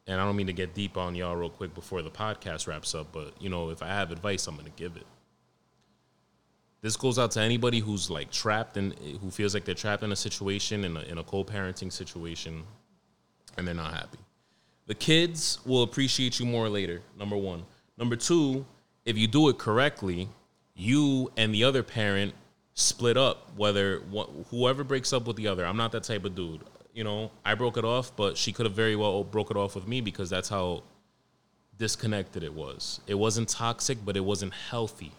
and 0.07 0.21
I 0.21 0.25
don't 0.25 0.37
mean 0.37 0.49
to 0.49 0.53
get 0.53 0.75
deep 0.75 0.97
on 0.97 1.15
y'all 1.15 1.37
real 1.37 1.49
quick 1.49 1.73
before 1.75 2.03
the 2.03 2.11
podcast 2.11 2.67
wraps 2.67 2.95
up, 2.95 3.13
but 3.13 3.41
you 3.41 3.49
know, 3.49 3.71
if 3.71 3.83
I 3.83 3.87
have 3.87 4.11
advice, 4.11 4.47
I'm 4.47 4.57
gonna 4.57 4.71
give 4.77 4.97
it. 4.97 5.07
This 6.83 6.97
goes 6.97 7.19
out 7.19 7.31
to 7.33 7.41
anybody 7.41 7.79
who's 7.79 8.11
like 8.11 8.31
trapped 8.31 8.77
and 8.77 8.95
who 9.23 9.31
feels 9.31 9.55
like 9.55 9.65
they're 9.65 9.75
trapped 9.75 10.03
in 10.03 10.13
a 10.13 10.17
situation 10.17 10.85
in 10.85 10.97
a, 10.97 11.01
in 11.03 11.19
a 11.19 11.25
co-parenting 11.25 11.93
situation, 11.93 12.65
and 13.57 13.67
they're 13.67 13.75
not 13.75 13.95
happy. 13.95 14.19
The 14.87 14.95
kids 14.95 15.59
will 15.65 15.83
appreciate 15.83 16.39
you 16.39 16.47
more 16.47 16.69
later. 16.69 17.03
Number 17.19 17.37
one. 17.37 17.65
Number 17.99 18.15
two, 18.15 18.67
if 19.05 19.17
you 19.17 19.27
do 19.27 19.49
it 19.49 19.59
correctly, 19.59 20.29
you 20.75 21.33
and 21.37 21.53
the 21.53 21.65
other 21.65 21.83
parent 21.83 22.35
split 22.77 23.17
up. 23.17 23.51
Whether 23.57 24.01
whoever 24.51 24.85
breaks 24.85 25.13
up 25.13 25.27
with 25.27 25.37
the 25.37 25.49
other, 25.49 25.67
I'm 25.67 25.77
not 25.77 25.91
that 25.93 26.05
type 26.05 26.25
of 26.25 26.37
dude. 26.37 26.61
You 26.95 27.05
know, 27.05 27.31
I 27.45 27.55
broke 27.55 27.77
it 27.77 27.85
off, 27.85 28.15
but 28.17 28.37
she 28.39 28.53
could 28.53 28.65
have 28.65 28.75
very 28.75 28.95
well 28.95 29.25
broke 29.25 29.51
it 29.51 29.57
off 29.57 29.75
with 29.75 29.89
me 29.89 30.01
because 30.01 30.31
that's 30.31 30.49
how 30.49 30.85
disconnected 31.77 32.43
it 32.43 32.55
was. 32.55 33.01
It 33.07 33.15
wasn't 33.15 33.49
toxic, 33.49 33.99
but 34.05 34.17
it 34.17 34.25
wasn't 34.25 34.55
healthy. 34.55 35.13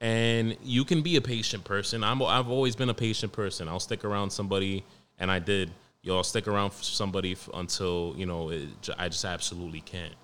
And 0.00 0.56
you 0.62 0.84
can 0.84 1.02
be 1.02 1.16
a 1.16 1.20
patient 1.20 1.64
person. 1.64 2.04
I'm 2.04 2.22
I've 2.22 2.48
always 2.48 2.76
been 2.76 2.90
a 2.90 2.94
patient 2.94 3.32
person. 3.32 3.66
I'll 3.66 3.80
stick 3.80 4.04
around 4.04 4.30
somebody, 4.30 4.84
and 5.18 5.30
I 5.30 5.40
did. 5.40 5.70
Yo, 6.02 6.16
I'll 6.16 6.24
stick 6.24 6.46
around 6.46 6.70
for 6.70 6.84
somebody 6.84 7.36
until 7.54 8.14
you 8.16 8.24
know 8.24 8.50
it, 8.50 8.68
I 8.96 9.08
just 9.08 9.24
absolutely 9.24 9.80
can't. 9.80 10.14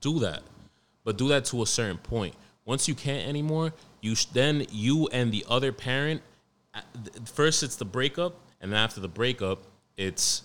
Do 0.00 0.20
that, 0.20 0.42
but 1.02 1.18
do 1.18 1.28
that 1.28 1.46
to 1.46 1.62
a 1.62 1.66
certain 1.66 1.98
point. 1.98 2.36
Once 2.66 2.86
you 2.86 2.94
can't 2.94 3.26
anymore, 3.26 3.72
you 4.02 4.14
sh- 4.14 4.26
then 4.26 4.66
you 4.70 5.08
and 5.08 5.32
the 5.32 5.44
other 5.48 5.72
parent. 5.72 6.20
uh, 6.74 6.80
First, 7.24 7.62
it's 7.62 7.76
the 7.76 7.86
breakup, 7.86 8.38
and 8.60 8.70
then 8.70 8.78
after 8.78 9.00
the 9.00 9.08
breakup, 9.08 9.60
it's 9.96 10.42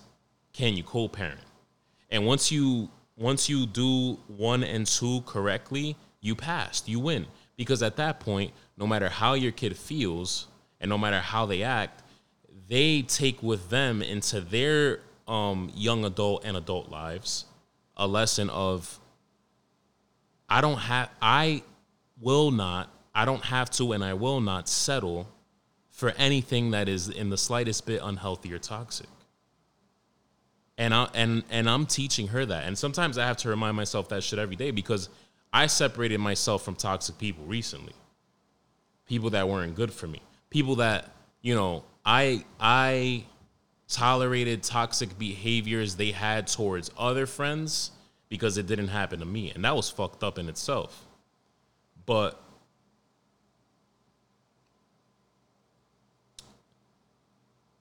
can 0.54 0.78
you 0.78 0.84
co-parent? 0.84 1.42
And 2.10 2.26
once 2.26 2.52
you 2.52 2.90
once 3.18 3.50
you 3.50 3.66
do 3.66 4.18
one 4.28 4.64
and 4.64 4.88
two 4.88 5.22
correctly, 5.26 5.98
you 6.22 6.36
passed. 6.36 6.88
You 6.88 7.00
win 7.00 7.28
because 7.58 7.84
at 7.84 7.98
that 7.98 8.20
point, 8.20 8.54
no 8.78 8.88
matter 8.88 9.10
how 9.10 9.34
your 9.34 9.52
kid 9.52 9.76
feels 9.76 10.48
and 10.80 10.90
no 10.90 10.98
matter 10.98 11.20
how 11.20 11.46
they 11.46 11.64
act, 11.64 12.04
they 12.68 13.02
take 13.02 13.44
with 13.44 13.70
them 13.70 14.02
into 14.02 14.42
their 14.42 15.02
um, 15.28 15.72
young 15.76 16.06
adult 16.06 16.46
and 16.46 16.56
adult 16.58 16.90
lives 16.90 17.46
a 17.98 18.08
lesson 18.08 18.50
of 18.50 19.00
I 20.50 20.62
don't 20.62 20.80
have 20.80 21.10
I 21.22 21.64
will 22.22 22.52
not 22.52 22.90
I 23.14 23.26
don't 23.26 23.44
have 23.44 23.70
to 23.72 23.92
and 23.92 24.04
I 24.04 24.14
will 24.14 24.40
not 24.40 24.70
settle 24.70 25.28
for 25.90 26.12
anything 26.18 26.72
that 26.72 26.88
is 26.88 27.10
in 27.10 27.30
the 27.30 27.38
slightest 27.38 27.86
bit 27.86 28.02
unhealthy 28.02 28.54
or 28.54 28.60
toxic. 28.60 29.08
And 30.78 30.94
I 30.94 31.10
and 31.14 31.44
and 31.52 31.70
I'm 31.70 31.86
teaching 31.86 32.28
her 32.28 32.46
that. 32.46 32.64
And 32.66 32.78
sometimes 32.78 33.18
I 33.18 33.26
have 33.26 33.38
to 33.38 33.50
remind 33.50 33.76
myself 33.76 34.10
that 34.10 34.24
shit 34.24 34.40
every 34.40 34.56
day 34.56 34.72
because 34.72 35.10
I 35.54 35.68
separated 35.68 36.20
myself 36.20 36.64
from 36.64 36.76
toxic 36.76 37.18
people 37.18 37.44
recently. 37.46 37.94
People 39.06 39.32
that 39.32 39.48
weren't 39.48 39.76
good 39.76 39.92
for 39.92 40.08
me. 40.08 40.22
People 40.50 40.76
that, 40.78 41.12
you 41.42 41.54
know, 41.54 41.84
I 42.06 42.46
I 42.60 43.26
tolerated 43.90 44.64
toxic 44.64 45.20
behaviors 45.20 45.98
they 45.98 46.12
had 46.12 46.48
towards 46.48 46.90
other 46.98 47.26
friends 47.26 47.92
because 48.30 48.58
it 48.58 48.66
didn't 48.66 48.88
happen 48.88 49.20
to 49.20 49.26
me. 49.26 49.52
And 49.52 49.66
that 49.66 49.76
was 49.76 49.90
fucked 49.90 50.24
up 50.24 50.40
in 50.40 50.48
itself. 50.48 51.06
But 52.06 52.42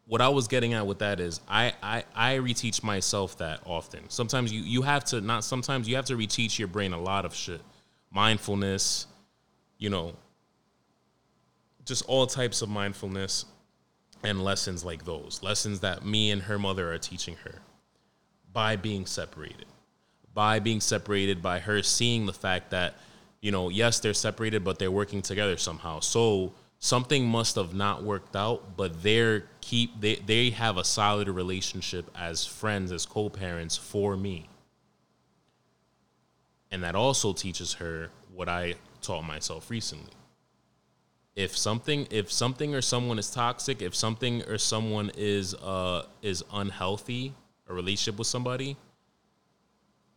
what 0.07 0.21
I 0.21 0.29
was 0.29 0.49
getting 0.49 0.75
at 0.75 0.87
with 0.87 1.01
that 1.01 1.21
is 1.21 1.41
I, 1.49 1.73
I 1.83 2.05
I 2.15 2.37
reteach 2.37 2.83
myself 2.85 3.39
that 3.39 3.61
often. 3.67 4.09
Sometimes 4.11 4.53
you 4.53 4.63
you 4.63 4.83
have 4.83 5.05
to 5.07 5.21
not 5.21 5.45
sometimes 5.45 5.89
you 5.89 5.97
have 5.97 6.07
to 6.07 6.17
reteach 6.17 6.59
your 6.59 6.69
brain 6.69 6.93
a 6.93 7.01
lot 7.01 7.25
of 7.25 7.35
shit. 7.35 7.63
Mindfulness, 8.11 9.07
you 9.79 9.91
know, 9.91 10.15
just 11.85 12.05
all 12.07 12.27
types 12.27 12.63
of 12.63 12.69
mindfulness 12.69 13.47
and 14.25 14.43
lessons 14.45 14.85
like 14.85 15.05
those. 15.05 15.41
Lessons 15.43 15.81
that 15.81 16.05
me 16.05 16.31
and 16.31 16.43
her 16.43 16.59
mother 16.59 16.93
are 16.93 16.99
teaching 16.99 17.37
her. 17.45 17.61
by 18.53 18.77
being 18.77 19.07
separated. 19.07 19.67
By 20.35 20.61
being 20.61 20.81
separated, 20.81 21.43
by 21.43 21.61
her 21.61 21.83
seeing 21.83 22.27
the 22.27 22.33
fact 22.33 22.71
that, 22.71 22.97
you 23.41 23.51
know, 23.51 23.69
yes, 23.69 24.01
they're 24.01 24.15
separated, 24.15 24.65
but 24.65 24.79
they're 24.79 24.91
working 24.91 25.23
together 25.23 25.57
somehow. 25.57 26.01
So 26.01 26.53
something 26.79 27.27
must 27.27 27.57
have 27.57 27.75
not 27.75 28.03
worked 28.03 28.37
out, 28.37 28.77
but 28.77 29.03
they're 29.03 29.45
keep 29.61 30.01
they, 30.01 30.17
they 30.17 30.51
have 30.51 30.77
a 30.77 30.85
solid 30.85 31.29
relationship 31.29 32.11
as 32.17 32.45
friends, 32.45 32.93
as 32.93 33.07
co-parents 33.07 33.77
for 33.77 34.17
me. 34.17 34.49
And 36.71 36.83
that 36.85 36.95
also 36.95 37.33
teaches 37.33 37.75
her 37.75 38.11
what 38.35 38.49
I 38.49 38.75
taught 39.01 39.23
myself 39.23 39.71
recently. 39.71 40.13
If 41.35 41.57
something 41.57 42.07
if 42.11 42.31
something 42.31 42.75
or 42.75 42.83
someone 42.83 43.19
is 43.19 43.31
toxic, 43.31 43.81
if 43.81 43.95
something 43.95 44.43
or 44.43 44.59
someone 44.59 45.11
is 45.17 45.55
uh 45.55 46.05
is 46.23 46.45
unhealthy, 46.53 47.35
a 47.69 47.75
relationship 47.75 48.19
with 48.19 48.27
somebody, 48.27 48.77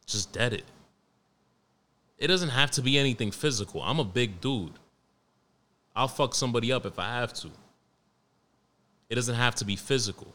just 0.05 0.33
dead 0.33 0.53
it. 0.53 0.65
It 2.23 2.27
doesn't 2.27 2.51
have 2.51 2.71
to 2.71 2.81
be 2.81 2.97
anything 2.97 3.31
physical. 3.31 3.81
I'm 3.81 3.99
a 3.99 4.05
big 4.05 4.39
dude. 4.39 4.79
I'll 5.93 6.07
fuck 6.07 6.33
somebody 6.33 6.71
up 6.71 6.85
if 6.85 6.97
I 6.97 7.19
have 7.19 7.33
to. 7.33 7.49
It 9.09 9.15
doesn't 9.15 9.35
have 9.35 9.55
to 9.55 9.65
be 9.65 9.75
physical. 9.75 10.33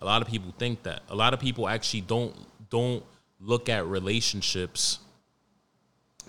A 0.00 0.06
lot 0.06 0.22
of 0.22 0.28
people 0.28 0.54
think 0.56 0.84
that. 0.84 1.02
A 1.10 1.14
lot 1.14 1.34
of 1.34 1.38
people 1.38 1.68
actually 1.68 2.00
don't 2.00 2.34
don't 2.70 3.04
look 3.40 3.68
at 3.68 3.84
relationships 3.84 5.00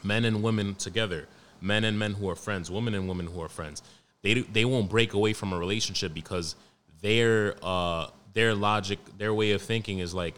men 0.04 0.26
and 0.26 0.44
women 0.44 0.76
together, 0.76 1.30
men 1.62 1.86
and 1.86 1.98
men 1.98 2.16
who 2.16 2.30
are 2.30 2.36
friends, 2.36 2.70
women 2.70 2.94
and 2.94 3.08
women 3.08 3.28
who 3.28 3.42
are 3.42 3.48
friends. 3.48 3.82
They 4.22 4.42
they 4.42 4.66
won't 4.66 4.90
break 4.90 5.14
away 5.14 5.32
from 5.32 5.54
a 5.54 5.58
relationship 5.58 6.14
because 6.14 6.58
their 7.02 7.56
uh 7.64 8.08
their 8.34 8.54
logic, 8.54 9.00
their 9.18 9.34
way 9.34 9.52
of 9.52 9.62
thinking 9.62 10.00
is 10.00 10.14
like 10.14 10.36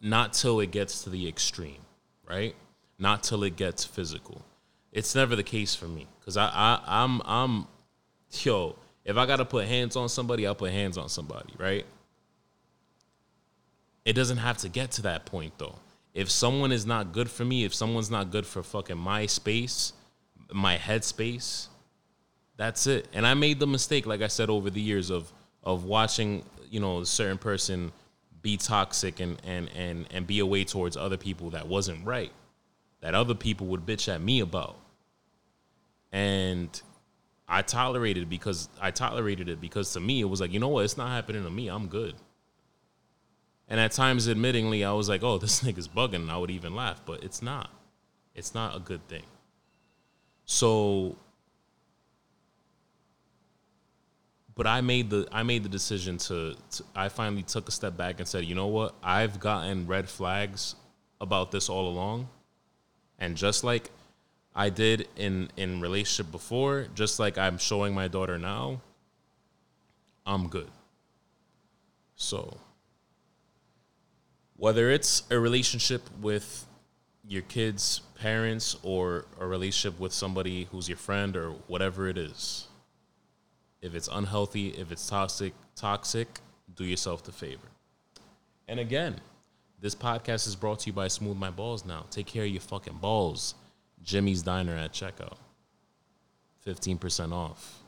not 0.00 0.32
till 0.32 0.60
it 0.60 0.70
gets 0.70 1.02
to 1.02 1.10
the 1.10 1.26
extreme, 1.26 1.82
right? 2.24 2.54
Not 2.98 3.22
till 3.22 3.42
it 3.44 3.56
gets 3.56 3.84
physical. 3.84 4.42
It's 4.92 5.14
never 5.14 5.36
the 5.36 5.42
case 5.42 5.74
for 5.74 5.86
me 5.86 6.06
because 6.20 6.36
I, 6.36 6.46
I 6.46 6.80
I'm 6.86 7.20
I'm 7.24 7.66
yo. 8.42 8.76
If 9.04 9.16
I 9.16 9.26
gotta 9.26 9.44
put 9.44 9.66
hands 9.66 9.94
on 9.94 10.08
somebody, 10.08 10.46
I'll 10.46 10.54
put 10.54 10.72
hands 10.72 10.96
on 10.96 11.08
somebody, 11.08 11.52
right? 11.58 11.84
It 14.04 14.14
doesn't 14.14 14.38
have 14.38 14.58
to 14.58 14.68
get 14.68 14.92
to 14.92 15.02
that 15.02 15.26
point 15.26 15.58
though. 15.58 15.74
If 16.14 16.30
someone 16.30 16.72
is 16.72 16.86
not 16.86 17.12
good 17.12 17.30
for 17.30 17.44
me, 17.44 17.64
if 17.64 17.74
someone's 17.74 18.10
not 18.10 18.30
good 18.30 18.46
for 18.46 18.62
fucking 18.62 18.96
my 18.96 19.26
space, 19.26 19.92
my 20.50 20.78
headspace, 20.78 21.66
that's 22.56 22.86
it. 22.86 23.06
And 23.12 23.26
I 23.26 23.34
made 23.34 23.60
the 23.60 23.66
mistake, 23.66 24.06
like 24.06 24.22
I 24.22 24.28
said, 24.28 24.48
over 24.48 24.70
the 24.70 24.80
years 24.80 25.10
of 25.10 25.30
of 25.62 25.84
watching, 25.84 26.44
you 26.70 26.80
know, 26.80 27.00
a 27.00 27.06
certain 27.06 27.38
person 27.38 27.92
be 28.40 28.56
toxic 28.56 29.20
and 29.20 29.36
and 29.44 29.68
and 29.76 30.06
and 30.10 30.26
be 30.26 30.38
away 30.38 30.64
towards 30.64 30.96
other 30.96 31.16
people 31.16 31.50
that 31.50 31.68
wasn't 31.68 32.04
right. 32.06 32.32
That 33.06 33.14
other 33.14 33.36
people 33.36 33.68
would 33.68 33.86
bitch 33.86 34.12
at 34.12 34.20
me 34.20 34.40
about. 34.40 34.76
And 36.10 36.68
I 37.46 37.62
tolerated 37.62 38.24
it 38.24 38.28
because 38.28 38.68
I 38.80 38.90
tolerated 38.90 39.48
it 39.48 39.60
because 39.60 39.92
to 39.92 40.00
me 40.00 40.20
it 40.20 40.24
was 40.24 40.40
like, 40.40 40.52
you 40.52 40.58
know 40.58 40.66
what, 40.66 40.84
it's 40.84 40.96
not 40.96 41.10
happening 41.10 41.44
to 41.44 41.50
me. 41.50 41.68
I'm 41.68 41.86
good. 41.86 42.16
And 43.68 43.78
at 43.78 43.92
times, 43.92 44.26
admittingly, 44.26 44.84
I 44.84 44.92
was 44.92 45.08
like, 45.08 45.22
oh, 45.22 45.38
this 45.44 45.62
nigga's 45.62 45.86
bugging. 45.86 46.14
And 46.16 46.32
I 46.32 46.36
would 46.36 46.50
even 46.50 46.74
laugh, 46.74 47.00
but 47.06 47.22
it's 47.22 47.42
not. 47.42 47.70
It's 48.34 48.54
not 48.56 48.76
a 48.76 48.80
good 48.80 49.06
thing. 49.06 49.22
So, 50.44 51.16
but 54.56 54.66
I 54.66 54.80
made 54.80 55.10
the 55.10 55.28
I 55.30 55.44
made 55.44 55.62
the 55.62 55.68
decision 55.68 56.18
to, 56.18 56.56
to 56.72 56.84
I 56.96 57.08
finally 57.08 57.44
took 57.44 57.68
a 57.68 57.70
step 57.70 57.96
back 57.96 58.18
and 58.18 58.26
said, 58.26 58.46
you 58.46 58.56
know 58.56 58.66
what? 58.66 58.96
I've 59.00 59.38
gotten 59.38 59.86
red 59.86 60.08
flags 60.08 60.74
about 61.20 61.52
this 61.52 61.68
all 61.68 61.88
along. 61.88 62.30
And 63.18 63.36
just 63.36 63.64
like 63.64 63.90
I 64.54 64.70
did 64.70 65.08
in 65.16 65.50
in 65.56 65.80
relationship 65.80 66.32
before, 66.32 66.86
just 66.94 67.18
like 67.18 67.38
I'm 67.38 67.58
showing 67.58 67.94
my 67.94 68.08
daughter 68.08 68.38
now, 68.38 68.80
I'm 70.26 70.48
good. 70.48 70.70
So, 72.16 72.58
whether 74.56 74.90
it's 74.90 75.22
a 75.30 75.38
relationship 75.38 76.02
with 76.20 76.66
your 77.28 77.42
kids' 77.42 78.00
parents 78.18 78.76
or 78.82 79.26
a 79.38 79.46
relationship 79.46 80.00
with 80.00 80.12
somebody 80.12 80.64
who's 80.70 80.88
your 80.88 80.96
friend 80.96 81.36
or 81.36 81.50
whatever 81.66 82.08
it 82.08 82.16
is, 82.16 82.68
if 83.82 83.94
it's 83.94 84.08
unhealthy, 84.10 84.68
if 84.68 84.90
it's 84.90 85.06
toxic, 85.08 85.52
toxic, 85.74 86.40
do 86.74 86.84
yourself 86.84 87.22
the 87.24 87.32
favor. 87.32 87.68
And 88.68 88.80
again, 88.80 89.20
this 89.80 89.94
podcast 89.94 90.46
is 90.46 90.56
brought 90.56 90.80
to 90.80 90.86
you 90.88 90.92
by 90.92 91.08
Smooth 91.08 91.36
My 91.36 91.50
Balls 91.50 91.84
now. 91.84 92.06
Take 92.10 92.26
care 92.26 92.44
of 92.44 92.50
your 92.50 92.60
fucking 92.60 92.98
balls. 92.98 93.54
Jimmy's 94.02 94.42
Diner 94.42 94.74
at 94.74 94.92
checkout. 94.92 95.36
15% 96.66 97.32
off. 97.32 97.82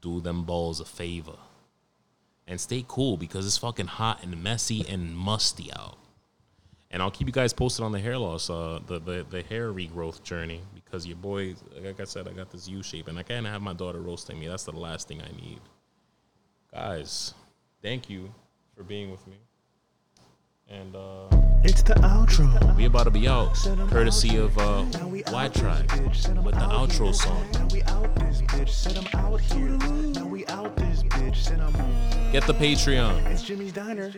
Do 0.00 0.20
them 0.20 0.44
balls 0.44 0.80
a 0.80 0.84
favor. 0.84 1.36
And 2.46 2.60
stay 2.60 2.84
cool 2.86 3.16
because 3.16 3.46
it's 3.46 3.58
fucking 3.58 3.86
hot 3.86 4.22
and 4.22 4.42
messy 4.42 4.86
and 4.88 5.16
musty 5.16 5.70
out. 5.72 5.98
And 6.92 7.02
I'll 7.02 7.10
keep 7.10 7.26
you 7.26 7.32
guys 7.32 7.52
posted 7.52 7.84
on 7.84 7.90
the 7.90 7.98
hair 7.98 8.16
loss, 8.16 8.48
uh, 8.48 8.78
the, 8.86 9.00
the, 9.00 9.26
the 9.28 9.42
hair 9.42 9.72
regrowth 9.72 10.22
journey 10.22 10.60
because 10.74 11.06
your 11.06 11.16
boy, 11.16 11.56
like 11.82 12.00
I 12.00 12.04
said, 12.04 12.28
I 12.28 12.32
got 12.32 12.50
this 12.50 12.68
U 12.68 12.82
shape 12.82 13.08
and 13.08 13.18
I 13.18 13.24
can't 13.24 13.44
have 13.44 13.60
my 13.60 13.72
daughter 13.72 14.00
roasting 14.00 14.38
me. 14.38 14.46
That's 14.46 14.64
the 14.64 14.72
last 14.72 15.08
thing 15.08 15.20
I 15.20 15.30
need. 15.40 15.60
Guys, 16.72 17.34
thank 17.82 18.08
you 18.08 18.32
for 18.76 18.84
being 18.84 19.10
with 19.10 19.26
me. 19.26 19.36
And 20.68 20.96
uh, 20.96 21.28
it's 21.62 21.84
the 21.84 21.94
outro. 21.94 22.74
We 22.76 22.86
about 22.86 23.04
to 23.04 23.10
be 23.12 23.28
out, 23.28 23.54
courtesy 23.88 24.36
of 24.36 24.58
uh, 24.58 24.82
White 25.30 25.54
Tribe 25.54 25.88
with 25.92 26.54
the 26.54 26.66
outro 26.66 27.14
song. 27.14 27.46
Get 32.32 32.46
the 32.48 32.54
Patreon. 32.54 33.26
It's 33.26 33.42
Jimmy's 33.44 33.72
Diner. 33.72 34.12